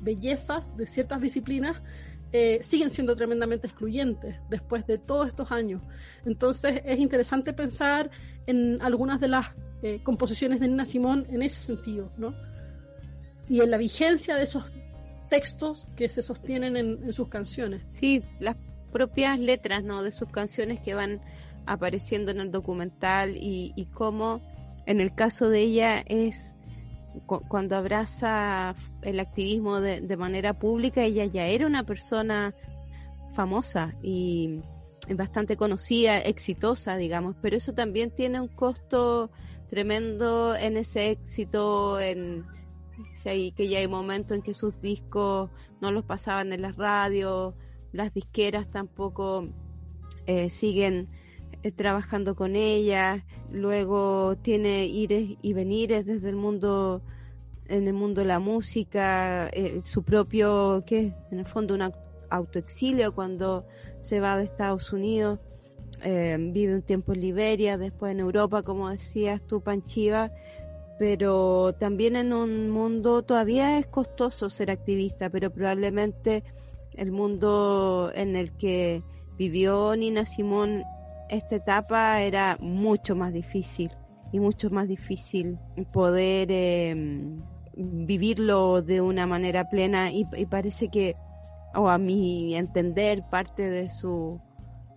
bellezas 0.00 0.76
de 0.76 0.86
ciertas 0.86 1.20
disciplinas 1.20 1.80
eh, 2.32 2.58
siguen 2.62 2.90
siendo 2.90 3.14
tremendamente 3.14 3.68
excluyentes 3.68 4.36
después 4.50 4.86
de 4.86 4.98
todos 4.98 5.28
estos 5.28 5.52
años. 5.52 5.80
Entonces 6.26 6.82
es 6.84 6.98
interesante 6.98 7.52
pensar 7.52 8.10
en 8.46 8.82
algunas 8.82 9.20
de 9.20 9.28
las 9.28 9.46
eh, 9.82 10.00
composiciones 10.02 10.58
de 10.58 10.68
Nina 10.68 10.84
Simón 10.84 11.24
en 11.30 11.42
ese 11.42 11.60
sentido, 11.60 12.10
¿no? 12.16 12.34
Y 13.48 13.60
en 13.60 13.70
la 13.70 13.76
vigencia 13.76 14.34
de 14.34 14.42
esos 14.42 14.64
textos 15.30 15.86
que 15.96 16.08
se 16.08 16.22
sostienen 16.22 16.76
en, 16.76 17.00
en 17.04 17.12
sus 17.12 17.28
canciones. 17.28 17.82
Sí, 17.92 18.24
las 18.40 18.56
propias 18.92 19.38
letras, 19.38 19.84
¿no? 19.84 20.02
De 20.02 20.10
sus 20.10 20.28
canciones 20.30 20.80
que 20.80 20.94
van 20.94 21.20
apareciendo 21.72 22.30
en 22.30 22.40
el 22.40 22.50
documental 22.50 23.36
y, 23.36 23.72
y 23.76 23.86
cómo 23.86 24.40
en 24.86 25.00
el 25.00 25.14
caso 25.14 25.50
de 25.50 25.60
ella 25.60 26.02
es 26.06 26.54
cuando 27.26 27.76
abraza 27.76 28.74
el 29.02 29.20
activismo 29.20 29.80
de, 29.80 30.16
manera 30.16 30.58
pública, 30.58 31.02
ella 31.02 31.24
ya 31.26 31.46
era 31.46 31.66
una 31.66 31.84
persona 31.84 32.54
famosa 33.34 33.94
y 34.02 34.60
bastante 35.14 35.56
conocida, 35.56 36.18
exitosa, 36.18 36.96
digamos, 36.96 37.36
pero 37.40 37.56
eso 37.56 37.72
también 37.72 38.10
tiene 38.10 38.40
un 38.40 38.48
costo 38.48 39.30
tremendo 39.68 40.54
en 40.56 40.76
ese 40.76 41.10
éxito, 41.10 42.00
en 42.00 42.46
que 43.22 43.68
ya 43.68 43.78
hay 43.78 43.88
momentos 43.88 44.36
en 44.36 44.42
que 44.42 44.54
sus 44.54 44.80
discos 44.80 45.50
no 45.82 45.92
los 45.92 46.04
pasaban 46.04 46.52
en 46.52 46.62
las 46.62 46.76
radios, 46.76 47.54
las 47.92 48.14
disqueras 48.14 48.70
tampoco 48.70 49.48
eh, 50.26 50.48
siguen 50.48 51.08
trabajando 51.76 52.34
con 52.34 52.56
ella, 52.56 53.24
luego 53.50 54.36
tiene 54.36 54.86
ires 54.86 55.36
y 55.42 55.52
venires 55.52 56.06
desde 56.06 56.28
el 56.28 56.36
mundo, 56.36 57.02
en 57.66 57.86
el 57.86 57.94
mundo 57.94 58.20
de 58.20 58.26
la 58.26 58.38
música, 58.38 59.48
eh, 59.52 59.80
su 59.84 60.02
propio, 60.02 60.84
que 60.86 61.12
en 61.30 61.38
el 61.38 61.46
fondo 61.46 61.74
un 61.74 61.92
autoexilio 62.30 63.14
cuando 63.14 63.66
se 64.00 64.20
va 64.20 64.36
de 64.36 64.44
Estados 64.44 64.92
Unidos, 64.92 65.40
eh, 66.04 66.36
vive 66.38 66.74
un 66.74 66.82
tiempo 66.82 67.12
en 67.12 67.20
Liberia, 67.20 67.76
después 67.76 68.12
en 68.12 68.20
Europa, 68.20 68.62
como 68.62 68.88
decías 68.90 69.40
tú, 69.46 69.60
Panchiva, 69.60 70.30
pero 70.98 71.74
también 71.78 72.16
en 72.16 72.32
un 72.32 72.70
mundo 72.70 73.22
todavía 73.22 73.78
es 73.78 73.86
costoso 73.86 74.50
ser 74.50 74.70
activista, 74.70 75.30
pero 75.30 75.50
probablemente 75.50 76.44
el 76.94 77.12
mundo 77.12 78.10
en 78.14 78.36
el 78.36 78.52
que 78.52 79.02
vivió 79.36 79.94
Nina 79.96 80.24
Simón 80.24 80.82
esta 81.28 81.56
etapa 81.56 82.22
era 82.22 82.56
mucho 82.60 83.14
más 83.16 83.32
difícil 83.32 83.90
y 84.32 84.40
mucho 84.40 84.70
más 84.70 84.88
difícil 84.88 85.58
poder 85.92 86.50
em, 86.50 87.40
vivirlo 87.74 88.82
de 88.82 89.00
una 89.00 89.26
manera 89.26 89.68
plena 89.68 90.12
y, 90.12 90.24
parece 90.46 90.88
que, 90.88 91.16
o 91.74 91.88
a 91.88 91.98
mi 91.98 92.54
entender, 92.54 93.22
parte 93.30 93.70
de 93.70 93.88
su 93.88 94.40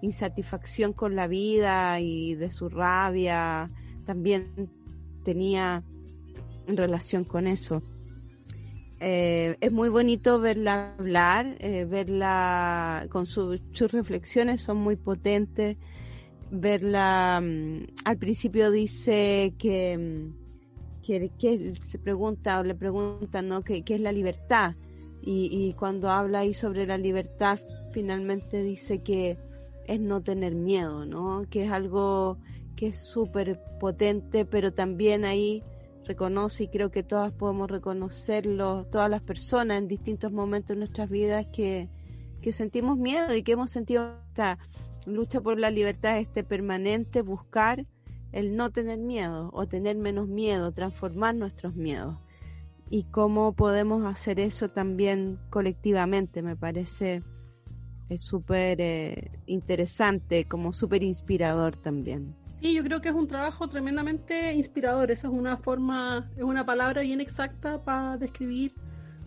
insatisfacción 0.01 0.93
con 0.93 1.15
la 1.15 1.27
vida 1.27 1.99
y 1.99 2.35
de 2.35 2.49
su 2.49 2.69
rabia 2.69 3.69
también 4.05 4.69
tenía 5.23 5.83
relación 6.67 7.23
con 7.23 7.47
eso. 7.47 7.81
Eh, 8.99 9.57
es 9.61 9.71
muy 9.71 9.89
bonito 9.89 10.39
verla 10.39 10.93
hablar, 10.97 11.55
eh, 11.59 11.85
verla 11.85 13.07
con 13.09 13.25
sus 13.25 13.59
reflexiones 13.91 14.61
son 14.61 14.77
muy 14.77 14.95
potentes 14.95 15.77
verla, 16.51 17.41
mm, 17.41 17.85
al 18.05 18.17
principio 18.17 18.69
dice 18.71 19.53
que, 19.57 19.97
mm, 19.97 21.01
que, 21.01 21.73
se 21.81 21.97
pregunta 21.97 22.59
o 22.59 22.63
le 22.63 22.75
preguntan, 22.75 23.47
¿no? 23.47 23.63
¿Qué, 23.63 23.83
es 23.85 23.99
la 24.01 24.11
libertad? 24.11 24.75
Y, 25.21 25.49
y, 25.51 25.73
cuando 25.73 26.09
habla 26.09 26.39
ahí 26.39 26.53
sobre 26.53 26.85
la 26.85 26.97
libertad, 26.97 27.59
finalmente 27.91 28.63
dice 28.63 28.99
que 28.99 29.37
es 29.87 29.99
no 29.99 30.21
tener 30.21 30.55
miedo, 30.55 31.05
¿no? 31.05 31.45
Que 31.49 31.65
es 31.65 31.71
algo 31.71 32.37
que 32.75 32.87
es 32.87 32.97
súper 32.97 33.59
potente, 33.79 34.45
pero 34.45 34.73
también 34.73 35.25
ahí 35.25 35.63
reconoce 36.05 36.63
y 36.63 36.67
creo 36.67 36.91
que 36.91 37.03
todas 37.03 37.31
podemos 37.31 37.69
reconocerlo, 37.69 38.85
todas 38.91 39.09
las 39.09 39.21
personas 39.21 39.77
en 39.77 39.87
distintos 39.87 40.31
momentos 40.31 40.69
de 40.69 40.79
nuestras 40.79 41.09
vidas 41.09 41.45
que, 41.53 41.89
que 42.41 42.51
sentimos 42.51 42.97
miedo 42.97 43.35
y 43.35 43.43
que 43.43 43.53
hemos 43.53 43.71
sentido 43.71 44.15
esta 44.29 44.57
lucha 45.05 45.41
por 45.41 45.59
la 45.59 45.71
libertad 45.71 46.19
este 46.19 46.43
permanente 46.43 47.21
buscar 47.21 47.85
el 48.31 48.55
no 48.55 48.71
tener 48.71 48.97
miedo 48.97 49.49
o 49.53 49.67
tener 49.67 49.97
menos 49.97 50.27
miedo, 50.27 50.71
transformar 50.71 51.35
nuestros 51.35 51.75
miedos. 51.75 52.17
Y 52.89 53.03
cómo 53.03 53.53
podemos 53.53 54.05
hacer 54.05 54.39
eso 54.39 54.69
también 54.69 55.39
colectivamente, 55.49 56.41
me 56.41 56.55
parece 56.55 57.23
súper 58.17 58.81
eh, 58.81 59.31
interesante, 59.45 60.45
como 60.45 60.73
súper 60.73 61.03
inspirador 61.03 61.77
también. 61.77 62.35
Sí, 62.61 62.75
yo 62.75 62.83
creo 62.83 63.01
que 63.01 63.09
es 63.09 63.15
un 63.15 63.27
trabajo 63.27 63.67
tremendamente 63.67 64.53
inspirador. 64.53 65.09
Esa 65.09 65.27
es 65.27 65.33
una 65.33 65.57
forma, 65.57 66.29
es 66.37 66.43
una 66.43 66.65
palabra 66.65 67.01
bien 67.01 67.21
exacta 67.21 67.83
para 67.83 68.17
describir 68.17 68.75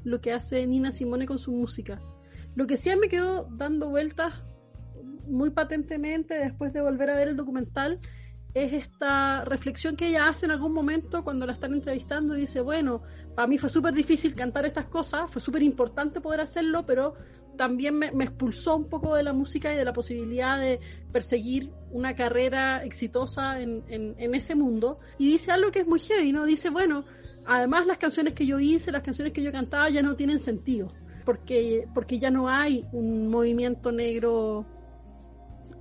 lo 0.04 0.20
que 0.20 0.32
hace 0.32 0.66
Nina 0.66 0.92
Simone 0.92 1.26
con 1.26 1.38
su 1.38 1.50
música. 1.50 2.00
Lo 2.54 2.66
que 2.66 2.76
sí 2.76 2.90
me 2.96 3.08
quedó 3.08 3.48
dando 3.50 3.90
vueltas 3.90 4.34
muy 5.28 5.50
patentemente 5.50 6.34
después 6.34 6.72
de 6.72 6.80
volver 6.80 7.10
a 7.10 7.16
ver 7.16 7.28
el 7.28 7.36
documental 7.36 8.00
es 8.54 8.72
esta 8.72 9.44
reflexión 9.44 9.96
que 9.96 10.08
ella 10.08 10.28
hace 10.28 10.46
en 10.46 10.52
algún 10.52 10.72
momento 10.72 11.24
cuando 11.24 11.44
la 11.44 11.52
están 11.52 11.74
entrevistando 11.74 12.36
y 12.36 12.42
dice, 12.42 12.60
bueno, 12.60 13.02
para 13.34 13.48
mí 13.48 13.58
fue 13.58 13.68
súper 13.68 13.92
difícil 13.92 14.34
cantar 14.34 14.64
estas 14.64 14.86
cosas, 14.86 15.28
fue 15.28 15.42
súper 15.42 15.64
importante 15.64 16.20
poder 16.20 16.40
hacerlo, 16.40 16.86
pero 16.86 17.14
también 17.56 17.98
me, 17.98 18.06
expulsó 18.06 18.76
un 18.76 18.88
poco 18.88 19.16
de 19.16 19.24
la 19.24 19.32
música 19.32 19.72
y 19.72 19.76
de 19.76 19.84
la 19.84 19.92
posibilidad 19.92 20.58
de 20.58 20.80
perseguir 21.12 21.72
una 21.90 22.14
carrera 22.14 22.84
exitosa 22.84 23.60
en, 23.60 23.84
en, 23.88 24.34
ese 24.34 24.54
mundo. 24.54 24.98
Y 25.18 25.26
dice 25.26 25.50
algo 25.50 25.70
que 25.70 25.80
es 25.80 25.86
muy 25.86 26.00
heavy, 26.00 26.32
¿no? 26.32 26.44
Dice, 26.44 26.70
bueno, 26.70 27.04
además 27.46 27.86
las 27.86 27.98
canciones 27.98 28.34
que 28.34 28.46
yo 28.46 28.58
hice, 28.58 28.92
las 28.92 29.02
canciones 29.02 29.32
que 29.32 29.42
yo 29.42 29.52
cantaba 29.52 29.88
ya 29.90 30.02
no 30.02 30.16
tienen 30.16 30.38
sentido, 30.38 30.92
porque, 31.24 31.88
porque 31.94 32.18
ya 32.18 32.30
no 32.30 32.48
hay 32.48 32.84
un 32.92 33.28
movimiento 33.28 33.92
negro 33.92 34.66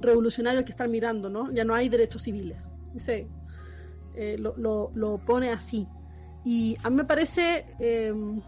revolucionario 0.04 0.64
que 0.64 0.72
estar 0.72 0.88
mirando, 0.88 1.30
¿no? 1.30 1.52
Ya 1.52 1.64
no 1.64 1.74
hay 1.74 1.90
derechos 1.90 2.22
civiles. 2.24 2.70
Dice, 2.94 3.28
eh, 4.16 4.38
lo, 4.38 4.92
lo, 4.94 5.18
pone 5.18 5.52
así. 5.52 5.88
Y 6.46 6.78
a 6.84 6.90
mí 6.90 6.98
me 6.98 7.06
parece, 7.06 7.66
em, 7.80 8.42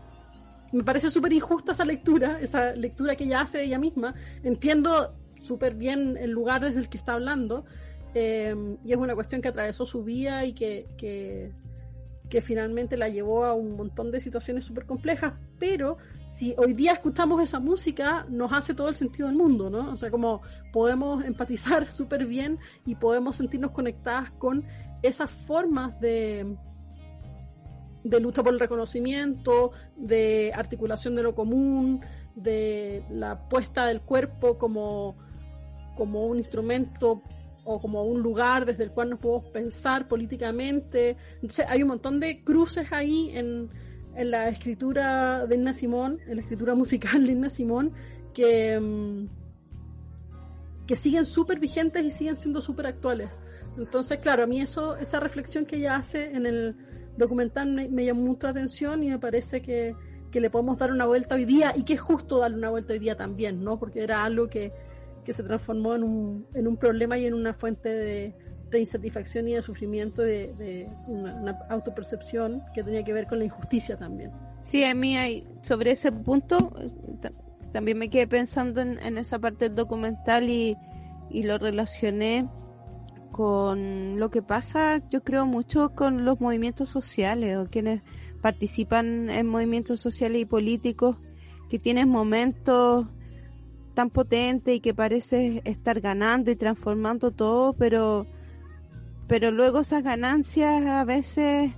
parece 0.85 1.09
súper 1.09 1.33
injusta 1.33 1.71
esa 1.71 1.85
lectura, 1.85 2.37
esa 2.39 2.75
lectura 2.75 3.15
que 3.15 3.23
ella 3.23 3.41
hace 3.41 3.59
de 3.59 3.63
ella 3.65 3.79
misma. 3.79 4.13
Entiendo 4.43 5.15
súper 5.41 5.75
bien 5.75 6.17
el 6.17 6.31
lugar 6.31 6.61
desde 6.61 6.79
el 6.79 6.89
que 6.89 6.97
está 6.97 7.13
hablando, 7.13 7.65
em, 8.13 8.77
y 8.83 8.91
es 8.91 8.97
una 8.97 9.15
cuestión 9.15 9.41
que 9.41 9.47
atravesó 9.47 9.85
su 9.85 10.03
vida 10.03 10.45
y 10.45 10.53
que, 10.53 10.87
que, 10.97 11.51
que 12.29 12.41
finalmente 12.41 12.97
la 12.97 13.09
llevó 13.09 13.45
a 13.45 13.53
un 13.53 13.75
montón 13.75 14.11
de 14.11 14.19
situaciones 14.19 14.65
súper 14.65 14.85
complejas, 14.85 15.33
pero 15.59 15.97
si 16.27 16.55
hoy 16.57 16.73
día 16.73 16.93
escuchamos 16.93 17.41
esa 17.41 17.59
música, 17.59 18.25
nos 18.29 18.51
hace 18.51 18.73
todo 18.73 18.89
el 18.89 18.95
sentido 18.95 19.27
del 19.27 19.37
mundo, 19.37 19.69
¿no? 19.69 19.91
O 19.91 19.97
sea, 19.97 20.09
como 20.09 20.41
podemos 20.73 21.23
empatizar 21.23 21.89
súper 21.91 22.25
bien 22.25 22.59
y 22.85 22.95
podemos 22.95 23.35
sentirnos 23.35 23.71
conectadas 23.71 24.31
con 24.31 24.65
esas 25.01 25.29
formas 25.29 25.99
de, 25.99 26.55
de 28.03 28.19
lucha 28.19 28.43
por 28.43 28.53
el 28.53 28.59
reconocimiento, 28.59 29.71
de 29.95 30.51
articulación 30.55 31.15
de 31.15 31.23
lo 31.23 31.35
común, 31.35 32.01
de 32.35 33.03
la 33.09 33.47
puesta 33.47 33.85
del 33.85 34.01
cuerpo 34.01 34.57
como, 34.57 35.15
como 35.95 36.25
un 36.25 36.37
instrumento 36.37 37.21
o 37.65 37.81
como 37.81 38.03
un 38.03 38.21
lugar 38.21 38.65
desde 38.65 38.83
el 38.83 38.91
cual 38.91 39.09
nos 39.09 39.19
podemos 39.19 39.45
pensar 39.45 40.07
políticamente. 40.07 41.17
Entonces 41.35 41.65
hay 41.67 41.81
un 41.81 41.89
montón 41.89 42.19
de 42.19 42.43
cruces 42.43 42.87
ahí 42.91 43.31
en, 43.33 43.69
en 44.15 44.31
la 44.31 44.47
escritura 44.47 45.45
de 45.45 45.55
Inna 45.55 45.73
Simón, 45.73 46.19
en 46.27 46.35
la 46.37 46.41
escritura 46.41 46.75
musical 46.75 47.25
de 47.25 47.31
Inna 47.33 47.49
Simón, 47.49 47.91
que, 48.33 48.79
mm, 48.79 49.27
que 50.85 50.95
siguen 50.95 51.25
súper 51.25 51.59
vigentes 51.59 52.05
y 52.05 52.11
siguen 52.11 52.35
siendo 52.35 52.61
súper 52.61 52.85
actuales. 52.85 53.31
Entonces, 53.77 54.19
claro, 54.19 54.43
a 54.43 54.45
mí 54.47 54.61
eso, 54.61 54.95
esa 54.97 55.19
reflexión 55.19 55.65
que 55.65 55.77
ella 55.77 55.97
hace 55.97 56.31
en 56.31 56.45
el 56.45 56.75
documental 57.17 57.89
me, 57.89 58.05
llamó 58.05 58.21
mucho 58.21 58.47
la 58.47 58.51
atención 58.51 59.03
y 59.03 59.09
me 59.09 59.17
parece 59.19 59.61
que, 59.61 59.95
que, 60.31 60.39
le 60.39 60.49
podemos 60.49 60.77
dar 60.77 60.91
una 60.91 61.05
vuelta 61.05 61.35
hoy 61.35 61.45
día 61.45 61.73
y 61.75 61.83
que 61.83 61.93
es 61.93 62.01
justo 62.01 62.39
darle 62.39 62.57
una 62.57 62.69
vuelta 62.69 62.93
hoy 62.93 62.99
día 62.99 63.17
también, 63.17 63.63
¿no? 63.63 63.79
Porque 63.79 64.03
era 64.03 64.23
algo 64.23 64.47
que, 64.47 64.71
que 65.25 65.33
se 65.33 65.43
transformó 65.43 65.95
en 65.95 66.03
un, 66.03 66.47
en 66.53 66.67
un 66.67 66.77
problema 66.77 67.17
y 67.17 67.25
en 67.25 67.33
una 67.33 67.53
fuente 67.53 67.89
de, 67.89 68.33
de 68.69 68.79
insatisfacción 68.79 69.47
y 69.47 69.53
de 69.53 69.61
sufrimiento 69.61 70.21
de, 70.21 70.53
de 70.55 70.87
una, 71.07 71.57
autopercepción 71.69 72.61
que 72.73 72.83
tenía 72.83 73.03
que 73.03 73.13
ver 73.13 73.27
con 73.27 73.39
la 73.39 73.45
injusticia 73.45 73.97
también. 73.97 74.31
Sí, 74.63 74.83
a 74.83 74.93
mí 74.93 75.17
hay, 75.17 75.47
sobre 75.61 75.91
ese 75.91 76.11
punto 76.11 76.73
también 77.71 77.97
me 77.97 78.09
quedé 78.09 78.27
pensando 78.27 78.81
en, 78.81 78.99
en 78.99 79.17
esa 79.17 79.37
parte 79.37 79.65
del 79.65 79.75
documental 79.75 80.49
y, 80.49 80.77
y 81.29 81.43
lo 81.43 81.57
relacioné 81.57 82.47
con 83.31 84.17
lo 84.17 84.31
que 84.31 84.41
pasa, 84.41 85.01
yo 85.09 85.21
creo 85.21 85.45
mucho 85.45 85.89
con 85.93 86.23
los 86.23 86.39
movimientos 86.39 86.87
sociales 86.87 87.57
o 87.57 87.65
quienes 87.69 88.01
participan 88.41 89.29
en 89.29 89.47
movimientos 89.47 89.99
sociales 89.99 90.41
y 90.41 90.45
políticos 90.45 91.17
que 91.69 91.77
tienen 91.77 92.07
momentos 92.07 93.07
tan 93.95 94.11
potentes 94.11 94.75
y 94.75 94.79
que 94.79 94.93
parece 94.93 95.61
estar 95.65 95.99
ganando 96.01 96.51
y 96.51 96.55
transformando 96.55 97.31
todo, 97.31 97.73
pero 97.73 98.27
pero 99.27 99.49
luego 99.49 99.79
esas 99.79 100.03
ganancias 100.03 100.85
a 100.85 101.03
veces 101.03 101.71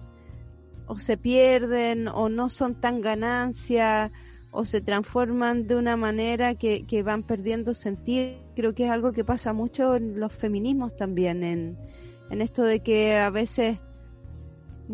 o 0.85 0.99
se 0.99 1.18
pierden 1.18 2.07
o 2.07 2.30
no 2.30 2.49
son 2.49 2.76
tan 2.76 2.99
ganancias 3.02 4.11
o 4.52 4.65
se 4.65 4.81
transforman 4.81 5.64
de 5.64 5.76
una 5.76 5.95
manera 5.95 6.56
que, 6.56 6.85
que, 6.85 7.03
van 7.03 7.23
perdiendo 7.23 7.73
sentido. 7.73 8.34
Creo 8.56 8.73
que 8.73 8.85
es 8.85 8.91
algo 8.91 9.11
que 9.11 9.23
pasa 9.23 9.53
mucho 9.53 9.95
en 9.95 10.19
los 10.19 10.34
feminismos 10.34 10.95
también, 10.95 11.44
en, 11.44 11.77
en 12.30 12.41
esto 12.41 12.64
de 12.64 12.80
que 12.80 13.18
a 13.18 13.30
veces 13.30 13.80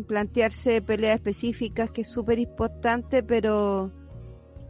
plantearse 0.06 0.82
peleas 0.82 1.14
específicas 1.16 1.90
que 1.90 2.02
es 2.02 2.08
súper 2.08 2.38
importante, 2.38 3.22
pero, 3.22 3.90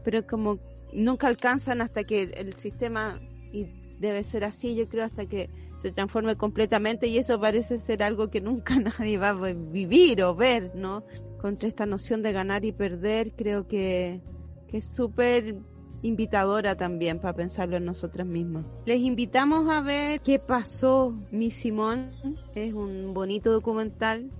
pero 0.04 0.26
como 0.26 0.58
nunca 0.94 1.26
alcanzan 1.26 1.80
hasta 1.80 2.04
que 2.04 2.22
el 2.22 2.54
sistema, 2.54 3.18
y 3.52 3.66
debe 3.98 4.24
ser 4.24 4.44
así, 4.44 4.74
yo 4.74 4.88
creo, 4.88 5.04
hasta 5.04 5.26
que 5.26 5.50
se 5.84 5.92
transforme 5.92 6.36
completamente 6.36 7.08
y 7.08 7.18
eso 7.18 7.38
parece 7.38 7.78
ser 7.78 8.02
algo 8.02 8.30
que 8.30 8.40
nunca 8.40 8.78
nadie 8.98 9.18
va 9.18 9.30
a 9.30 9.52
vivir 9.52 10.22
o 10.22 10.34
ver, 10.34 10.72
¿no? 10.74 11.04
Contra 11.40 11.68
esta 11.68 11.84
noción 11.84 12.22
de 12.22 12.32
ganar 12.32 12.64
y 12.64 12.72
perder, 12.72 13.32
creo 13.32 13.68
que, 13.68 14.22
que 14.68 14.78
es 14.78 14.86
súper 14.86 15.56
invitadora 16.00 16.76
también 16.76 17.18
para 17.18 17.34
pensarlo 17.34 17.76
en 17.76 17.84
nosotras 17.84 18.26
mismas. 18.26 18.64
Les 18.84 19.00
invitamos 19.00 19.68
a 19.70 19.80
ver 19.80 20.20
qué 20.20 20.38
pasó 20.38 21.14
mi 21.30 21.50
Simón, 21.50 22.12
es 22.54 22.72
un 22.72 23.12
bonito 23.14 23.52
documental. 23.52 24.30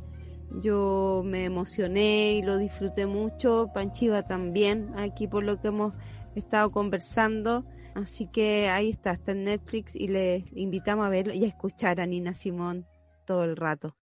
Yo 0.62 1.22
me 1.24 1.44
emocioné 1.44 2.34
y 2.34 2.42
lo 2.42 2.58
disfruté 2.58 3.06
mucho, 3.06 3.70
Panchiva 3.74 4.22
también, 4.22 4.92
aquí 4.96 5.26
por 5.26 5.42
lo 5.42 5.60
que 5.60 5.68
hemos 5.68 5.94
estado 6.36 6.70
conversando. 6.70 7.64
Así 7.94 8.26
que 8.26 8.68
ahí 8.68 8.90
está, 8.90 9.12
está 9.12 9.32
en 9.32 9.44
Netflix 9.44 9.94
y 9.94 10.08
les 10.08 10.44
invitamos 10.52 11.06
a 11.06 11.08
verlo 11.08 11.32
y 11.32 11.44
a 11.44 11.48
escuchar 11.48 12.00
a 12.00 12.06
Nina 12.06 12.34
Simón 12.34 12.86
todo 13.24 13.44
el 13.44 13.56
rato. 13.56 13.96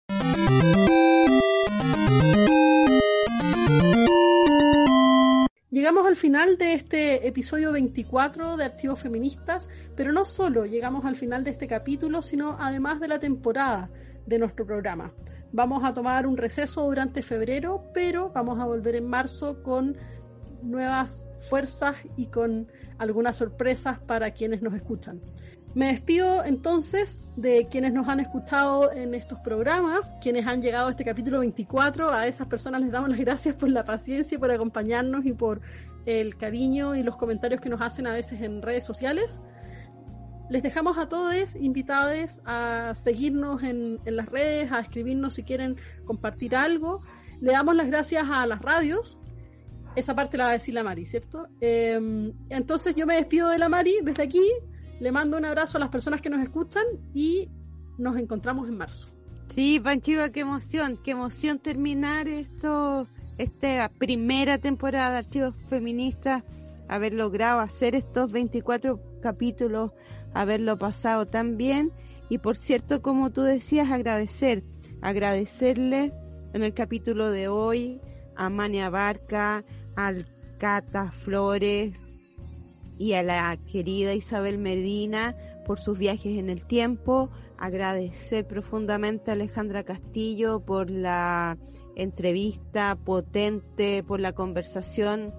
Llegamos 5.69 6.05
al 6.05 6.15
final 6.15 6.57
de 6.57 6.73
este 6.73 7.27
episodio 7.27 7.71
24 7.71 8.57
de 8.57 8.65
Archivos 8.65 8.99
Feministas, 8.99 9.67
pero 9.95 10.11
no 10.11 10.25
solo 10.25 10.65
llegamos 10.65 11.05
al 11.05 11.15
final 11.15 11.43
de 11.43 11.51
este 11.51 11.65
capítulo, 11.65 12.21
sino 12.21 12.57
además 12.59 12.99
de 12.99 13.07
la 13.07 13.19
temporada 13.19 13.89
de 14.25 14.37
nuestro 14.37 14.65
programa. 14.65 15.13
Vamos 15.53 15.83
a 15.83 15.93
tomar 15.93 16.27
un 16.27 16.37
receso 16.37 16.83
durante 16.83 17.23
febrero, 17.23 17.85
pero 17.93 18.31
vamos 18.31 18.59
a 18.59 18.65
volver 18.65 18.95
en 18.95 19.07
marzo 19.07 19.63
con 19.63 19.97
nuevas 20.63 21.27
fuerzas 21.49 21.95
y 22.17 22.27
con 22.27 22.67
algunas 22.97 23.38
sorpresas 23.38 23.99
para 23.99 24.31
quienes 24.31 24.61
nos 24.61 24.73
escuchan. 24.73 25.21
Me 25.73 25.88
despido 25.88 26.43
entonces 26.43 27.17
de 27.38 27.65
quienes 27.71 27.93
nos 27.93 28.09
han 28.09 28.19
escuchado 28.19 28.91
en 28.91 29.13
estos 29.13 29.39
programas, 29.39 30.11
quienes 30.21 30.45
han 30.45 30.61
llegado 30.61 30.89
a 30.89 30.91
este 30.91 31.05
capítulo 31.05 31.39
24. 31.39 32.11
A 32.11 32.27
esas 32.27 32.47
personas 32.47 32.81
les 32.81 32.91
damos 32.91 33.09
las 33.09 33.19
gracias 33.19 33.55
por 33.55 33.69
la 33.69 33.85
paciencia, 33.85 34.38
por 34.38 34.51
acompañarnos 34.51 35.25
y 35.25 35.31
por 35.31 35.61
el 36.05 36.35
cariño 36.35 36.95
y 36.95 37.03
los 37.03 37.15
comentarios 37.15 37.61
que 37.61 37.69
nos 37.69 37.79
hacen 37.79 38.05
a 38.05 38.11
veces 38.11 38.41
en 38.41 38.61
redes 38.61 38.85
sociales. 38.85 39.39
Les 40.49 40.61
dejamos 40.61 40.97
a 40.97 41.07
todos 41.07 41.55
invitados 41.55 42.41
a 42.43 42.93
seguirnos 42.93 43.63
en, 43.63 44.01
en 44.03 44.17
las 44.17 44.25
redes, 44.25 44.73
a 44.73 44.81
escribirnos 44.81 45.35
si 45.35 45.43
quieren 45.43 45.77
compartir 46.05 46.53
algo. 46.57 47.01
Le 47.39 47.53
damos 47.53 47.77
las 47.77 47.88
gracias 47.88 48.27
a 48.29 48.45
las 48.45 48.61
radios 48.61 49.17
esa 49.95 50.15
parte 50.15 50.38
la 50.38 50.45
va 50.45 50.49
a 50.51 50.53
decir 50.53 50.73
la 50.73 50.84
Mari, 50.84 51.05
¿cierto? 51.05 51.47
Em, 51.59 52.34
entonces 52.49 52.95
yo 52.95 53.05
me 53.05 53.15
despido 53.15 53.49
de 53.49 53.57
la 53.57 53.69
Mari 53.69 53.97
desde 54.03 54.23
aquí, 54.23 54.43
le 54.99 55.11
mando 55.11 55.38
un 55.38 55.45
abrazo 55.45 55.77
a 55.77 55.80
las 55.80 55.89
personas 55.89 56.22
que 56.22 56.30
nos 56.30 56.41
escuchan 56.41 56.84
y 57.13 57.49
nos 57.97 58.18
encontramos 58.18 58.68
en 58.68 58.77
marzo. 58.77 59.07
Sí, 59.53 59.80
Panchiva, 59.80 60.30
qué 60.30 60.41
emoción, 60.41 60.97
qué 61.03 61.11
emoción 61.11 61.59
terminar 61.59 62.27
esto, 62.27 63.05
esta 63.38 63.89
primera 63.89 64.57
temporada 64.57 65.11
de 65.11 65.18
Archivos 65.18 65.55
Feministas, 65.69 66.43
haber 66.88 67.13
logrado 67.13 67.59
hacer 67.59 67.95
estos 67.95 68.31
24 68.31 68.99
capítulos, 69.22 69.91
haberlo 70.34 70.77
pasado 70.77 71.27
tan 71.27 71.57
bien 71.57 71.91
y 72.30 72.38
por 72.38 72.55
cierto, 72.55 73.01
como 73.01 73.31
tú 73.31 73.41
decías, 73.41 73.91
agradecer, 73.91 74.63
agradecerle 75.01 76.13
en 76.53 76.63
el 76.63 76.73
capítulo 76.73 77.30
de 77.30 77.49
hoy 77.49 77.99
a 78.38 78.49
Mania 78.49 78.89
Barca, 78.89 79.65
al 79.95 80.27
Cata 80.57 81.11
Flores 81.11 81.93
y 82.97 83.13
a 83.13 83.23
la 83.23 83.57
querida 83.72 84.13
Isabel 84.13 84.57
Medina 84.57 85.35
por 85.65 85.80
sus 85.80 85.97
viajes 85.97 86.38
en 86.38 86.49
el 86.49 86.63
tiempo. 86.65 87.30
Agradecer 87.57 88.47
profundamente 88.47 89.31
a 89.31 89.34
Alejandra 89.34 89.84
Castillo 89.84 90.59
por 90.59 90.89
la 90.89 91.57
entrevista 91.95 92.95
potente, 92.95 94.03
por 94.03 94.19
la 94.19 94.34
conversación 94.34 95.34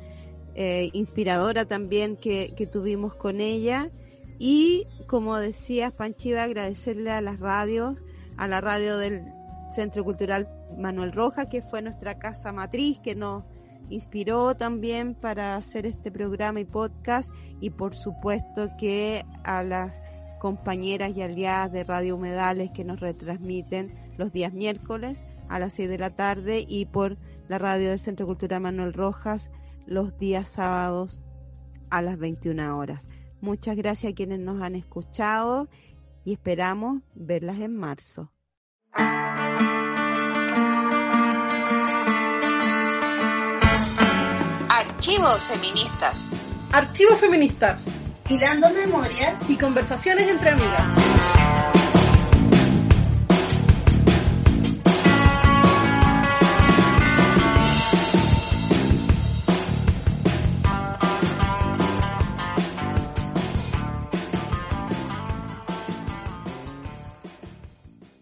eh, 0.54 0.90
inspiradora 0.92 1.64
también 1.64 2.16
que, 2.16 2.68
tuvimos 2.70 3.14
con 3.14 3.40
ella. 3.40 3.90
Y 4.38 4.86
como 5.06 5.38
decías, 5.38 5.92
Panchiva, 5.92 6.42
agradecerle 6.42 7.10
a 7.10 7.20
las 7.20 7.38
radios, 7.38 7.98
a 8.36 8.48
la 8.48 8.60
radio 8.60 8.98
del 8.98 9.24
Centro 9.74 10.04
Cultural 10.04 10.48
Manuel 10.76 11.12
Roja, 11.12 11.48
que 11.48 11.62
fue 11.62 11.80
nuestra 11.80 12.18
casa 12.18 12.52
matriz, 12.52 12.98
que 13.00 13.14
nos 13.14 13.44
inspiró 13.92 14.54
también 14.54 15.14
para 15.14 15.56
hacer 15.56 15.86
este 15.86 16.10
programa 16.10 16.60
y 16.60 16.64
podcast 16.64 17.30
y 17.60 17.70
por 17.70 17.94
supuesto 17.94 18.70
que 18.78 19.24
a 19.44 19.62
las 19.62 20.00
compañeras 20.40 21.16
y 21.16 21.22
aliadas 21.22 21.72
de 21.72 21.84
Radio 21.84 22.16
Humedales 22.16 22.70
que 22.72 22.84
nos 22.84 23.00
retransmiten 23.00 23.94
los 24.18 24.32
días 24.32 24.52
miércoles, 24.52 25.24
a 25.48 25.58
las 25.58 25.74
6 25.74 25.88
de 25.88 25.98
la 25.98 26.10
tarde 26.10 26.64
y 26.66 26.86
por 26.86 27.16
la 27.48 27.58
radio 27.58 27.90
del 27.90 28.00
Centro 28.00 28.26
Cultural 28.26 28.62
Manuel 28.62 28.92
Rojas 28.92 29.50
los 29.86 30.18
días 30.18 30.48
sábados 30.48 31.20
a 31.90 32.00
las 32.02 32.18
21 32.18 32.78
horas. 32.78 33.08
Muchas 33.40 33.76
gracias 33.76 34.12
a 34.12 34.14
quienes 34.14 34.40
nos 34.40 34.62
han 34.62 34.74
escuchado 34.74 35.68
y 36.24 36.32
esperamos 36.32 37.02
verlas 37.14 37.60
en 37.60 37.76
marzo. 37.76 38.32
Archivos 45.02 45.42
feministas. 45.42 46.24
Archivos 46.70 47.18
feministas. 47.18 47.86
Hilando 48.28 48.70
memorias 48.70 49.34
y 49.48 49.56
conversaciones 49.56 50.28
entre 50.28 50.50
amigas. 50.50 51.91